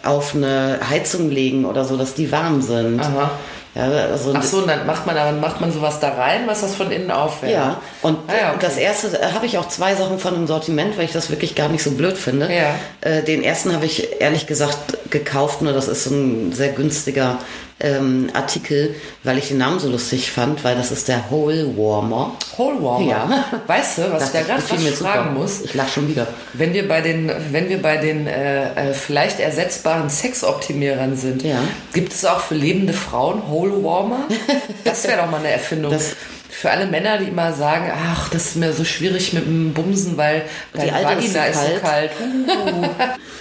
auf 0.03 0.35
eine 0.35 0.79
Heizung 0.87 1.31
legen 1.31 1.65
oder 1.65 1.85
so, 1.85 1.97
dass 1.97 2.13
die 2.13 2.31
warm 2.31 2.61
sind. 2.61 2.99
Aha. 2.99 3.31
Ja, 3.73 3.83
also 3.83 4.33
Ach 4.35 4.43
so, 4.43 4.57
und 4.57 4.67
dann 4.67 4.85
macht 4.85 5.05
man, 5.05 5.15
dann 5.15 5.39
macht 5.39 5.61
man 5.61 5.71
sowas 5.71 5.99
da 6.01 6.09
rein, 6.09 6.41
was 6.45 6.59
das 6.61 6.75
von 6.75 6.91
innen 6.91 7.09
aufwärmt. 7.09 7.53
Ja, 7.55 7.81
und 8.01 8.17
Ah 8.27 8.33
ja, 8.33 8.49
okay. 8.49 8.57
das 8.61 8.75
erste 8.77 9.09
da 9.09 9.31
habe 9.31 9.45
ich 9.45 9.57
auch 9.57 9.67
zwei 9.69 9.95
Sachen 9.95 10.19
von 10.19 10.35
im 10.35 10.45
Sortiment, 10.47 10.97
weil 10.97 11.05
ich 11.05 11.13
das 11.13 11.29
wirklich 11.29 11.55
gar 11.55 11.69
nicht 11.69 11.83
so 11.83 11.91
blöd 11.91 12.17
finde. 12.17 12.49
Ja. 12.53 12.75
Äh, 12.99 13.23
den 13.23 13.43
ersten 13.43 13.73
habe 13.73 13.85
ich 13.85 14.19
ehrlich 14.21 14.45
gesagt 14.45 14.97
gekauft, 15.09 15.61
nur 15.61 15.71
das 15.73 15.87
ist 15.87 16.03
so 16.03 16.13
ein 16.13 16.51
sehr 16.53 16.69
günstiger 16.69 17.37
ähm, 17.83 18.29
Artikel, 18.33 18.93
weil 19.23 19.37
ich 19.39 19.47
den 19.47 19.57
Namen 19.57 19.79
so 19.79 19.89
lustig 19.89 20.31
fand, 20.31 20.63
weil 20.63 20.75
das 20.75 20.91
ist 20.91 21.07
der 21.07 21.31
Hole 21.31 21.75
Warmer. 21.77 22.33
Hole 22.57 22.75
Warmer. 22.83 23.09
Ja. 23.09 23.45
Weißt 23.67 23.97
du, 23.97 24.11
was 24.11 24.25
ich 24.25 24.31
da 24.31 24.41
Das 24.55 24.67
gerade 24.67 24.81
mir 24.83 24.91
fragen 24.91 25.33
muss? 25.33 25.61
Ich 25.61 25.73
lach 25.73 25.87
schon 25.87 26.07
wieder. 26.07 26.27
Wenn 26.53 26.73
wir 26.73 26.87
bei 26.87 27.01
den, 27.01 27.31
wenn 27.51 27.69
wir 27.69 27.81
bei 27.81 27.97
den 27.97 28.27
äh, 28.27 28.89
äh, 28.89 28.93
vielleicht 28.93 29.39
ersetzbaren 29.39 30.09
Sexoptimierern 30.09 31.15
sind, 31.17 31.41
Ja. 31.43 31.57
gibt 31.93 32.13
es 32.13 32.23
auch 32.25 32.41
für 32.41 32.55
lebende 32.55 32.93
Frauen 32.93 33.47
Hole 33.47 33.60
Warmer? 33.83 34.19
Das 34.83 35.07
wäre 35.07 35.21
doch 35.21 35.29
mal 35.29 35.37
eine 35.37 35.51
Erfindung. 35.51 35.91
Das- 35.91 36.15
für 36.51 36.69
alle 36.69 36.85
Männer, 36.85 37.17
die 37.17 37.25
immer 37.29 37.53
sagen, 37.53 37.89
ach, 37.95 38.29
das 38.29 38.47
ist 38.47 38.55
mir 38.57 38.73
so 38.73 38.83
schwierig 38.83 39.31
mit 39.33 39.45
dem 39.45 39.73
Bumsen, 39.73 40.17
weil 40.17 40.43
deine 40.73 40.93
Alte 40.93 41.13
ist 41.25 41.33
Vagina 41.33 41.53
so 41.53 41.61
ist 41.61 41.73
so 41.75 41.79
kalt. 41.81 42.11
Uh, 42.21 42.87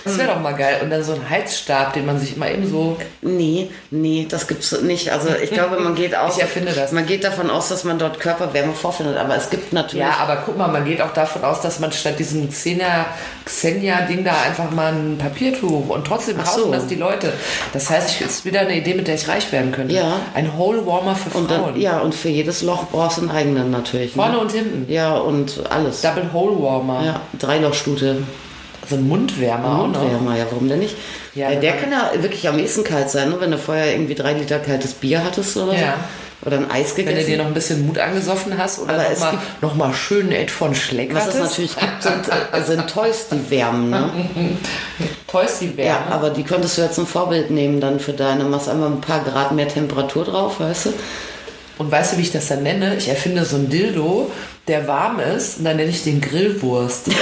das 0.05 0.17
wäre 0.17 0.29
doch 0.29 0.41
mal 0.41 0.53
geil. 0.55 0.79
Und 0.83 0.89
dann 0.91 1.03
so 1.03 1.13
ein 1.13 1.29
Heizstab, 1.29 1.93
den 1.93 2.07
man 2.07 2.19
sich 2.19 2.37
immer 2.37 2.49
eben 2.51 2.67
so 2.71 2.97
Nee, 3.21 3.71
nee, 3.91 4.27
das 4.31 4.47
gibt's 4.47 4.81
nicht. 4.81 5.13
Also 5.13 5.29
ich 5.35 5.51
glaube, 5.51 5.79
man 5.81 5.95
geht 5.95 6.15
aus. 6.17 6.37
Ich 6.37 6.43
erfinde 6.43 6.73
das. 6.73 6.93
Man 6.93 7.05
geht 7.05 7.25
davon 7.25 7.51
aus, 7.51 7.69
dass 7.69 7.85
man 7.85 7.99
dort 7.99 8.21
Körperwärme 8.21 8.73
vorfindet, 8.73 9.19
aber 9.19 9.37
es 9.37 9.51
gibt 9.51 9.73
natürlich. 9.73 10.07
Ja, 10.07 10.17
aber 10.21 10.43
guck 10.47 10.57
mal, 10.57 10.69
man 10.69 10.85
geht 10.87 11.03
auch 11.03 11.13
davon 11.13 11.45
aus, 11.45 11.61
dass 11.61 11.81
man 11.81 11.93
statt 11.93 12.19
diesem 12.19 12.49
Xenia, 12.49 13.07
Xenia-Ding 13.51 14.25
da 14.25 14.33
einfach 14.47 14.71
mal 14.71 14.93
ein 14.93 15.19
Papiertuch 15.19 15.89
und 15.89 16.07
trotzdem 16.07 16.37
Ach 16.41 16.45
kaufen 16.45 16.63
so. 16.65 16.73
das 16.73 16.87
die 16.87 16.95
Leute. 16.95 17.33
Das 17.73 17.91
heißt, 17.91 18.11
ich 18.11 18.21
ist 18.27 18.45
wieder 18.45 18.61
eine 18.61 18.77
Idee, 18.77 18.95
mit 18.95 19.09
der 19.09 19.17
ich 19.17 19.27
reich 19.29 19.51
werden 19.53 19.73
könnte. 19.73 19.95
Ja. 19.95 20.21
Ein 20.35 20.57
Hole 20.57 20.87
Warmer 20.87 21.15
für 21.17 21.37
und 21.37 21.49
Frauen. 21.51 21.73
dann, 21.75 21.81
ja, 21.81 21.99
und 22.01 22.15
für 22.15 22.29
jedes 22.29 22.63
Loch 22.63 22.85
brauchst 22.91 23.19
du 23.19 23.23
einen 23.23 23.31
eigenen 23.31 23.71
natürlich. 23.71 24.13
Vorne 24.13 24.35
ne? 24.35 24.39
und 24.39 24.53
hinten. 24.53 24.91
Ja, 24.93 25.17
und 25.17 25.61
alles. 25.71 26.01
Double 26.03 26.31
Hole 26.33 26.63
Warmer. 26.63 27.05
Ja, 27.05 27.21
Dreilochstute. 27.39 28.23
So 28.89 28.97
ein 28.97 29.07
Mundwärmer. 29.07 29.75
Mundwärmer, 29.75 30.37
ja, 30.37 30.47
warum 30.51 30.69
denn 30.69 30.79
nicht? 30.79 30.97
Ja, 31.35 31.47
Ja, 31.47 31.51
wenn 31.55 31.61
der 31.61 31.73
kann 31.77 31.93
ja 31.93 32.11
wirklich 32.23 32.49
am 32.49 32.59
ehesten 32.59 32.83
kalt 32.83 33.11
sein, 33.11 33.29
ne? 33.31 33.37
wenn 33.39 33.51
du 33.51 33.59
vorher 33.59 33.93
irgendwie 33.93 34.15
drei 34.15 34.33
Liter 34.33 34.59
kaltes 34.59 34.95
Bier 34.95 35.23
hattest 35.23 35.57
oder 35.57 35.75
Ja. 35.75 35.79
so. 35.81 35.87
Oder 36.43 36.57
ein 36.57 36.71
Eis 36.71 36.97
Wenn 36.97 37.05
du 37.05 37.11
gegessen. 37.13 37.31
dir 37.31 37.37
noch 37.39 37.47
ein 37.47 37.53
bisschen 37.55 37.87
Mut 37.87 37.99
angesoffen 37.99 38.57
hast 38.57 38.79
oder 38.79 38.95
Aber 38.95 39.11
es 39.11 39.19
nochmal 39.21 39.31
gibt- 39.33 39.63
noch 39.63 39.75
mal 39.75 39.93
schön 39.93 40.33
Ed 40.33 40.51
von 40.51 40.75
Schleck 40.75 41.15
Was 41.15 41.27
es 41.29 41.35
natürlich 41.35 41.77
gibt, 41.77 42.03
sind, 42.03 42.15
äh, 42.53 42.63
sind 42.63 42.89
Toys, 42.89 43.27
die 43.31 43.51
wärmen. 43.51 43.91
Ne? 43.91 44.11
Toys 45.27 45.59
die 45.61 45.67
Ja, 45.67 45.77
Wärme. 45.77 46.07
aber 46.13 46.31
die 46.31 46.43
könntest 46.43 46.79
du 46.79 46.83
jetzt 46.83 46.95
zum 46.95 47.07
Vorbild 47.07 47.51
nehmen 47.51 47.79
dann 47.81 48.01
für 48.01 48.13
deine. 48.15 48.45
Machst 48.45 48.69
einmal 48.71 48.91
ein 48.91 49.01
paar 49.03 49.23
Grad 49.23 49.53
mehr 49.53 49.69
Temperatur 49.69 50.25
drauf, 50.25 50.61
weißt 50.61 50.87
du? 50.87 50.93
Und 51.79 51.91
weißt 51.93 52.15
du, 52.15 52.19
wie 52.19 52.23
ich 52.23 52.33
das 52.33 52.49
dann 52.49 52.63
nenne? 52.63 52.97
Ich 52.97 53.09
erfinde 53.09 53.45
so 53.45 53.57
ein 53.57 53.69
Dildo, 53.71 54.31
der 54.69 54.87
warm 54.89 55.21
ist 55.21 55.59
und 55.59 55.65
dann 55.65 55.77
nenne 55.77 55.91
ich 55.91 56.03
den 56.05 56.21
Grillwurst. 56.23 57.07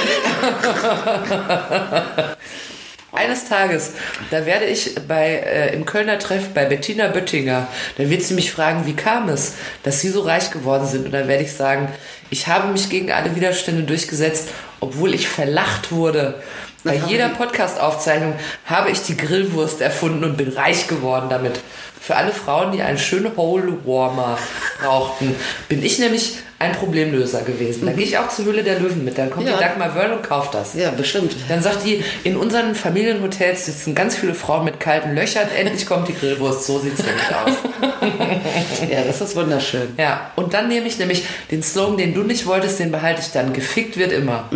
Eines 3.19 3.47
Tages, 3.47 3.95
da 4.31 4.47
werde 4.47 4.67
ich 4.67 4.95
bei, 5.09 5.27
äh, 5.27 5.75
im 5.75 5.85
Kölner 5.85 6.21
Treff 6.21 6.51
bei 6.55 6.67
Bettina 6.67 7.09
Böttinger, 7.09 7.67
da 7.97 8.09
wird 8.09 8.23
sie 8.23 8.35
mich 8.35 8.53
fragen, 8.53 8.87
wie 8.87 8.95
kam 8.95 9.29
es, 9.29 9.55
dass 9.83 10.01
sie 10.01 10.11
so 10.11 10.21
reich 10.21 10.53
geworden 10.53 10.87
sind. 10.87 11.07
Und 11.07 11.11
dann 11.11 11.27
werde 11.27 11.43
ich 11.43 11.53
sagen, 11.53 11.89
ich 12.31 12.47
habe 12.47 12.69
mich 12.69 12.89
gegen 12.89 13.11
alle 13.11 13.35
Widerstände 13.35 13.83
durchgesetzt, 13.83 14.51
obwohl 14.79 15.15
ich 15.15 15.27
verlacht 15.27 15.91
wurde. 15.91 16.41
Bei 16.85 16.95
jeder 17.09 17.29
Podcast-Aufzeichnung 17.31 18.35
habe 18.67 18.91
ich 18.91 19.03
die 19.03 19.17
Grillwurst 19.17 19.81
erfunden 19.81 20.23
und 20.25 20.37
bin 20.37 20.49
reich 20.53 20.87
geworden 20.87 21.27
damit. 21.29 21.61
Für 22.01 22.15
alle 22.17 22.33
Frauen, 22.33 22.73
die 22.73 22.81
einen 22.83 22.97
schönen 22.99 23.37
Hole 23.37 23.73
Warmer 23.85 24.39
brauchten, 24.81 25.35
bin 25.69 25.83
ich 25.85 25.99
nämlich 25.99 26.37
ein 26.61 26.73
Problemlöser 26.73 27.43
gewesen. 27.43 27.87
Da 27.87 27.93
gehe 27.93 28.05
ich 28.05 28.17
auch 28.19 28.29
zur 28.29 28.45
Höhle 28.47 28.63
der 28.63 28.79
Löwen 28.79 29.05
mit. 29.05 29.19
Dann 29.19 29.29
kommt 29.31 29.47
Ja. 29.47 29.55
die 29.57 29.63
Dagmar 29.63 29.95
Wörl 29.95 30.13
und 30.13 30.23
kauft 30.23 30.55
das. 30.55 30.75
Ja, 30.75 30.91
bestimmt. 30.91 31.35
Dann 31.49 31.63
sagt 31.63 31.85
die, 31.85 32.03
in 32.25 32.37
unseren 32.37 32.75
Familienhotels 32.75 33.67
sitzen 33.67 33.95
ganz 33.95 34.17
viele 34.17 34.35
Frauen 34.35 34.65
mit 34.65 34.81
kalten 34.81 35.15
Löchern. 35.15 35.49
Endlich 35.57 35.85
kommt 35.87 36.09
die 36.09 36.15
Grillwurst. 36.15 36.65
So 36.65 36.79
sieht's 36.79 37.03
nämlich 37.05 37.27
aus. 37.35 37.53
Ja, 38.91 39.03
das 39.03 39.21
ist 39.21 39.37
wunderschön. 39.37 39.89
Ja, 39.99 40.31
und 40.37 40.55
dann 40.55 40.69
nehme 40.69 40.87
ich 40.87 40.99
nämlich 40.99 41.25
den 41.51 41.63
Slogan, 41.63 41.97
den 41.99 42.15
du 42.15 42.23
nicht 42.23 42.47
wolltest, 42.47 42.79
den 42.79 42.91
behalte 42.93 43.21
ich 43.21 43.33
dann. 43.33 43.53
Gefickt 43.53 43.97
wird 43.99 44.13
immer. 44.13 44.49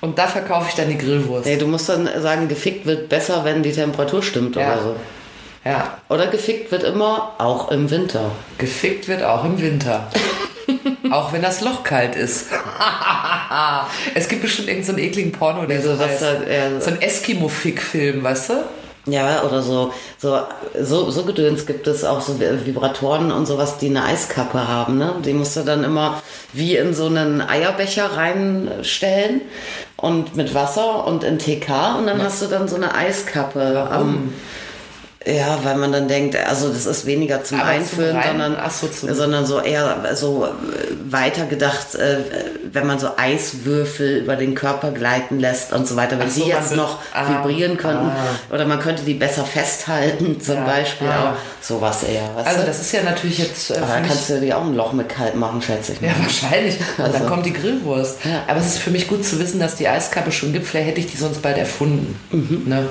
Und 0.00 0.18
da 0.18 0.26
verkaufe 0.26 0.66
ich 0.70 0.74
dann 0.74 0.88
die 0.88 0.96
Grillwurst. 0.98 1.46
Nee, 1.46 1.56
du 1.56 1.66
musst 1.66 1.88
dann 1.88 2.08
sagen, 2.22 2.48
gefickt 2.48 2.86
wird 2.86 3.08
besser, 3.08 3.44
wenn 3.44 3.62
die 3.62 3.72
Temperatur 3.72 4.22
stimmt 4.22 4.56
Ja. 4.56 4.72
oder 4.72 4.82
so. 4.82 4.96
Ja, 5.62 5.98
Oder 6.08 6.28
gefickt 6.28 6.72
wird 6.72 6.84
immer 6.84 7.34
auch 7.36 7.70
im 7.70 7.90
Winter. 7.90 8.30
gefickt 8.56 9.08
wird 9.08 9.22
auch 9.22 9.44
im 9.44 9.60
Winter. 9.60 10.08
auch 11.10 11.32
wenn 11.34 11.42
das 11.42 11.60
Loch 11.60 11.84
kalt 11.84 12.16
ist. 12.16 12.46
es 14.14 14.28
gibt 14.28 14.40
bestimmt 14.42 14.68
irgendeinen 14.68 14.96
so 14.96 15.00
einen 15.02 15.06
ekligen 15.10 15.32
Porno, 15.32 15.66
der 15.66 15.82
so 15.82 15.90
Also, 15.90 16.02
was 16.02 16.10
heißt. 16.12 16.22
halt, 16.22 16.48
ja, 16.50 16.80
So 16.80 16.90
ein 16.92 17.02
Eskimo-Fick-Film, 17.02 18.22
weißt 18.22 18.50
du? 18.50 18.54
Ja, 19.10 19.42
oder 19.42 19.62
so, 19.62 19.92
so, 20.18 20.38
so, 20.80 21.10
so 21.10 21.24
Gedöns 21.24 21.66
gibt 21.66 21.86
es 21.86 22.04
auch 22.04 22.20
so 22.20 22.38
Vibratoren 22.38 23.32
und 23.32 23.46
sowas, 23.46 23.78
die 23.78 23.88
eine 23.88 24.04
Eiskappe 24.04 24.68
haben, 24.68 24.98
ne? 24.98 25.14
Die 25.24 25.32
musst 25.32 25.56
du 25.56 25.62
dann 25.62 25.84
immer 25.84 26.22
wie 26.52 26.76
in 26.76 26.94
so 26.94 27.06
einen 27.06 27.40
Eierbecher 27.40 28.16
reinstellen 28.16 29.42
und 29.96 30.36
mit 30.36 30.54
Wasser 30.54 31.06
und 31.06 31.24
in 31.24 31.38
TK 31.38 31.98
und 31.98 32.06
dann 32.06 32.22
hast 32.22 32.42
du 32.42 32.46
dann 32.46 32.68
so 32.68 32.76
eine 32.76 32.94
Eiskappe 32.94 33.88
am, 33.90 34.32
ja, 35.26 35.58
weil 35.64 35.76
man 35.76 35.92
dann 35.92 36.08
denkt, 36.08 36.34
also 36.34 36.70
das 36.72 36.86
ist 36.86 37.04
weniger 37.04 37.44
zum 37.44 37.60
Aber 37.60 37.70
zum 37.72 37.78
Einführen, 37.80 38.16
Rein- 38.16 38.28
sondern, 38.28 38.70
so, 38.70 38.88
zum- 38.88 39.14
sondern 39.14 39.44
so 39.44 39.60
eher 39.60 40.14
so 40.14 40.46
äh, 40.46 40.48
weiter 41.12 41.44
gedacht, 41.44 41.94
äh, 41.94 42.18
wenn 42.72 42.86
man 42.86 42.98
so 42.98 43.08
Eiswürfel 43.18 44.18
über 44.22 44.36
den 44.36 44.54
Körper 44.54 44.92
gleiten 44.92 45.38
lässt 45.38 45.72
und 45.74 45.86
so 45.86 45.96
weiter, 45.96 46.18
wenn 46.18 46.30
so, 46.30 46.42
die 46.44 46.48
jetzt 46.48 46.74
noch 46.74 46.98
ah, 47.12 47.28
vibrieren 47.44 47.76
könnten 47.76 48.06
ah. 48.06 48.54
oder 48.54 48.64
man 48.64 48.78
könnte 48.80 49.02
die 49.02 49.12
besser 49.14 49.44
festhalten 49.44 50.40
zum 50.44 50.54
Ja, 50.56 50.64
Beispiel 50.64 51.08
ja. 51.08 51.32
auch 51.32 51.64
sowas 51.64 52.02
eher. 52.02 52.22
Also 52.42 52.60
du? 52.60 52.66
das 52.66 52.80
ist 52.80 52.92
ja 52.92 53.02
natürlich 53.02 53.38
jetzt 53.38 53.70
äh, 53.70 53.74
Aber 53.76 53.86
für 53.88 53.92
da 53.92 53.98
mich 54.00 54.08
kannst 54.08 54.30
du 54.30 54.40
dir 54.40 54.56
auch 54.56 54.64
ein 54.64 54.74
Loch 54.74 54.92
mit 54.94 55.08
kalt 55.10 55.34
machen, 55.34 55.60
schätze 55.60 55.92
ich. 55.92 56.00
Ja, 56.00 56.12
mal. 56.12 56.22
wahrscheinlich. 56.22 56.76
Und 56.96 56.98
dann 57.06 57.12
Also. 57.14 57.26
kommt 57.26 57.44
die 57.44 57.52
Grillwurst. 57.52 58.24
Ja. 58.24 58.42
Aber 58.46 58.58
es 58.60 58.66
ist 58.66 58.78
für 58.78 58.90
mich 58.90 59.06
gut 59.08 59.24
zu 59.26 59.38
wissen, 59.38 59.60
dass 59.60 59.76
die 59.76 59.86
Eiskappe 59.88 60.32
schon 60.32 60.52
gibt. 60.54 60.66
Vielleicht 60.66 60.88
hätte 60.88 61.00
ich 61.00 61.08
die 61.08 61.16
sonst 61.18 61.42
bald 61.42 61.58
erfunden. 61.58 62.18
Mhm. 62.30 62.62
Ne? 62.66 62.86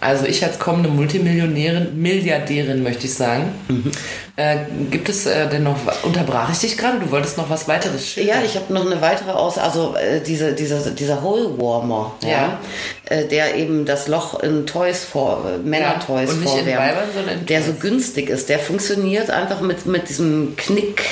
Also 0.00 0.26
ich 0.26 0.44
als 0.44 0.58
kommende 0.58 0.88
Multimillionärin, 0.88 2.00
Milliardärin 2.00 2.82
möchte 2.82 3.06
ich 3.06 3.14
sagen. 3.14 3.52
Mhm. 3.68 3.90
Äh, 4.36 4.58
gibt 4.90 5.08
es 5.08 5.26
äh, 5.26 5.48
denn 5.48 5.64
noch, 5.64 5.76
unterbrach 6.04 6.50
ich 6.52 6.58
dich 6.58 6.78
gerade? 6.78 7.00
Du 7.00 7.10
wolltest 7.10 7.36
noch 7.36 7.50
was 7.50 7.66
weiteres 7.66 8.08
schildern? 8.08 8.36
Ja, 8.38 8.44
ich 8.44 8.54
habe 8.54 8.72
noch 8.72 8.86
eine 8.86 9.00
weitere 9.00 9.32
aus, 9.32 9.58
also 9.58 9.96
äh, 9.96 10.20
diese, 10.20 10.52
diese, 10.52 10.92
dieser 10.92 11.22
Hole 11.22 11.58
Warmer, 11.58 12.14
ja. 12.22 12.28
Ja. 12.28 12.60
Äh, 13.06 13.26
der 13.26 13.56
eben 13.56 13.84
das 13.84 14.06
Loch 14.06 14.40
in 14.40 14.66
Toys 14.66 15.04
vor, 15.04 15.44
äh, 15.44 15.58
Männer-Toys 15.58 16.30
Ja, 16.30 16.48
vorwärmt, 16.48 16.80
Weibern, 16.80 17.08
sondern 17.12 17.38
in 17.40 17.46
der 17.46 17.58
Toys. 17.58 17.66
so 17.66 17.72
günstig 17.74 18.30
ist, 18.30 18.48
der 18.48 18.60
funktioniert 18.60 19.30
einfach 19.30 19.60
mit, 19.60 19.86
mit 19.86 20.08
diesem 20.08 20.54
Knick. 20.56 21.02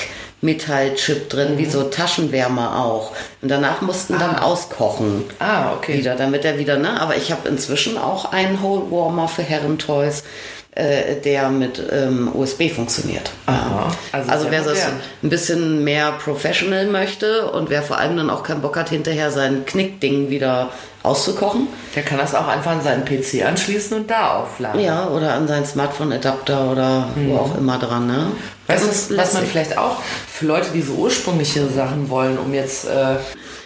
Metallchip 0.42 1.30
drin, 1.30 1.56
wie 1.56 1.64
so 1.64 1.84
Taschenwärmer 1.84 2.84
auch. 2.84 3.12
Und 3.42 3.50
danach 3.50 3.80
mussten 3.80 4.18
dann 4.18 4.36
auskochen. 4.36 5.24
Ah, 5.38 5.72
okay. 5.72 5.98
Wieder, 5.98 6.14
damit 6.14 6.44
er 6.44 6.58
wieder, 6.58 6.76
ne? 6.76 7.00
Aber 7.00 7.16
ich 7.16 7.32
habe 7.32 7.48
inzwischen 7.48 7.96
auch 7.96 8.32
einen 8.32 8.62
Hole 8.62 8.90
Warmer 8.90 9.28
für 9.28 9.42
Herrentoys, 9.42 10.24
äh, 10.72 11.16
der 11.24 11.48
mit 11.48 11.82
ähm, 11.90 12.30
USB 12.34 12.70
funktioniert. 12.70 13.30
Aha. 13.46 13.88
Also, 14.12 14.30
Also 14.30 14.50
wer 14.50 14.62
das 14.62 14.78
ein 15.22 15.30
bisschen 15.30 15.82
mehr 15.84 16.12
professional 16.12 16.86
möchte 16.86 17.50
und 17.50 17.70
wer 17.70 17.82
vor 17.82 17.98
allem 17.98 18.18
dann 18.18 18.28
auch 18.28 18.42
keinen 18.42 18.60
Bock 18.60 18.76
hat, 18.76 18.90
hinterher 18.90 19.30
sein 19.30 19.64
Knickding 19.64 20.28
wieder 20.28 20.70
auszukochen, 21.06 21.68
Der 21.94 22.02
kann 22.02 22.18
das 22.18 22.34
auch 22.34 22.46
einfach 22.48 22.72
an 22.72 22.82
seinen 22.82 23.04
PC 23.04 23.44
anschließen 23.46 23.96
und 23.96 24.10
da 24.10 24.34
aufladen. 24.38 24.80
ja, 24.80 25.06
oder 25.08 25.32
an 25.34 25.46
seinen 25.48 25.64
Smartphone-Adapter 25.64 26.70
oder 26.70 27.08
wo 27.14 27.36
auch 27.38 27.56
immer 27.56 27.78
dran, 27.78 28.06
ne? 28.06 28.32
Weißt 28.66 28.84
du, 28.84 28.88
was, 28.88 29.10
was 29.10 29.32
man 29.34 29.42
lässig. 29.42 29.48
vielleicht 29.50 29.78
auch 29.78 29.96
für 30.28 30.46
Leute, 30.46 30.68
die 30.74 30.82
so 30.82 30.94
ursprüngliche 30.94 31.66
Sachen 31.68 32.10
wollen, 32.10 32.36
um 32.38 32.52
jetzt, 32.52 32.86
äh, 32.86 33.16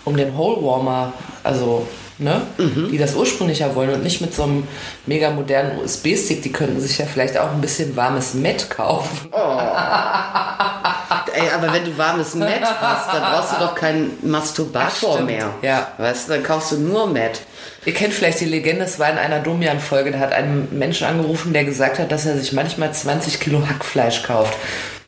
um 0.04 0.16
den 0.16 0.36
Hole 0.36 0.62
Warmer, 0.62 1.12
also, 1.42 1.86
ne, 2.18 2.42
Mhm. 2.58 2.88
die 2.92 2.98
das 2.98 3.14
ursprünglicher 3.14 3.74
wollen 3.74 3.90
und 3.94 4.02
nicht 4.02 4.20
mit 4.20 4.34
so 4.34 4.42
einem 4.42 4.68
mega 5.06 5.30
modernen 5.30 5.78
USB-Stick, 5.82 6.42
die 6.42 6.52
könnten 6.52 6.78
sich 6.80 6.98
ja 6.98 7.06
vielleicht 7.06 7.38
auch 7.38 7.50
ein 7.50 7.60
bisschen 7.62 7.96
warmes 7.96 8.34
Met 8.34 8.68
kaufen. 8.70 9.30
Ey, 11.34 11.50
aber 11.54 11.72
wenn 11.72 11.84
du 11.84 11.96
warmes 11.96 12.34
Met 12.34 12.62
hast, 12.80 13.14
dann 13.14 13.22
brauchst 13.22 13.52
du 13.52 13.56
doch 13.58 13.74
keinen 13.74 14.18
Masturbator 14.22 15.14
stimmt. 15.14 15.26
mehr. 15.26 15.50
Ja. 15.62 15.88
Weißt 15.98 16.28
du, 16.28 16.32
dann 16.34 16.42
kaufst 16.42 16.72
du 16.72 16.78
nur 16.78 17.06
Met. 17.06 17.40
Ihr 17.84 17.94
kennt 17.94 18.12
vielleicht 18.12 18.40
die 18.40 18.44
Legende, 18.46 18.84
es 18.84 18.98
war 18.98 19.10
in 19.10 19.16
einer 19.16 19.40
Domian-Folge, 19.40 20.12
da 20.12 20.18
hat 20.18 20.32
ein 20.32 20.68
Mensch 20.70 21.02
angerufen, 21.02 21.52
der 21.52 21.64
gesagt 21.64 21.98
hat, 21.98 22.12
dass 22.12 22.26
er 22.26 22.36
sich 22.36 22.52
manchmal 22.52 22.92
20 22.92 23.40
Kilo 23.40 23.66
Hackfleisch 23.66 24.22
kauft. 24.22 24.54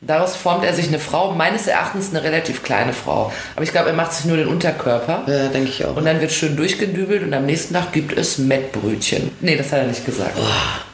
Daraus 0.05 0.35
formt 0.35 0.65
er 0.65 0.73
sich 0.73 0.87
eine 0.89 0.99
Frau, 0.99 1.31
meines 1.31 1.67
Erachtens 1.67 2.09
eine 2.09 2.23
relativ 2.23 2.61
kleine 2.63 2.91
Frau. 2.93 3.31
Aber 3.55 3.63
ich 3.63 3.71
glaube, 3.71 3.89
er 3.89 3.95
macht 3.95 4.13
sich 4.13 4.25
nur 4.25 4.35
den 4.37 4.47
Unterkörper. 4.47 5.23
Ja, 5.27 5.47
denke 5.47 5.69
ich 5.69 5.85
auch. 5.85 5.95
Und 5.95 6.05
dann 6.05 6.19
wird 6.19 6.31
schön 6.31 6.55
durchgedübelt 6.57 7.23
und 7.23 7.33
am 7.33 7.45
nächsten 7.45 7.73
Tag 7.73 7.93
gibt 7.93 8.17
es 8.17 8.37
Mettbrötchen. 8.37 9.31
Nee, 9.41 9.55
das 9.55 9.71
hat 9.71 9.79
er 9.79 9.85
nicht 9.87 10.05
gesagt. 10.05 10.37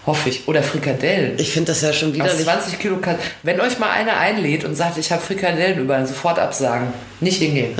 Hoffe 0.05 0.29
ich. 0.29 0.47
Oder 0.47 0.61
Frikadellen. 0.63 1.34
ich 1.38 1.51
finde 1.51 1.71
das 1.71 1.81
ja 1.81 1.91
schon 1.93 2.13
widerlich. 2.13 2.43
20 2.43 2.79
Kilo 2.79 2.97
Ka- 2.97 3.17
Wenn 3.43 3.59
euch 3.61 3.79
mal 3.79 3.89
einer 3.89 4.17
einlädt 4.17 4.63
und 4.65 4.75
sagt, 4.75 4.97
ich 4.97 5.11
habe 5.11 5.21
Frikadellen 5.21 5.79
überall, 5.79 6.05
sofort 6.07 6.39
absagen. 6.39 6.88
Nicht 7.19 7.39
hingehen. 7.41 7.75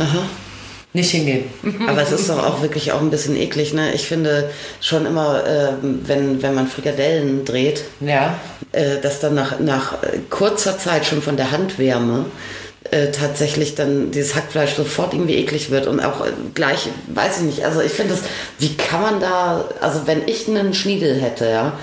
Nicht 0.93 1.12
hingehen. 1.12 1.43
Aber 1.88 2.01
es 2.01 2.12
ist 2.12 2.30
doch 2.30 2.43
auch 2.43 2.62
wirklich 2.62 2.91
auch 2.91 3.01
ein 3.01 3.12
bisschen 3.12 3.36
eklig. 3.36 3.74
Ne? 3.74 3.93
Ich 3.93 4.08
finde 4.08 4.49
schon 4.82 5.06
immer, 5.06 5.43
ähm, 5.47 6.01
wenn, 6.06 6.41
wenn 6.41 6.56
man 6.56 6.68
Frikadellen 6.68 7.45
dreht, 7.45 7.84
Ja. 7.99 8.36
Äh, 8.72 8.99
dass 9.01 9.20
dann 9.20 9.36
nach, 9.36 9.59
nach 9.59 9.97
kurzer 10.30 10.78
Zeit 10.78 11.05
schon 11.05 11.22
von 11.22 11.38
der 11.38 11.51
Handwärme 11.51 12.26
äh, 12.91 13.11
tatsächlich 13.11 13.76
dann 13.76 14.11
dieses 14.11 14.36
Hackfleisch 14.36 14.76
sofort 14.76 15.13
irgendwie 15.13 15.36
eklig 15.36 15.70
wird 15.70 15.86
und 15.86 15.99
auch 15.99 16.26
äh, 16.26 16.32
gleich, 16.53 16.88
weiß 17.07 17.38
ich 17.38 17.43
nicht, 17.43 17.65
also 17.65 17.82
ich 17.82 17.91
finde 17.91 18.13
das, 18.13 18.24
wie 18.57 18.76
kann 18.76 19.01
man 19.01 19.20
da, 19.20 19.65
also 19.82 20.07
wenn 20.07 20.28
ich 20.28 20.47
einen 20.47 20.74
Schniedel 20.74 21.20
hätte, 21.22 21.49
ja, 21.49 21.74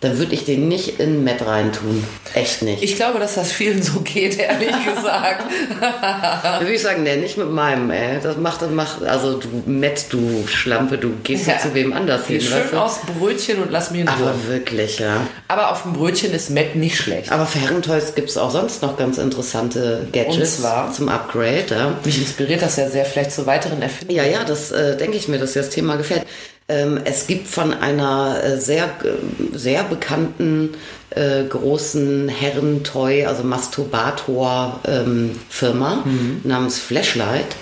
dann 0.00 0.18
würde 0.18 0.34
ich 0.34 0.44
den 0.44 0.68
nicht 0.68 1.00
in 1.00 1.24
Met 1.24 1.46
reintun. 1.46 2.04
Echt 2.34 2.60
nicht. 2.60 2.82
Ich 2.82 2.96
glaube, 2.96 3.18
dass 3.18 3.36
das 3.36 3.50
vielen 3.50 3.82
so 3.82 4.00
geht, 4.00 4.38
ehrlich 4.38 4.68
gesagt. 4.94 5.44
Da 5.80 6.58
würde 6.60 6.74
ich 6.74 6.82
sagen, 6.82 7.02
nee, 7.02 7.16
nicht 7.16 7.38
mit 7.38 7.50
meinem, 7.50 7.90
ey. 7.90 8.20
Das 8.22 8.36
macht, 8.36 8.60
das 8.60 8.70
macht, 8.70 9.02
also 9.02 9.38
du 9.38 9.48
Met, 9.64 10.04
du 10.10 10.46
Schlampe, 10.46 10.98
du 10.98 11.12
gehst 11.22 11.46
ja. 11.46 11.58
zu 11.58 11.72
wem 11.72 11.94
anders 11.94 12.26
hin, 12.26 12.38
Geh 12.40 12.44
weißt 12.44 12.68
schön 12.68 12.70
du? 12.72 12.78
aus 12.82 12.98
Brötchen 13.18 13.62
und 13.62 13.70
lass 13.70 13.90
mich 13.90 14.02
in 14.02 14.08
Ruhe. 14.08 14.16
Aber 14.28 14.48
wirklich, 14.48 14.98
ja. 14.98 15.26
Aber 15.48 15.72
auf 15.72 15.82
dem 15.84 15.94
Brötchen 15.94 16.30
ist 16.32 16.50
Met 16.50 16.76
nicht 16.76 16.98
schlecht. 16.98 17.32
Aber 17.32 17.46
für 17.46 17.58
Herrentoys 17.58 18.14
gibt 18.14 18.28
es 18.28 18.36
auch 18.36 18.50
sonst 18.50 18.82
noch 18.82 18.98
ganz 18.98 19.16
interessante 19.16 20.06
Gadgets 20.12 20.60
zum 20.94 21.08
Upgrade. 21.08 21.64
Ja, 21.70 21.98
Mich 22.04 22.18
inspiriert 22.18 22.60
das 22.60 22.76
ja 22.76 22.90
sehr 22.90 23.06
vielleicht 23.06 23.32
zu 23.32 23.46
weiteren 23.46 23.80
Erfindungen. 23.80 24.16
ja, 24.22 24.30
ja 24.30 24.44
das 24.44 24.72
äh, 24.72 24.96
denke 24.98 25.16
ich 25.16 25.26
mir, 25.28 25.38
dass 25.38 25.54
dir 25.54 25.62
das 25.62 25.70
Thema 25.70 25.96
gefällt. 25.96 26.26
Ähm, 26.68 26.98
es 27.04 27.28
gibt 27.28 27.46
von 27.46 27.72
einer 27.72 28.42
äh, 28.42 28.58
sehr, 28.58 28.86
äh, 28.86 29.56
sehr 29.56 29.84
bekannten 29.84 30.70
äh, 31.10 31.44
großen 31.44 32.28
Herrentoy, 32.28 33.24
also 33.24 33.44
Masturbator-Firma 33.44 36.04
namens 36.42 36.80
Flashlight. 36.80 37.54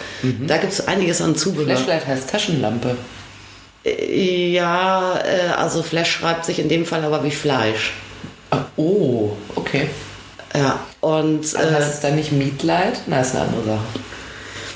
Da 0.47 0.57
gibt 0.57 0.73
es 0.73 0.89
einiges 0.89 1.21
an 1.21 1.37
Zubehör. 1.37 1.77
Flashlight 1.77 2.07
heißt 2.07 2.31
Taschenlampe. 2.31 2.97
Ja, 3.85 5.19
äh, 5.19 5.51
also 5.59 5.83
Flash 5.83 6.11
schreibt 6.11 6.47
sich 6.47 6.59
in 6.59 6.71
dem 6.71 6.87
Fall 6.87 7.05
aber 7.05 7.23
wie 7.25 7.31
Fleisch. 7.31 7.93
Ah, 8.51 8.65
Oh, 8.77 9.37
okay. 9.55 9.89
Ja, 10.55 10.81
und 11.01 11.45
äh, 11.55 11.59
heißt 11.75 11.95
es 11.95 12.01
dann 12.01 12.17
nicht 12.17 12.33
Meatlight? 12.33 13.03
Na, 13.07 13.21
ist 13.21 13.35
eine 13.37 13.45
andere 13.45 13.65
Sache. 13.65 13.85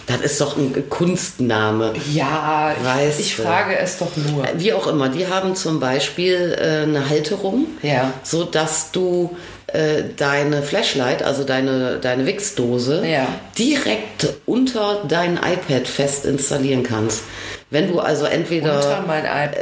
Das 0.09 0.21
ist 0.23 0.41
doch 0.41 0.57
ein 0.57 0.89
Kunstname. 0.89 1.93
Ja, 2.13 2.75
Weißt 2.83 3.21
ich, 3.21 3.27
ich 3.27 3.37
frage 3.37 3.79
es 3.79 3.99
doch 3.99 4.17
nur. 4.17 4.45
Wie 4.57 4.73
auch 4.73 4.87
immer, 4.87 5.09
die 5.09 5.27
haben 5.29 5.55
zum 5.55 5.79
Beispiel 5.81 6.57
äh, 6.59 6.83
eine 6.85 7.09
Halterung, 7.09 7.67
Ja. 7.83 8.13
so 8.23 8.45
dass 8.45 8.91
du 8.91 9.37
äh, 9.67 10.05
deine 10.17 10.63
Flashlight, 10.63 11.23
also 11.23 11.45
deine, 11.45 11.99
deine 11.99 12.25
Wixdose, 12.27 13.07
Ja. 13.07 13.27
direkt 13.59 14.29
unter 14.47 15.03
dein 15.07 15.37
iPad 15.37 15.87
fest 15.87 16.25
installieren 16.25 16.83
kannst. 16.83 17.23
Wenn 17.71 17.89
du 17.93 18.01
also 18.01 18.25
entweder 18.25 19.05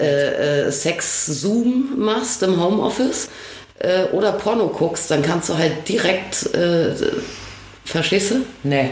äh, 0.00 0.66
äh, 0.68 0.70
Sex-Zoom 0.70 1.98
machst 1.98 2.42
im 2.44 2.62
Homeoffice 2.62 3.28
äh, 3.80 4.04
oder 4.12 4.30
Porno 4.32 4.68
guckst, 4.68 5.10
dann 5.10 5.22
kannst 5.22 5.48
du 5.48 5.58
halt 5.58 5.88
direkt, 5.88 6.54
äh, 6.54 6.94
verstehst 7.84 8.30
du? 8.30 8.34
Nee. 8.62 8.90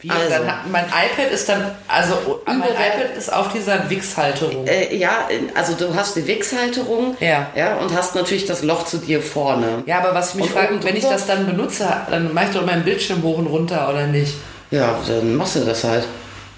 Wie, 0.00 0.10
Also. 0.10 0.28
dann 0.30 0.46
hat, 0.46 0.70
mein 0.70 0.84
iPad 0.86 1.30
ist 1.32 1.48
dann, 1.48 1.70
also 1.88 2.40
mein 2.46 2.56
Überall- 2.58 2.72
iPad 2.72 3.16
ist 3.16 3.32
auf 3.32 3.52
dieser 3.52 3.88
Wix-Halterung. 3.88 4.66
Äh, 4.66 4.96
ja, 4.96 5.28
also 5.54 5.74
du 5.74 5.94
hast 5.94 6.16
die 6.16 6.26
Wix-Halterung 6.26 7.16
Ja. 7.20 7.46
ja, 7.54 7.76
und 7.76 7.94
hast 7.96 8.14
natürlich 8.14 8.46
das 8.46 8.62
Loch 8.62 8.84
zu 8.84 8.98
dir 8.98 9.22
vorne. 9.22 9.82
Ja, 9.86 9.98
aber 9.98 10.14
was 10.14 10.30
ich 10.30 10.34
mich 10.36 10.44
Und 10.46 10.52
frage, 10.52 10.78
wenn 10.82 10.96
ich 10.96 11.04
das 11.04 11.26
dann 11.26 11.46
benutze, 11.46 11.88
dann 12.10 12.32
mache 12.34 12.46
ich 12.50 12.54
doch 12.56 12.66
meinen 12.66 12.84
Bildschirm 12.84 13.22
hoch 13.22 13.38
und 13.38 13.46
runter, 13.46 13.88
oder 13.88 14.06
nicht? 14.06 14.34
Ja, 14.70 14.98
dann 15.06 15.36
machst 15.36 15.56
du 15.56 15.60
das 15.60 15.84
halt. 15.84 16.04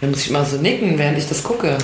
Dann 0.00 0.10
muss 0.10 0.20
ich 0.20 0.30
mal 0.30 0.44
so 0.44 0.56
nicken, 0.56 0.98
während 0.98 1.18
ich 1.18 1.28
das 1.28 1.42
gucke. 1.42 1.76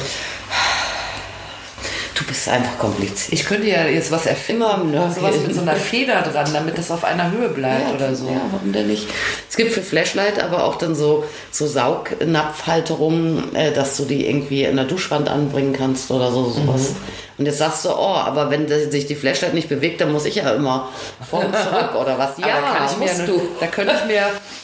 Du 2.20 2.26
bist 2.26 2.48
einfach 2.50 2.76
kompliziert. 2.78 3.32
Ich 3.32 3.46
könnte 3.46 3.66
ja 3.66 3.86
jetzt 3.86 4.12
was 4.12 4.26
erfinden. 4.26 4.62
Immer. 4.62 5.10
Sowas 5.10 5.36
mit 5.42 5.54
so 5.54 5.62
einer 5.62 5.74
Feder 5.90 6.20
dran, 6.20 6.50
damit 6.52 6.76
das 6.76 6.90
auf 6.90 7.02
einer 7.02 7.30
Höhe 7.30 7.48
bleibt 7.48 7.94
oder 7.94 8.14
so. 8.14 8.26
Ja, 8.26 8.42
warum 8.52 8.72
denn 8.72 8.88
nicht? 8.88 9.08
Es 9.48 9.56
gibt 9.56 9.72
für 9.72 9.80
Flashlight 9.80 10.38
aber 10.42 10.64
auch 10.64 10.76
dann 10.76 10.94
so, 10.94 11.24
so 11.50 11.66
Saugnapfhalterungen, 11.66 13.54
äh, 13.54 13.72
dass 13.72 13.96
du 13.96 14.04
die 14.04 14.28
irgendwie 14.28 14.64
in 14.64 14.76
der 14.76 14.84
Duschwand 14.84 15.30
anbringen 15.30 15.72
kannst 15.72 16.10
oder 16.10 16.30
so 16.30 16.50
sowas. 16.50 16.90
Mhm. 16.90 16.96
Und 17.40 17.46
jetzt 17.46 17.56
sagst 17.56 17.86
du, 17.86 17.88
oh, 17.88 18.16
aber 18.16 18.50
wenn 18.50 18.68
sich 18.68 19.06
die 19.06 19.14
Flashlight 19.14 19.54
nicht 19.54 19.70
bewegt, 19.70 20.02
dann 20.02 20.12
muss 20.12 20.26
ich 20.26 20.34
ja 20.34 20.50
immer 20.52 20.90
vor 21.30 21.42
und 21.42 21.56
zurück 21.56 21.94
oder 21.98 22.18
was? 22.18 22.32
Ja, 22.40 22.58
Aber 22.58 22.76
kann 22.76 22.86
ich 22.86 22.98
mir 22.98 23.04
musst 23.06 23.20
eine, 23.20 23.26
du. 23.28 23.48
da 23.58 23.66
könnte 23.66 23.94
ich 23.94 24.04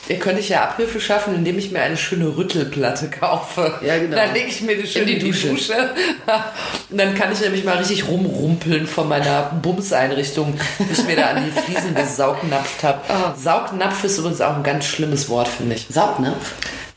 mir, 0.09 0.19
könnte 0.19 0.41
ich 0.41 0.51
ja 0.51 0.65
Abhilfe 0.65 1.01
schaffen, 1.01 1.35
indem 1.35 1.59
ich 1.59 1.71
mir 1.71 1.81
eine 1.81 1.97
schöne 1.97 2.37
Rüttelplatte 2.37 3.09
kaufe. 3.09 3.79
Ja, 3.81 3.97
genau. 3.97 4.17
Dann 4.17 4.35
lege 4.35 4.49
ich 4.49 4.61
mir 4.61 4.77
die 4.77 4.87
schön 4.87 5.03
in 5.03 5.09
die 5.09 5.19
die, 5.19 5.31
Dusche. 5.31 5.49
Dusche. 5.49 5.73
Und 6.91 6.99
dann 6.99 7.15
kann 7.15 7.33
ich 7.33 7.41
nämlich 7.41 7.65
mal 7.65 7.79
richtig 7.79 8.07
rumrumpeln 8.09 8.87
von 8.87 9.09
meiner 9.09 9.45
Bumseinrichtung, 9.63 10.61
die 10.79 10.93
ich 10.93 11.05
mir 11.07 11.17
da 11.17 11.29
an 11.29 11.45
die 11.47 11.51
Fliesen 11.51 11.95
gesaugnapft 11.95 12.83
habe. 12.83 13.01
Ah. 13.09 13.35
Saugnapf 13.35 14.05
ist 14.05 14.19
übrigens 14.19 14.43
auch 14.43 14.55
ein 14.55 14.63
ganz 14.63 14.85
schlimmes 14.85 15.31
Wort, 15.31 15.49
finde 15.49 15.77
ich. 15.77 15.87
Saugnapf? 15.89 16.53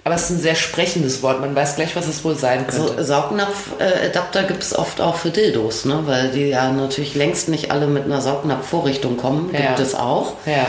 Aber 0.05 0.15
es 0.15 0.23
ist 0.23 0.29
ein 0.31 0.39
sehr 0.39 0.55
sprechendes 0.55 1.21
Wort. 1.21 1.41
Man 1.41 1.53
weiß 1.55 1.75
gleich, 1.75 1.95
was 1.95 2.07
es 2.07 2.23
wohl 2.23 2.35
sein 2.35 2.65
könnte. 2.67 2.95
So, 2.97 3.03
Saugnapf-Adapter 3.03 4.43
gibt 4.43 4.63
es 4.63 4.75
oft 4.77 5.01
auch 5.01 5.15
für 5.15 5.29
Dildos, 5.29 5.85
ne? 5.85 6.01
weil 6.05 6.29
die 6.29 6.47
ja 6.47 6.71
natürlich 6.71 7.15
längst 7.15 7.49
nicht 7.49 7.69
alle 7.71 7.87
mit 7.87 8.05
einer 8.05 8.21
Saugnapf-Vorrichtung 8.21 9.17
kommen. 9.17 9.51
Gibt 9.51 9.63
Ja. 9.63 9.75
es 9.79 9.95
auch. 9.95 10.33
ja. 10.45 10.67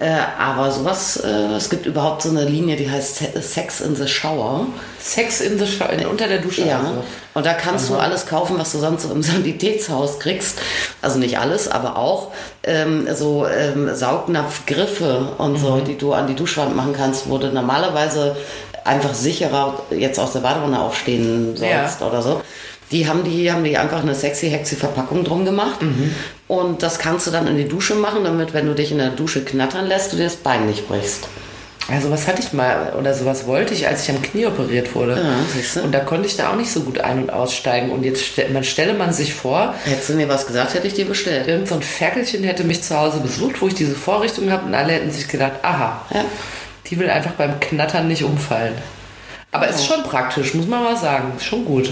Äh, 0.00 0.10
aber 0.38 0.70
sowas, 0.70 1.16
äh, 1.16 1.28
es 1.56 1.68
gibt 1.70 1.84
überhaupt 1.86 2.22
so 2.22 2.28
eine 2.30 2.44
Linie, 2.44 2.76
die 2.76 2.88
heißt 2.88 3.16
Se- 3.16 3.42
Sex 3.42 3.80
in 3.80 3.96
the 3.96 4.06
Shower. 4.06 4.66
Sex 5.00 5.40
in 5.40 5.58
the 5.58 5.66
Shower, 5.66 5.90
in, 5.90 6.06
unter 6.06 6.28
der 6.28 6.38
Dusche. 6.38 6.64
Ja. 6.66 6.78
Also. 6.78 7.02
Und 7.34 7.44
da 7.46 7.54
kannst 7.54 7.88
du 7.90 7.96
alles 7.96 8.26
kaufen, 8.26 8.56
was 8.58 8.70
du 8.72 8.78
sonst 8.78 9.02
so 9.02 9.12
im 9.12 9.22
Sanitätshaus 9.24 10.20
kriegst. 10.20 10.58
Also 11.02 11.18
nicht 11.18 11.38
alles, 11.40 11.68
aber 11.68 11.96
auch 11.96 12.30
ähm, 12.62 13.08
so 13.14 13.46
ähm, 13.46 13.92
Saugnapfgriffe 13.92 15.32
und 15.38 15.58
so, 15.58 15.78
die 15.80 15.98
du 15.98 16.12
an 16.12 16.26
die 16.28 16.34
Duschwand 16.36 16.76
machen 16.76 16.94
kannst, 16.96 17.28
wo 17.28 17.38
du 17.38 17.48
normalerweise 17.48 18.36
einfach 18.84 19.14
sicherer 19.14 19.82
jetzt 19.90 20.18
aus 20.20 20.32
der 20.32 20.40
Badewanne 20.40 20.80
aufstehen 20.80 21.56
sollst 21.56 22.02
oder 22.02 22.22
so. 22.22 22.40
Die 22.90 23.06
haben 23.08 23.22
die, 23.24 23.52
haben 23.52 23.64
die 23.64 23.76
einfach 23.76 24.00
eine 24.00 24.14
sexy, 24.14 24.48
hexy 24.48 24.76
Verpackung 24.76 25.22
drum 25.24 25.44
gemacht. 25.44 25.80
Und 26.48 26.82
das 26.82 26.98
kannst 26.98 27.26
du 27.26 27.30
dann 27.30 27.46
in 27.46 27.56
die 27.58 27.68
Dusche 27.68 27.94
machen, 27.94 28.24
damit, 28.24 28.54
wenn 28.54 28.66
du 28.66 28.74
dich 28.74 28.90
in 28.90 28.98
der 28.98 29.10
Dusche 29.10 29.44
knattern 29.44 29.86
lässt, 29.86 30.12
du 30.12 30.16
dir 30.16 30.24
das 30.24 30.36
Bein 30.36 30.66
nicht 30.66 30.88
brichst. 30.88 31.28
Also 31.90 32.10
was 32.10 32.26
hatte 32.26 32.42
ich 32.42 32.52
mal 32.52 32.92
oder 32.98 33.14
sowas 33.14 33.46
wollte 33.46 33.72
ich, 33.72 33.86
als 33.88 34.02
ich 34.04 34.10
am 34.14 34.20
Knie 34.20 34.44
operiert 34.46 34.94
wurde. 34.94 35.14
Ja, 35.16 35.36
du. 35.74 35.80
Und 35.84 35.92
da 35.92 36.00
konnte 36.00 36.26
ich 36.26 36.36
da 36.36 36.50
auch 36.50 36.56
nicht 36.56 36.70
so 36.70 36.80
gut 36.80 36.98
ein- 37.00 37.22
und 37.22 37.30
aussteigen. 37.32 37.90
Und 37.90 38.02
jetzt 38.04 38.22
man 38.52 38.62
stelle 38.64 38.92
man 38.92 39.12
sich 39.14 39.32
vor, 39.32 39.74
Hättest 39.84 40.10
du 40.10 40.12
mir 40.14 40.28
was 40.28 40.46
gesagt, 40.46 40.74
hätte 40.74 40.86
ich 40.86 40.92
dir 40.94 41.06
bestellt. 41.06 41.48
irgend 41.48 41.68
so 41.68 41.76
ein 41.76 41.82
Ferkelchen 41.82 42.44
hätte 42.44 42.64
mich 42.64 42.82
zu 42.82 42.94
Hause 42.98 43.20
besucht, 43.20 43.62
wo 43.62 43.68
ich 43.68 43.74
diese 43.74 43.94
Vorrichtung 43.94 44.50
habe 44.50 44.66
und 44.66 44.74
alle 44.74 44.92
hätten 44.92 45.10
sich 45.10 45.28
gedacht, 45.28 45.52
aha, 45.62 46.02
Ja. 46.12 46.24
die 46.90 46.98
will 46.98 47.08
einfach 47.08 47.32
beim 47.32 47.58
Knattern 47.58 48.06
nicht 48.08 48.22
umfallen. 48.22 48.74
Aber 49.50 49.66
ist 49.68 49.86
schon 49.86 50.02
praktisch, 50.02 50.52
muss 50.52 50.66
man 50.66 50.84
mal 50.84 50.96
sagen. 50.96 51.32
Ist 51.38 51.46
schon 51.46 51.64
gut. 51.64 51.88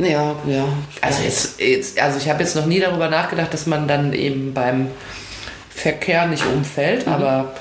Ja, 0.00 0.36
ja. 0.46 0.64
Also, 1.00 1.22
jetzt, 1.24 1.60
jetzt, 1.60 2.00
also 2.00 2.18
ich 2.18 2.28
habe 2.28 2.42
jetzt 2.42 2.54
noch 2.56 2.66
nie 2.66 2.80
darüber 2.80 3.08
nachgedacht, 3.08 3.52
dass 3.52 3.66
man 3.66 3.88
dann 3.88 4.12
eben 4.12 4.54
beim 4.54 4.88
Verkehr 5.70 6.26
nicht 6.26 6.44
umfällt, 6.46 7.06
Mhm. 7.06 7.12
aber 7.12 7.52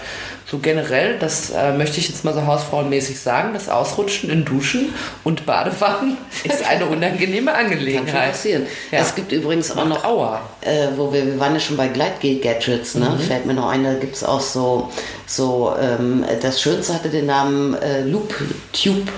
so 0.49 0.59
generell, 0.59 1.17
das 1.19 1.49
äh, 1.49 1.73
möchte 1.73 1.99
ich 1.99 2.07
jetzt 2.07 2.23
mal 2.23 2.33
so 2.33 2.45
hausfrauenmäßig 2.45 3.19
sagen, 3.19 3.49
das 3.53 3.67
Ausrutschen 3.67 4.29
in 4.29 4.45
Duschen 4.45 4.93
und 5.25 5.45
Badewannen 5.45 6.15
ist 6.45 6.65
eine 6.65 6.85
unangenehme 6.85 7.51
Kann 7.51 7.63
schon 7.65 7.71
Angelegenheit. 7.73 8.31
passieren. 8.31 8.65
Ja. 8.91 8.99
Es 8.99 9.13
gibt 9.13 9.33
übrigens 9.33 9.75
auch 9.75 9.83
noch, 9.85 10.05
Aua. 10.05 10.39
äh, 10.61 10.87
wo 10.95 11.11
wir, 11.11 11.25
wir 11.25 11.37
waren 11.39 11.53
ja 11.53 11.59
schon 11.59 11.75
bei 11.75 11.89
Gleitgel-Gadgets, 11.89 12.95
ne? 12.95 13.09
Mhm. 13.09 13.19
Fällt 13.19 13.45
mir 13.45 13.55
noch 13.55 13.67
ein, 13.69 13.83
da 13.83 13.93
gibt 13.95 14.15
es 14.15 14.23
auch 14.23 14.39
so, 14.39 14.89
so 15.25 15.75
ähm, 15.81 16.23
das 16.41 16.61
Schönste 16.61 16.93
hatte 16.93 17.09
den 17.09 17.25
Namen 17.25 17.73
äh, 17.75 18.03
Loop 18.03 18.33
Tube. 18.71 19.09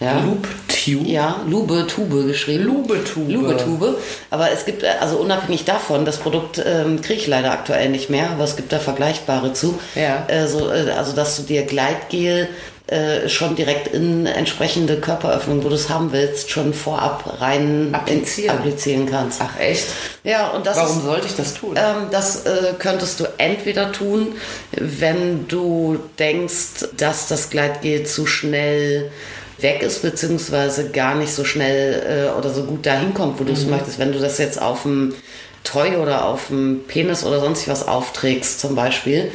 Ja. 0.00 0.20
Loop 0.20 0.46
Tube. 0.68 1.06
Ja, 1.06 1.40
Lube 1.48 1.86
Tube 1.86 2.26
geschrieben. 2.26 2.64
Lube-Tube. 2.64 3.30
Lube-Tube. 3.30 3.96
Aber 4.30 4.50
es 4.50 4.64
gibt, 4.64 4.82
äh, 4.82 4.88
also 5.00 5.16
unabhängig 5.18 5.64
davon, 5.64 6.04
das 6.04 6.16
Produkt 6.18 6.60
ähm, 6.64 7.00
kriege 7.00 7.20
ich 7.20 7.26
leider 7.26 7.52
aktuell 7.52 7.88
nicht 7.90 8.10
mehr, 8.10 8.30
aber 8.30 8.44
es 8.44 8.56
gibt 8.56 8.72
da 8.72 8.78
vergleichbare 8.80 9.52
zu. 9.52 9.78
Ja. 9.94 10.24
Äh, 10.28 10.46
so, 10.48 10.70
äh, 10.70 10.90
also, 10.90 11.12
dass 11.12 11.36
du 11.36 11.42
dir 11.44 11.62
Gleitgel 11.62 12.48
äh, 12.86 13.30
schon 13.30 13.56
direkt 13.56 13.88
in 13.94 14.26
entsprechende 14.26 14.96
Körperöffnung, 15.00 15.64
wo 15.64 15.68
du 15.70 15.74
es 15.74 15.88
haben 15.88 16.12
willst, 16.12 16.50
schon 16.50 16.74
vorab 16.74 17.40
rein 17.40 17.90
Applizieren. 17.94 18.58
Applizieren 18.58 19.06
kannst. 19.10 19.40
Ach 19.40 19.58
echt? 19.58 19.86
Ja, 20.22 20.48
und 20.48 20.66
das 20.66 20.76
Warum 20.76 20.98
ist, 20.98 21.04
sollte 21.04 21.26
ich 21.28 21.34
das 21.36 21.54
tun? 21.54 21.76
ähm, 21.76 22.08
das 22.10 22.44
äh, 22.44 22.74
könntest 22.78 23.20
du 23.20 23.24
entweder 23.38 23.90
tun, 23.92 24.34
wenn 24.72 25.48
du 25.48 25.98
denkst, 26.18 26.88
dass 26.96 27.28
das 27.28 27.48
Gleitgel 27.48 28.04
zu 28.04 28.26
schnell 28.26 29.10
weg 29.58 29.82
ist, 29.82 30.02
beziehungsweise 30.02 30.90
gar 30.90 31.14
nicht 31.14 31.32
so 31.32 31.44
schnell 31.44 32.28
äh, 32.32 32.38
oder 32.38 32.50
so 32.50 32.64
gut 32.64 32.84
dahin 32.86 33.14
kommt, 33.14 33.38
wo 33.40 33.44
du 33.44 33.52
es 33.52 33.66
möchtest. 33.66 33.98
Wenn 33.98 34.12
du 34.12 34.18
das 34.18 34.38
jetzt 34.38 34.60
auf 34.60 34.82
dem 34.82 35.14
Toy 35.62 35.96
oder 35.96 36.26
auf 36.26 36.48
dem 36.48 36.82
Penis 36.86 37.24
oder 37.24 37.40
sonst 37.40 37.66
was 37.68 37.88
aufträgst 37.88 38.60
zum 38.60 38.74
Beispiel, 38.74 39.30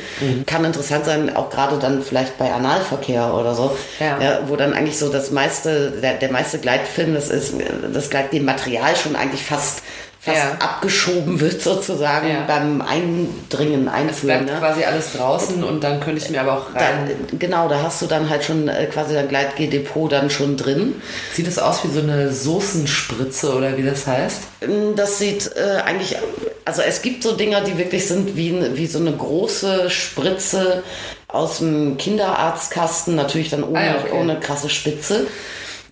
kann 0.45 0.63
interessant 0.63 1.05
sein, 1.05 1.35
auch 1.35 1.49
gerade 1.49 1.79
dann 1.79 2.03
vielleicht 2.03 2.37
bei 2.37 2.51
Analverkehr 2.53 3.33
oder 3.33 3.55
so, 3.55 3.75
Ja. 3.99 4.41
wo 4.47 4.55
dann 4.55 4.73
eigentlich 4.73 4.99
so 4.99 5.09
das 5.09 5.31
meiste, 5.31 5.89
der, 6.03 6.13
der 6.15 6.31
meiste 6.31 6.59
Gleitfilm, 6.59 7.15
das 7.15 7.29
ist 7.31 7.55
das 7.91 8.11
Gleitgel-Material 8.11 8.95
schon 8.95 9.15
eigentlich 9.15 9.43
fast 9.43 9.81
fast 10.21 10.37
Ja. 10.37 10.51
abgeschoben 10.59 11.39
wird 11.39 11.61
sozusagen 11.61 12.27
Ja. 12.27 12.43
beim 12.45 12.81
Eindringen, 12.81 13.87
es 13.87 13.93
Einführen. 13.93 14.45
bleibt 14.45 14.61
Ne? 14.61 14.67
quasi 14.67 14.83
alles 14.83 15.13
draußen 15.13 15.63
und 15.63 15.81
dann 15.83 16.01
könnte 16.01 16.21
ich 16.21 16.29
mir 16.29 16.41
aber 16.41 16.53
auch 16.57 16.75
rein. 16.75 17.09
Da, 17.31 17.37
genau, 17.39 17.69
da 17.69 17.81
hast 17.83 18.01
du 18.01 18.05
dann 18.05 18.29
halt 18.29 18.43
schon 18.43 18.67
äh, 18.67 18.85
quasi 18.87 19.13
dein 19.13 19.29
Gleitgel-Depot 19.29 20.11
dann 20.11 20.29
schon 20.29 20.57
drin. 20.57 21.01
Sieht 21.33 21.47
es 21.47 21.57
aus 21.57 21.85
wie 21.85 21.87
so 21.93 22.01
eine 22.01 22.33
Soßenspritze 22.33 23.53
oder 23.55 23.77
wie 23.77 23.83
das 23.83 24.07
heißt? 24.07 24.41
Ähm, 24.61 24.95
Das 24.97 25.19
sieht 25.19 25.55
äh, 25.55 25.77
eigentlich, 25.85 26.17
also 26.65 26.81
es 26.81 27.01
gibt 27.01 27.23
so 27.23 27.35
Dinger, 27.37 27.61
die 27.61 27.77
wirklich 27.77 28.05
sind 28.07 28.35
wie, 28.35 28.75
wie 28.75 28.87
so 28.87 28.99
eine 28.99 29.13
große 29.13 29.89
Spritze 29.89 30.83
aus 31.29 31.59
dem 31.59 31.95
Kinderarztkasten, 31.97 33.15
natürlich 33.15 33.49
dann 33.51 33.63
ohne, 33.63 33.79
Ah 33.79 33.95
okay. 34.03 34.11
ohne 34.19 34.39
krasse 34.39 34.69
Spitze. 34.69 35.27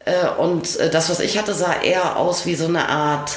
Äh, 0.05 0.27
und 0.37 0.77
äh, 0.79 0.89
das, 0.89 1.09
was 1.09 1.19
ich 1.21 1.37
hatte, 1.37 1.53
sah 1.53 1.81
eher 1.81 2.17
aus 2.17 2.45
wie 2.45 2.55
so 2.55 2.65
eine 2.65 2.89
Art 2.89 3.31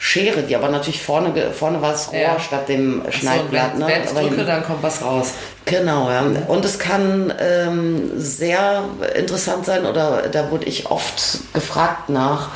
Schere, 0.00 0.42
die 0.42 0.54
aber 0.54 0.68
natürlich 0.68 1.02
vorne, 1.02 1.50
vorne 1.52 1.82
war 1.82 1.92
es 1.92 2.12
Rohr 2.12 2.20
Ja. 2.20 2.40
statt 2.40 2.68
dem 2.68 3.02
Schneidblatt. 3.10 3.72
so, 3.74 3.80
wenn, 3.80 3.86
ne? 3.86 3.94
wenn 4.14 4.22
ich 4.22 4.28
drücke, 4.28 4.44
dann 4.44 4.64
kommt 4.64 4.82
was 4.82 5.02
raus. 5.02 5.32
Genau, 5.64 6.08
ja. 6.08 6.24
Und 6.46 6.64
es 6.64 6.78
kann 6.78 7.32
ähm, 7.40 8.12
sehr 8.16 8.84
interessant 9.16 9.66
sein, 9.66 9.86
oder 9.86 10.28
da 10.30 10.50
wurde 10.52 10.66
ich 10.66 10.88
oft 10.88 11.52
gefragt 11.52 12.10
nach 12.10 12.50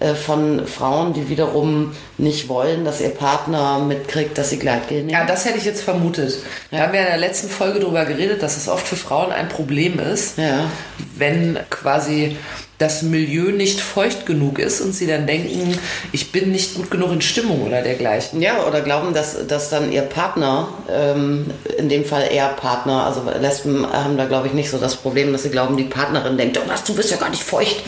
äh, 0.00 0.14
von 0.14 0.66
Frauen, 0.66 1.14
die 1.14 1.30
wiederum 1.30 1.92
nicht 2.22 2.48
wollen, 2.48 2.84
dass 2.84 3.00
ihr 3.00 3.10
Partner 3.10 3.78
mitkriegt, 3.80 4.38
dass 4.38 4.50
sie 4.50 4.58
Gleitgel 4.58 4.98
nehmen. 4.98 5.10
Ja, 5.10 5.24
das 5.26 5.44
hätte 5.44 5.58
ich 5.58 5.64
jetzt 5.64 5.82
vermutet. 5.82 6.38
Da 6.70 6.78
haben 6.78 6.92
wir 6.92 7.00
in 7.00 7.06
der 7.06 7.18
letzten 7.18 7.48
Folge 7.50 7.80
darüber 7.80 8.04
geredet, 8.04 8.42
dass 8.42 8.56
es 8.56 8.68
oft 8.68 8.86
für 8.86 8.96
Frauen 8.96 9.32
ein 9.32 9.48
Problem 9.48 9.98
ist, 9.98 10.38
Ja. 10.38 10.70
wenn 11.16 11.58
quasi 11.70 12.36
das 12.78 13.02
Milieu 13.02 13.52
nicht 13.52 13.80
feucht 13.80 14.26
genug 14.26 14.58
ist 14.58 14.80
und 14.80 14.92
sie 14.92 15.06
dann 15.06 15.24
denken, 15.24 15.78
ich 16.10 16.32
bin 16.32 16.50
nicht 16.50 16.74
gut 16.74 16.90
genug 16.90 17.12
in 17.12 17.20
Stimmung 17.20 17.62
oder 17.64 17.80
dergleichen. 17.80 18.42
Ja, 18.42 18.64
oder 18.66 18.80
glauben, 18.80 19.14
dass, 19.14 19.46
dass 19.46 19.70
dann 19.70 19.92
ihr 19.92 20.02
Partner, 20.02 20.66
ähm, 20.90 21.46
in 21.78 21.88
dem 21.88 22.04
Fall 22.04 22.24
eher 22.32 22.48
Partner, 22.48 23.06
also 23.06 23.22
Lesben 23.40 23.86
haben 23.86 24.16
da 24.16 24.24
glaube 24.24 24.48
ich 24.48 24.52
nicht 24.52 24.68
so 24.68 24.78
das 24.78 24.96
Problem, 24.96 25.30
dass 25.30 25.44
sie 25.44 25.50
glauben, 25.50 25.76
die 25.76 25.84
Partnerin 25.84 26.36
denkt, 26.36 26.58
oh 26.58 26.68
was, 26.68 26.82
du 26.82 26.92
bist 26.94 27.12
ja 27.12 27.18
gar 27.18 27.30
nicht 27.30 27.44
feucht. 27.44 27.84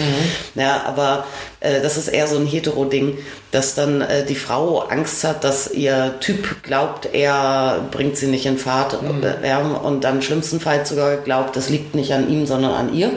Ja, 0.55 0.85
aber 0.87 1.27
äh, 1.59 1.81
das 1.81 1.97
ist 1.97 2.07
eher 2.07 2.29
so 2.29 2.37
ein 2.37 2.47
Hetero-Ding, 2.47 3.19
dass 3.55 3.75
dann 3.77 4.01
äh, 4.01 4.25
die 4.27 4.35
Frau 4.35 4.81
Angst 4.81 5.23
hat, 5.23 5.45
dass 5.45 5.71
ihr 5.71 6.17
Typ 6.21 6.63
glaubt, 6.65 7.09
er 7.13 7.87
bringt 7.91 8.17
sie 8.17 8.27
nicht 8.27 8.47
in 8.47 8.59
Fahrt 8.59 8.95
äh, 8.95 9.49
ja, 9.49 9.59
und 9.59 10.03
dann 10.03 10.23
schlimmstenfalls 10.23 10.89
sogar 10.89 11.19
glaubt, 11.19 11.55
das 11.55 11.69
liegt 11.69 11.95
nicht 11.95 12.13
an 12.13 12.29
ihm, 12.29 12.47
sondern 12.47 12.73
an 12.73 12.93
ihr. 12.93 13.11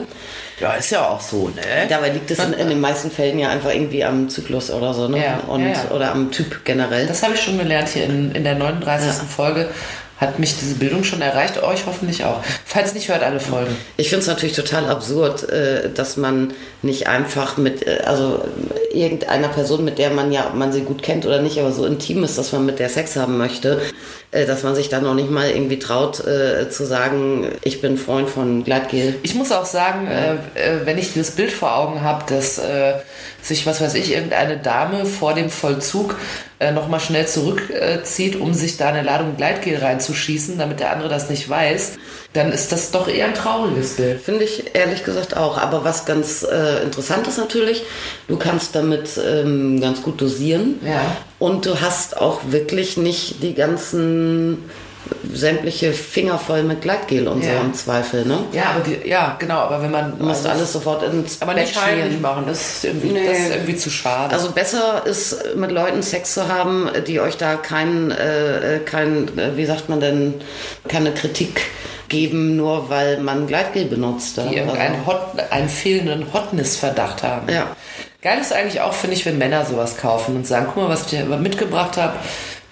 Ja, 0.60 0.74
ist 0.74 0.90
ja 0.90 1.08
auch 1.08 1.20
so, 1.20 1.48
ne? 1.48 1.62
Dabei 1.88 2.10
liegt 2.10 2.30
es 2.30 2.38
in, 2.38 2.52
in 2.52 2.68
den 2.68 2.80
meisten 2.80 3.10
Fällen 3.10 3.38
ja 3.38 3.48
einfach 3.48 3.72
irgendwie 3.72 4.04
am 4.04 4.28
Zyklus 4.28 4.70
oder 4.70 4.94
so, 4.94 5.08
ne? 5.08 5.24
Ja, 5.24 5.40
und, 5.46 5.62
ja, 5.62 5.70
ja. 5.70 5.90
Oder 5.90 6.12
am 6.12 6.30
Typ 6.30 6.64
generell. 6.64 7.06
Das 7.06 7.22
habe 7.22 7.34
ich 7.34 7.42
schon 7.42 7.58
gelernt 7.58 7.88
hier 7.88 8.04
in, 8.04 8.32
in 8.32 8.44
der 8.44 8.54
39. 8.54 9.08
Ja. 9.08 9.12
Folge. 9.24 9.68
Hat 10.18 10.40
mich 10.40 10.58
diese 10.58 10.74
Bildung 10.74 11.04
schon 11.04 11.22
erreicht, 11.22 11.62
euch 11.62 11.86
hoffentlich 11.86 12.24
auch. 12.24 12.42
Falls 12.64 12.92
nicht, 12.94 13.08
hört 13.08 13.22
alle 13.22 13.38
Folgen. 13.38 13.76
Ich 13.96 14.08
finde 14.08 14.22
es 14.22 14.26
natürlich 14.26 14.56
total 14.56 14.88
absurd, 14.88 15.48
äh, 15.48 15.90
dass 15.92 16.16
man 16.16 16.54
nicht 16.82 17.08
einfach 17.08 17.56
mit, 17.56 17.86
äh, 17.86 18.02
also 18.04 18.44
irgendeiner 18.92 19.48
Person, 19.48 19.84
mit 19.84 19.98
der 19.98 20.10
man 20.10 20.32
ja, 20.32 20.46
ob 20.46 20.54
man 20.54 20.72
sie 20.72 20.82
gut 20.82 21.02
kennt 21.02 21.26
oder 21.26 21.42
nicht, 21.42 21.58
aber 21.58 21.72
so 21.72 21.84
intim 21.84 22.24
ist, 22.24 22.38
dass 22.38 22.52
man 22.52 22.66
mit 22.66 22.78
der 22.78 22.88
Sex 22.88 23.16
haben 23.16 23.36
möchte, 23.36 23.80
äh, 24.30 24.46
dass 24.46 24.62
man 24.62 24.74
sich 24.74 24.88
dann 24.88 25.04
noch 25.04 25.14
nicht 25.14 25.30
mal 25.30 25.50
irgendwie 25.50 25.78
traut 25.78 26.20
äh, 26.20 26.70
zu 26.70 26.84
sagen, 26.84 27.48
ich 27.62 27.80
bin 27.80 27.98
Freund 27.98 28.28
von 28.28 28.64
Gleitgel. 28.64 29.16
Ich 29.22 29.34
muss 29.34 29.50
auch 29.52 29.66
sagen, 29.66 30.06
äh, 30.06 30.34
äh, 30.54 30.86
wenn 30.86 30.98
ich 30.98 31.12
dieses 31.12 31.32
Bild 31.32 31.50
vor 31.50 31.76
Augen 31.76 32.02
habe, 32.02 32.24
dass 32.28 32.58
äh, 32.58 32.94
sich, 33.42 33.66
was 33.66 33.80
weiß 33.80 33.94
ich, 33.94 34.12
irgendeine 34.12 34.58
Dame 34.58 35.04
vor 35.06 35.34
dem 35.34 35.50
Vollzug 35.50 36.16
äh, 36.60 36.72
nochmal 36.72 37.00
schnell 37.00 37.26
zurückzieht, 37.26 38.36
um 38.36 38.52
sich 38.54 38.76
da 38.76 38.88
eine 38.88 39.02
Ladung 39.02 39.36
Gleitgel 39.36 39.78
reinzuschießen, 39.78 40.58
damit 40.58 40.80
der 40.80 40.92
andere 40.92 41.08
das 41.08 41.30
nicht 41.30 41.48
weiß, 41.48 41.98
dann 42.34 42.52
ist 42.52 42.72
das 42.72 42.90
doch 42.90 43.08
eher 43.08 43.26
ein 43.26 43.34
trauriges 43.34 43.96
Bild. 43.96 44.20
Finde 44.20 44.44
ich 44.44 44.74
ehrlich 44.74 45.02
gesagt 45.04 45.36
auch. 45.36 45.56
Aber 45.58 45.84
was 45.84 46.04
ganz 46.04 46.42
äh, 46.42 46.82
interessant 46.82 47.26
ist 47.26 47.38
natürlich, 47.38 47.82
du 48.28 48.36
kannst 48.36 48.74
damit 48.74 49.08
ähm, 49.26 49.80
ganz 49.80 50.02
gut 50.02 50.20
dosieren. 50.20 50.78
Ja. 50.84 51.00
Und 51.38 51.64
du 51.66 51.80
hast 51.80 52.18
auch 52.20 52.40
wirklich 52.48 52.96
nicht 52.98 53.42
die 53.42 53.54
ganzen 53.54 54.70
sämtliche 55.32 55.92
Finger 55.94 56.38
voll 56.38 56.62
mit 56.64 56.82
Gleitgel 56.82 57.28
und 57.28 57.42
Ja. 57.42 57.52
so 57.60 57.64
im 57.64 57.74
Zweifel, 57.74 58.26
ne? 58.26 58.40
Ja, 58.52 58.64
aber 58.74 58.80
die, 58.80 59.08
ja, 59.08 59.36
genau, 59.38 59.60
aber 59.60 59.80
wenn 59.82 59.90
man 59.90 60.18
Du 60.18 60.24
musst 60.24 60.46
alles 60.46 60.72
sofort 60.72 61.02
ins 61.02 61.40
aber 61.40 61.54
Bett 61.54 61.66
nicht 61.66 61.82
heimlich 61.82 62.20
machen, 62.20 62.44
das 62.46 62.60
ist 62.60 62.84
irgendwie, 62.84 63.08
Nee. 63.08 63.26
das 63.26 63.38
ist 63.38 63.50
irgendwie 63.54 63.76
zu 63.76 63.88
schade. 63.88 64.34
Also 64.34 64.50
besser 64.50 65.06
ist 65.06 65.56
mit 65.56 65.70
Leuten 65.72 66.02
Sex 66.02 66.34
zu 66.34 66.48
haben, 66.48 66.90
die 67.06 67.20
euch 67.20 67.38
da 67.38 67.54
kein, 67.56 68.10
äh, 68.10 68.80
kein 68.84 69.28
äh, 69.38 69.56
wie 69.56 69.64
sagt 69.64 69.88
man 69.88 70.00
denn, 70.00 70.34
keine 70.88 71.12
Kritik 71.14 71.62
geben, 72.08 72.56
nur 72.56 72.90
weil 72.90 73.18
man 73.18 73.46
Gleitgel 73.46 73.84
benutzt. 73.86 74.36
die 74.38 74.42
ja. 74.42 74.62
irgendeinen 74.62 75.06
Hot, 75.06 75.20
einen 75.50 75.68
fehlenden 75.68 76.32
Hotness-Verdacht 76.32 77.22
haben. 77.22 77.52
Ja. 77.52 77.76
Geil 78.22 78.40
ist 78.40 78.52
eigentlich 78.52 78.80
auch, 78.80 78.92
finde 78.92 79.16
ich, 79.16 79.24
wenn 79.26 79.38
Männer 79.38 79.64
sowas 79.64 79.96
kaufen 79.96 80.36
und 80.36 80.46
sagen, 80.46 80.66
guck 80.66 80.82
mal, 80.82 80.88
was 80.88 81.02
ich 81.02 81.18
dir 81.18 81.24
mitgebracht 81.24 81.96
habe. 81.96 82.14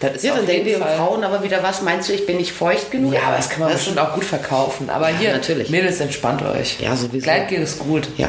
Das 0.00 0.16
ist 0.16 0.24
Ja, 0.24 0.34
dann 0.34 0.46
denken 0.46 0.66
die. 0.66 0.74
Frauen 0.74 1.24
aber 1.24 1.42
wieder, 1.42 1.62
was 1.62 1.82
meinst 1.82 2.08
du, 2.08 2.12
ich 2.12 2.26
bin 2.26 2.36
nicht 2.36 2.52
feucht 2.52 2.90
genug? 2.90 3.14
Ja, 3.14 3.22
aber 3.28 3.36
das 3.36 3.48
kann 3.48 3.60
man 3.60 3.68
du? 3.70 3.74
bestimmt 3.74 3.98
auch 3.98 4.12
gut 4.12 4.24
verkaufen. 4.24 4.90
Aber 4.90 5.08
hier, 5.08 5.32
natürlich. 5.32 5.70
Mädels, 5.70 6.00
entspannt 6.00 6.42
euch. 6.42 6.80
Ja, 6.80 6.94
sowieso. 6.96 7.24
Gleitgel 7.24 7.62
ist 7.62 7.78
gut. 7.78 8.08
Ja. 8.16 8.28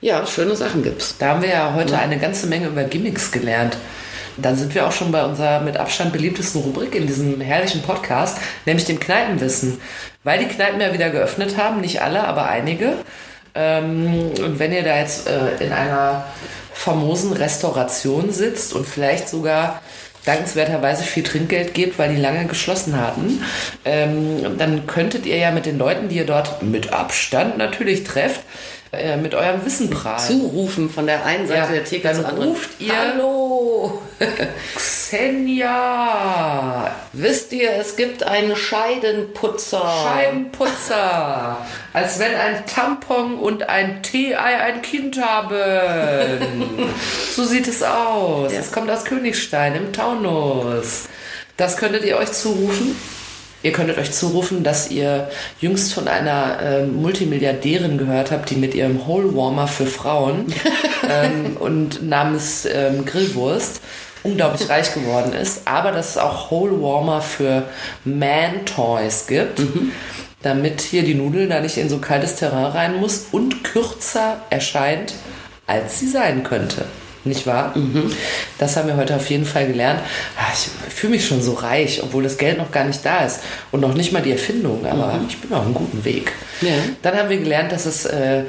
Ja, 0.00 0.26
schöne 0.26 0.54
Sachen 0.54 0.82
gibt's. 0.82 1.16
Da 1.18 1.28
haben 1.28 1.42
wir 1.42 1.48
ja 1.48 1.72
heute 1.74 1.98
eine 1.98 2.18
ganze 2.18 2.46
Menge 2.46 2.66
über 2.66 2.84
Gimmicks 2.84 3.32
gelernt. 3.32 3.78
Dann 4.36 4.56
sind 4.56 4.74
wir 4.74 4.86
auch 4.86 4.92
schon 4.92 5.12
bei 5.12 5.24
unserer 5.24 5.60
mit 5.60 5.76
Abstand 5.76 6.12
beliebtesten 6.12 6.60
Rubrik 6.60 6.94
in 6.94 7.06
diesem 7.06 7.40
herrlichen 7.40 7.82
Podcast, 7.82 8.38
nämlich 8.66 8.84
dem 8.84 9.00
Kneipenwissen. 9.00 9.80
Weil 10.24 10.38
die 10.40 10.46
Kneipen 10.46 10.80
ja 10.80 10.92
wieder 10.92 11.10
geöffnet 11.10 11.56
haben, 11.58 11.80
nicht 11.80 12.00
alle, 12.02 12.24
aber 12.24 12.48
einige. 12.48 12.94
Ähm, 13.54 14.32
und 14.44 14.58
wenn 14.58 14.72
ihr 14.72 14.82
da 14.82 14.98
jetzt 14.98 15.28
äh, 15.28 15.62
in 15.64 15.72
einer 15.72 16.24
famosen 16.72 17.32
Restauration 17.32 18.32
sitzt 18.32 18.72
und 18.72 18.88
vielleicht 18.88 19.28
sogar 19.28 19.80
dankenswerterweise 20.24 21.04
viel 21.04 21.22
Trinkgeld 21.22 21.74
gebt, 21.74 21.98
weil 21.98 22.14
die 22.14 22.20
lange 22.20 22.46
geschlossen 22.46 22.98
hatten, 22.98 23.42
ähm, 23.84 24.56
dann 24.58 24.86
könntet 24.86 25.26
ihr 25.26 25.36
ja 25.36 25.50
mit 25.50 25.66
den 25.66 25.78
Leuten, 25.78 26.08
die 26.08 26.16
ihr 26.16 26.26
dort 26.26 26.62
mit 26.62 26.92
Abstand 26.92 27.58
natürlich 27.58 28.04
trefft, 28.04 28.40
äh, 28.92 29.18
mit 29.18 29.34
eurem 29.34 29.64
Wissen 29.66 29.90
prahlen. 29.90 30.18
Zurufen 30.26 30.88
von 30.88 31.06
der 31.06 31.24
einen 31.26 31.46
Seite 31.46 31.60
Ja, 31.60 31.66
der 31.66 31.84
Theke 31.84 32.12
zur 32.12 32.26
anderen. 32.26 32.48
ruft 32.48 32.70
ihr- 32.80 32.92
Hallo! 32.98 33.43
Xenia, 34.76 35.74
Wisst 37.12 37.52
ihr, 37.52 37.70
es 37.72 37.94
gibt 37.96 38.24
einen 38.24 38.56
Scheidenputzer. 38.56 39.82
Scheibenputzer, 40.04 41.58
als 41.92 42.18
wenn 42.18 42.34
ein 42.34 42.66
Tampon 42.66 43.38
und 43.38 43.68
ein 43.68 44.02
Tee-Ei 44.02 44.60
ein 44.60 44.82
Kind 44.82 45.22
haben. 45.22 46.78
so 47.34 47.44
sieht 47.44 47.68
es 47.68 47.82
aus. 47.82 48.52
Ja. 48.52 48.58
Es 48.58 48.72
kommt 48.72 48.90
aus 48.90 49.04
Königstein 49.04 49.76
im 49.76 49.92
Taunus. 49.92 51.04
Das 51.56 51.76
könntet 51.76 52.04
ihr 52.04 52.16
euch 52.16 52.32
zurufen. 52.32 52.96
Ihr 53.64 53.72
könntet 53.72 53.96
euch 53.96 54.12
zurufen, 54.12 54.62
dass 54.62 54.90
ihr 54.90 55.30
jüngst 55.58 55.94
von 55.94 56.06
einer 56.06 56.58
ähm, 56.62 57.00
Multimilliardärin 57.00 57.96
gehört 57.96 58.30
habt, 58.30 58.50
die 58.50 58.56
mit 58.56 58.74
ihrem 58.74 59.06
Hole 59.06 59.34
Warmer 59.34 59.66
für 59.68 59.86
Frauen 59.86 60.52
ähm, 61.10 61.56
und 61.58 62.06
namens 62.06 62.68
ähm, 62.70 63.06
Grillwurst 63.06 63.80
unglaublich 64.22 64.68
reich 64.68 64.92
geworden 64.92 65.32
ist, 65.32 65.62
aber 65.66 65.92
dass 65.92 66.10
es 66.10 66.18
auch 66.18 66.50
Hole 66.50 66.82
Warmer 66.82 67.22
für 67.22 67.62
Man 68.04 68.66
Toys 68.66 69.26
gibt, 69.26 69.62
damit 70.42 70.82
hier 70.82 71.02
die 71.02 71.14
Nudel 71.14 71.48
da 71.48 71.60
nicht 71.60 71.78
in 71.78 71.88
so 71.88 71.98
kaltes 71.98 72.36
Terrain 72.36 72.66
rein 72.66 72.96
muss 73.00 73.28
und 73.32 73.64
kürzer 73.64 74.42
erscheint, 74.50 75.14
als 75.66 76.00
sie 76.00 76.08
sein 76.08 76.44
könnte. 76.44 76.84
Nicht 77.26 77.46
wahr? 77.46 77.74
Das 78.58 78.76
haben 78.76 78.86
wir 78.88 78.96
heute 78.96 79.16
auf 79.16 79.30
jeden 79.30 79.46
Fall 79.46 79.66
gelernt. 79.66 80.00
Ah, 80.38 80.52
Ich 80.52 80.68
fühle 80.94 81.12
mich 81.12 81.26
schon 81.26 81.40
so 81.40 81.54
reich, 81.54 82.02
obwohl 82.02 82.22
das 82.22 82.36
Geld 82.36 82.58
noch 82.58 82.70
gar 82.70 82.84
nicht 82.84 83.04
da 83.04 83.24
ist. 83.24 83.40
Und 83.72 83.80
noch 83.80 83.94
nicht 83.94 84.12
mal 84.12 84.20
die 84.22 84.32
Erfindung, 84.32 84.84
aber 84.84 85.18
ich 85.28 85.38
bin 85.38 85.52
auf 85.52 85.64
einem 85.64 85.72
guten 85.74 86.04
Weg. 86.04 86.32
Ja. 86.60 86.72
Dann 87.02 87.16
haben 87.16 87.30
wir 87.30 87.38
gelernt, 87.38 87.72
dass 87.72 87.86
es 87.86 88.04
äh, 88.04 88.42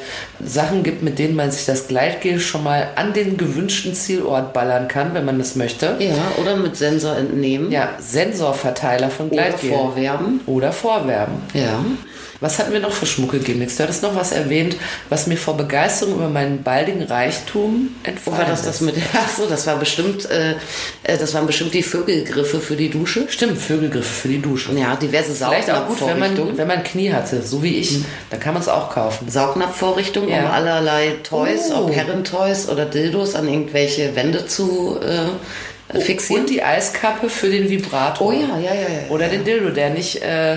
Sachen 0.44 0.84
gibt, 0.84 1.02
mit 1.04 1.18
denen 1.20 1.36
man 1.36 1.52
sich 1.52 1.66
das 1.66 1.88
Gleitgel 1.88 2.40
schon 2.40 2.64
mal 2.64 2.90
an 2.96 3.14
den 3.14 3.38
gewünschten 3.38 3.94
Zielort 3.94 4.52
ballern 4.54 4.88
kann, 4.90 5.14
wenn 5.14 5.26
man 5.26 5.40
das 5.40 5.56
möchte. 5.56 5.96
Ja, 6.00 6.14
oder 6.42 6.56
mit 6.58 6.76
Sensor 6.76 7.16
entnehmen. 7.16 7.72
Ja, 7.72 7.90
Sensorverteiler 8.00 9.10
von 9.10 9.30
Oder 9.30 9.44
Gleitgel. 9.44 9.70
vorwerben. 9.72 10.42
Oder 10.46 10.72
vorwerben. 10.74 11.36
Ja. 11.54 11.84
Was 12.42 12.60
hatten 12.60 12.74
wir 12.74 12.80
noch 12.82 12.92
für 12.92 13.06
Schmuckelgimmicks? 13.06 13.78
Du 13.78 13.84
hattest 13.84 14.04
noch 14.04 14.16
was 14.16 14.32
erwähnt, 14.32 14.76
was 15.10 15.26
mir 15.28 15.38
vor 15.38 15.56
Begeisterung 15.56 16.16
über 16.16 16.28
meinen 16.30 16.64
baldigen 16.64 17.04
Reichtum 17.04 17.90
Wo 18.04 18.10
entfallen 18.10 18.38
war 18.40 18.46
das, 18.46 18.60
ist. 18.62 18.68
das 18.68 18.82
mit. 18.82 18.96
Achso, 19.14 19.46
das 19.48 19.66
war 19.68 19.78
bestimmt, 19.78 20.30
äh, 20.30 20.52
äh, 21.04 21.18
das 21.18 21.34
waren 21.34 21.48
bestimmt 21.48 21.74
die 21.74 21.84
Vögelgriffe 21.84 22.60
für 22.60 22.76
die 22.76 22.90
Dusche. 22.90 23.26
Stimmt, 23.30 23.58
Vögelgriffe 23.58 24.04
für 24.14 24.28
die 24.28 24.42
Dusche. 24.42 24.74
Ja, 24.74 24.96
diverse 24.96 25.34
Vielleicht 25.34 25.70
auch 25.72 25.88
gut, 25.88 26.02
wenn 26.02 26.20
man, 26.20 26.36
Saugnapfvorrichtungen. 26.36 26.58
wenn 26.58 26.68
man 26.68 26.84
Knie 26.84 27.12
hatte, 27.14 27.42
so 27.42 27.64
wie 27.64 27.76
ich, 27.78 28.00
dann 28.30 28.40
kann 28.40 28.54
man 28.54 28.62
es 28.62 28.68
auch 28.70 28.90
kaufen. 28.94 29.30
Saugnapfvorrichtungen, 29.30 30.30
um 30.30 30.36
Ja. 30.36 30.50
allerlei 30.50 31.16
Toys, 31.24 31.72
Oh. 31.74 31.86
ob 31.86 31.92
Herrentoys 31.96 32.68
oder 32.70 32.86
Dildos 32.86 33.36
an 33.36 33.48
irgendwelche 33.48 34.16
Wände 34.16 34.46
zu 34.46 35.00
äh, 35.02 35.30
fixieren. 35.94 36.44
Und 36.44 36.50
die 36.50 36.64
Eiskappe 36.64 37.30
für 37.30 37.50
den 37.50 37.70
Vibrator. 37.70 38.28
Oh 38.28 38.32
ja, 38.32 38.58
ja, 38.58 38.74
ja, 38.74 38.82
ja. 38.82 39.10
Oder 39.10 39.28
den 39.28 39.44
Dildo, 39.44 39.70
der 39.70 39.92
nicht, 39.92 40.22
äh, 40.24 40.56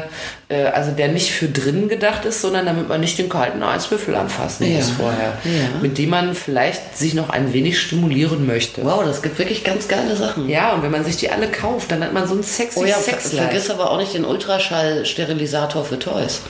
äh, 0.48 0.64
also 0.72 0.92
der 0.92 1.08
nicht 1.08 1.30
für 1.30 1.48
drinnen 1.48 1.88
gedacht 1.88 2.24
ist, 2.24 2.40
sondern 2.40 2.64
damit 2.66 2.88
man 2.88 3.00
nicht 3.00 3.18
den 3.18 3.28
kalten 3.28 3.62
Eiswürfel 3.62 4.14
anfassen 4.14 4.72
muss 4.74 4.88
Ja. 4.88 4.94
vorher. 4.96 5.38
Ja. 5.44 5.80
Mit 5.82 5.98
dem 5.98 6.10
man 6.10 6.34
vielleicht 6.34 6.96
sich 6.96 7.12
noch 7.14 7.28
ein 7.30 7.52
wenig 7.52 7.78
stimulieren 7.78 8.46
möchte. 8.46 8.84
Wow, 8.84 9.02
das 9.04 9.20
gibt 9.22 9.38
wirklich 9.38 9.64
ganz 9.64 9.86
geile 9.88 10.16
Sachen. 10.16 10.48
Ja, 10.48 10.72
und 10.72 10.82
wenn 10.82 10.90
man 10.90 11.04
sich 11.04 11.16
die 11.18 11.30
alle 11.30 11.48
kauft, 11.48 11.92
dann 11.92 12.02
hat 12.02 12.12
man 12.14 12.26
so 12.26 12.34
ein 12.34 12.42
sexy 12.42 12.78
Oh 12.80 12.84
ja, 12.86 12.96
Sexlife. 12.96 13.36
vergiss 13.44 13.70
aber 13.70 13.90
auch 13.90 13.98
nicht 13.98 14.14
den 14.14 14.24
Ultraschall-Sterilisator 14.24 15.84
für 15.84 15.98
Toys. 15.98 16.40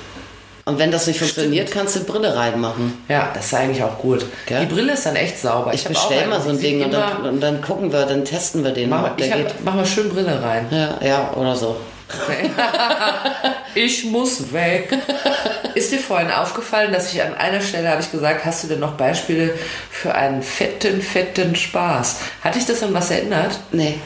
Und 0.68 0.78
wenn 0.78 0.90
das 0.90 1.06
nicht 1.06 1.18
funktioniert, 1.18 1.70
kannst 1.70 1.96
du 1.96 2.04
Brille 2.04 2.36
reinmachen. 2.36 3.02
Ja, 3.08 3.30
das 3.32 3.46
ist 3.46 3.54
eigentlich 3.54 3.82
auch 3.82 3.98
gut. 3.98 4.26
Gell? 4.44 4.60
Die 4.60 4.66
Brille 4.66 4.92
ist 4.92 5.06
dann 5.06 5.16
echt 5.16 5.38
sauber. 5.38 5.72
Ich 5.72 5.86
hab 5.86 5.96
auch 5.96 6.08
bestell 6.08 6.24
eine, 6.24 6.28
mal 6.28 6.42
so 6.42 6.50
ein 6.50 6.60
Ding 6.60 6.84
und 6.84 6.92
dann, 6.92 7.24
und 7.24 7.40
dann 7.40 7.62
gucken 7.62 7.90
wir, 7.90 8.04
dann 8.04 8.22
testen 8.22 8.62
wir 8.62 8.72
den, 8.72 8.90
Mach, 8.90 9.00
mal, 9.00 9.14
der 9.18 9.26
ich 9.28 9.32
geht. 9.32 9.48
hab, 9.48 9.54
mach 9.64 9.74
mal 9.74 9.86
schön 9.86 10.10
Brille 10.10 10.42
rein. 10.42 10.66
Ja, 10.70 10.98
ja, 11.02 11.32
oder 11.34 11.56
so. 11.56 11.76
Ich 13.74 14.04
muss 14.04 14.52
weg. 14.52 14.92
Ist 15.74 15.92
dir 15.92 16.00
vorhin 16.00 16.30
aufgefallen, 16.30 16.92
dass 16.92 17.12
ich 17.12 17.22
an 17.22 17.34
einer 17.34 17.60
Stelle 17.60 17.88
habe 17.88 18.00
ich 18.00 18.10
gesagt, 18.10 18.44
hast 18.44 18.64
du 18.64 18.68
denn 18.68 18.80
noch 18.80 18.94
Beispiele 18.94 19.54
für 19.90 20.14
einen 20.14 20.42
fetten, 20.42 21.00
fetten 21.00 21.54
Spaß? 21.54 22.16
Hat 22.42 22.56
dich 22.56 22.66
das 22.66 22.82
an 22.82 22.92
was 22.92 23.10
erinnert? 23.10 23.60
Nee. 23.70 24.00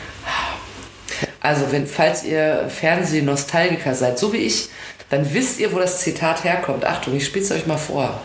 Also, 1.41 1.73
wenn, 1.73 1.87
falls 1.87 2.23
ihr 2.23 2.67
Fernseh-Nostalgiker 2.69 3.95
seid, 3.95 4.19
so 4.19 4.33
wie 4.33 4.39
ich, 4.39 4.69
dann 5.13 5.33
wisst 5.35 5.61
ihr, 5.61 5.71
wo 5.73 5.79
das 5.79 6.01
Zitat 6.01 6.43
herkommt. 6.43 6.85
Achtung, 6.87 7.15
ich 7.17 7.27
spiel's 7.27 7.51
euch 7.53 7.67
mal 7.67 7.77
vor. 7.77 8.21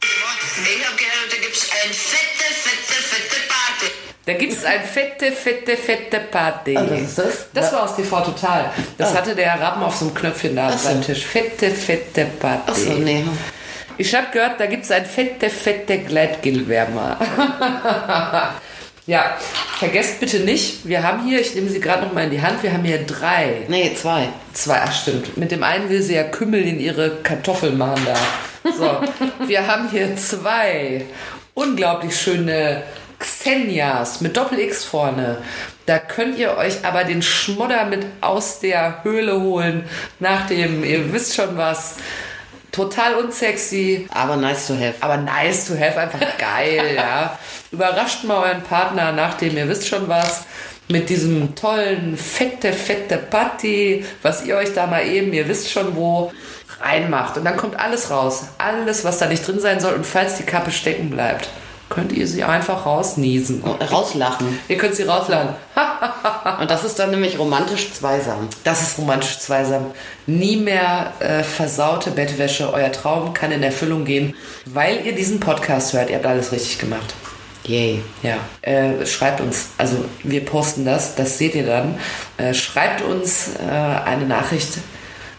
Ich 0.00 0.08
hab 0.86 0.96
gehört, 0.96 1.30
da 1.30 1.36
gibt's 1.36 1.68
ein 1.70 1.92
fette, 1.92 2.54
fette, 2.54 3.02
fette 3.02 3.40
Party. 3.46 3.92
Da 4.24 4.32
gibt 4.34 4.52
es 4.54 4.64
ein 4.64 4.82
fette, 4.84 5.32
fette, 5.32 5.76
fette 5.76 6.20
Party. 6.20 6.76
Ah, 6.76 6.86
was 6.88 7.00
ist 7.02 7.18
das? 7.18 7.46
Das 7.52 7.72
war 7.72 7.82
aus 7.84 7.94
TV 7.96 8.20
Total. 8.22 8.72
Das 8.96 9.12
Ah. 9.12 9.18
hatte 9.18 9.34
der 9.34 9.52
Herr 9.52 9.60
Rappen 9.60 9.82
auf 9.82 9.96
so 9.96 10.06
einem 10.06 10.14
Knöpfchen 10.14 10.56
da 10.56 10.70
Ach 10.72 10.78
so. 10.78 10.88
beim 10.88 11.02
Tisch. 11.02 11.24
Fette, 11.26 11.70
fette 11.70 12.24
Party. 12.24 12.70
Achso, 12.70 12.92
nee. 12.94 13.24
Ich 13.98 14.14
habe 14.14 14.28
gehört, 14.32 14.58
da 14.60 14.66
gibt 14.66 14.84
es 14.84 14.90
ein 14.90 15.04
fette, 15.04 15.50
fette 15.50 15.98
Gleitgelwärmer. 15.98 17.18
ja, 19.08 19.38
vergesst 19.78 20.20
bitte 20.20 20.40
nicht, 20.40 20.86
wir 20.86 21.02
haben 21.02 21.24
hier, 21.26 21.40
ich 21.40 21.54
nehme 21.54 21.70
sie 21.70 21.80
gerade 21.80 22.04
noch 22.04 22.12
mal 22.12 22.24
in 22.24 22.30
die 22.30 22.42
Hand, 22.42 22.62
wir 22.62 22.74
haben 22.74 22.84
hier 22.84 23.06
drei. 23.06 23.64
Nee, 23.66 23.94
zwei. 23.94 24.28
Zwei, 24.52 24.82
ach 24.84 24.92
stimmt. 24.92 25.38
Mit 25.38 25.50
dem 25.50 25.62
einen 25.62 25.88
will 25.88 26.02
sie 26.02 26.14
ja 26.14 26.24
Kümmel 26.24 26.62
in 26.62 26.78
ihre 26.78 27.16
Kartoffeln 27.22 27.78
machen 27.78 28.04
da. 28.04 28.70
So, 28.70 29.00
wir 29.46 29.66
haben 29.66 29.88
hier 29.90 30.14
zwei 30.16 31.06
unglaublich 31.54 32.20
schöne 32.20 32.82
Xenias 33.18 34.20
mit 34.20 34.36
Doppel-X 34.36 34.84
vorne. 34.84 35.38
Da 35.86 35.98
könnt 35.98 36.38
ihr 36.38 36.58
euch 36.58 36.84
aber 36.84 37.04
den 37.04 37.22
Schmodder 37.22 37.86
mit 37.86 38.04
aus 38.20 38.60
der 38.60 39.02
Höhle 39.04 39.40
holen, 39.40 39.84
nach 40.20 40.46
dem, 40.48 40.84
ihr 40.84 41.14
wisst 41.14 41.34
schon 41.34 41.56
was, 41.56 41.96
total 42.72 43.14
unsexy, 43.14 44.06
Aber 44.12 44.36
nice 44.36 44.66
to 44.66 44.74
have. 44.74 44.96
aber 45.00 45.16
nice 45.16 45.66
to 45.66 45.74
have, 45.74 45.98
einfach 45.98 46.20
geil, 46.36 46.94
ja. 46.94 47.38
Überrascht 47.70 48.24
mal 48.24 48.48
euren 48.48 48.62
Partner, 48.62 49.12
nachdem 49.12 49.56
ihr 49.56 49.68
wisst 49.68 49.88
schon 49.88 50.08
was, 50.08 50.44
mit 50.88 51.10
diesem 51.10 51.54
tollen, 51.54 52.16
fette, 52.16 52.72
fette 52.72 53.18
Party, 53.18 54.04
was 54.22 54.44
ihr 54.44 54.56
euch 54.56 54.72
da 54.72 54.86
mal 54.86 55.06
eben, 55.06 55.32
ihr 55.34 55.48
wisst 55.48 55.70
schon 55.70 55.94
wo, 55.96 56.32
reinmacht. 56.80 57.36
Und 57.36 57.44
dann 57.44 57.56
kommt 57.56 57.78
alles 57.78 58.10
raus. 58.10 58.44
Alles, 58.58 59.04
was 59.04 59.18
da 59.18 59.26
nicht 59.26 59.46
drin 59.46 59.60
sein 59.60 59.80
soll. 59.80 59.94
Und 59.94 60.06
falls 60.06 60.36
die 60.36 60.44
Kappe 60.44 60.70
stecken 60.70 61.10
bleibt, 61.10 61.50
könnt 61.90 62.12
ihr 62.12 62.26
sie 62.26 62.44
einfach 62.44 62.86
rausniesen. 62.86 63.62
Rauslachen. 63.64 64.58
Ihr 64.68 64.78
könnt 64.78 64.94
sie 64.94 65.04
rausladen. 65.04 65.54
Und 66.60 66.70
das 66.70 66.84
ist 66.84 66.98
dann 66.98 67.10
nämlich 67.10 67.38
romantisch 67.38 67.92
zweisam. 67.92 68.48
Das 68.64 68.82
ist 68.82 68.98
romantisch 68.98 69.38
zweisam. 69.40 69.86
Nie 70.26 70.56
mehr 70.56 71.12
äh, 71.20 71.42
versaute 71.42 72.10
Bettwäsche. 72.10 72.72
Euer 72.72 72.92
Traum 72.92 73.34
kann 73.34 73.52
in 73.52 73.62
Erfüllung 73.62 74.04
gehen, 74.04 74.34
weil 74.64 75.04
ihr 75.04 75.14
diesen 75.14 75.40
Podcast 75.40 75.92
hört. 75.92 76.10
Ihr 76.10 76.16
habt 76.16 76.26
alles 76.26 76.52
richtig 76.52 76.78
gemacht. 76.78 77.14
Yay. 77.68 78.02
Ja, 78.22 78.38
äh, 78.62 79.04
schreibt 79.06 79.40
uns, 79.40 79.68
also 79.76 80.04
wir 80.22 80.44
posten 80.44 80.84
das, 80.84 81.14
das 81.14 81.36
seht 81.36 81.54
ihr 81.54 81.66
dann. 81.66 81.98
Äh, 82.38 82.54
schreibt 82.54 83.02
uns 83.02 83.50
äh, 83.56 83.70
eine 83.70 84.24
Nachricht, 84.24 84.78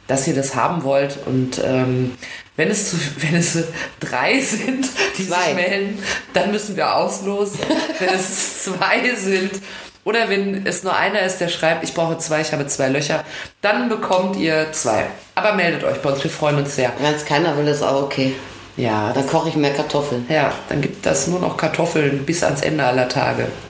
dass 0.08 0.28
ihr 0.28 0.36
das 0.36 0.56
haben 0.56 0.84
wollt 0.84 1.18
und 1.26 1.60
ähm, 1.64 2.16
wenn 2.56 2.70
es 2.70 2.92
zu, 2.92 2.98
wenn 3.18 3.36
es 3.36 3.58
drei 4.00 4.40
sind, 4.40 4.88
die 5.18 5.28
Zwei. 5.28 5.46
sich 5.46 5.56
melden, 5.56 6.04
dann 6.34 6.52
müssen 6.52 6.76
wir 6.76 6.96
auslosen. 6.96 7.60
wenn 7.98 8.10
es 8.10 8.64
zwei 8.64 9.16
sind 9.16 9.52
oder 10.04 10.30
wenn 10.30 10.66
es 10.66 10.84
nur 10.84 10.96
einer 10.96 11.22
ist, 11.22 11.40
der 11.40 11.50
schreibt, 11.50 11.84
ich 11.84 11.94
brauche 11.94 12.18
zwei, 12.20 12.42
ich 12.42 12.52
habe 12.52 12.66
zwei 12.68 12.90
Löcher, 12.90 13.24
dann 13.62 13.90
bekommt 13.90 14.36
ihr 14.38 14.72
zwei. 14.72 15.06
Aber 15.36 15.54
meldet 15.54 15.84
euch 15.84 15.98
bei 16.02 16.12
uns, 16.12 16.24
wir 16.24 16.32
freuen 16.32 16.58
uns 16.58 16.76
sehr. 16.76 16.94
Wenn 17.00 17.14
es 17.14 17.26
keiner 17.26 17.58
will, 17.58 17.68
ist 17.68 17.84
auch 17.84 18.04
okay. 18.04 18.36
Ja, 18.80 19.12
Dann 19.14 19.28
koche 19.28 19.50
ich 19.50 19.56
mehr 19.56 19.74
Kartoffeln. 19.74 20.26
ja, 20.30 20.52
dann 20.70 20.80
gibt 20.82 21.06
das 21.06 21.28
nur 21.28 21.40
noch 21.40 21.58
Kartoffeln 21.58 22.26
bis 22.26 22.44
ans 22.44 22.62
Ende 22.62 22.84
aller 22.84 23.10
Tage. 23.10 23.48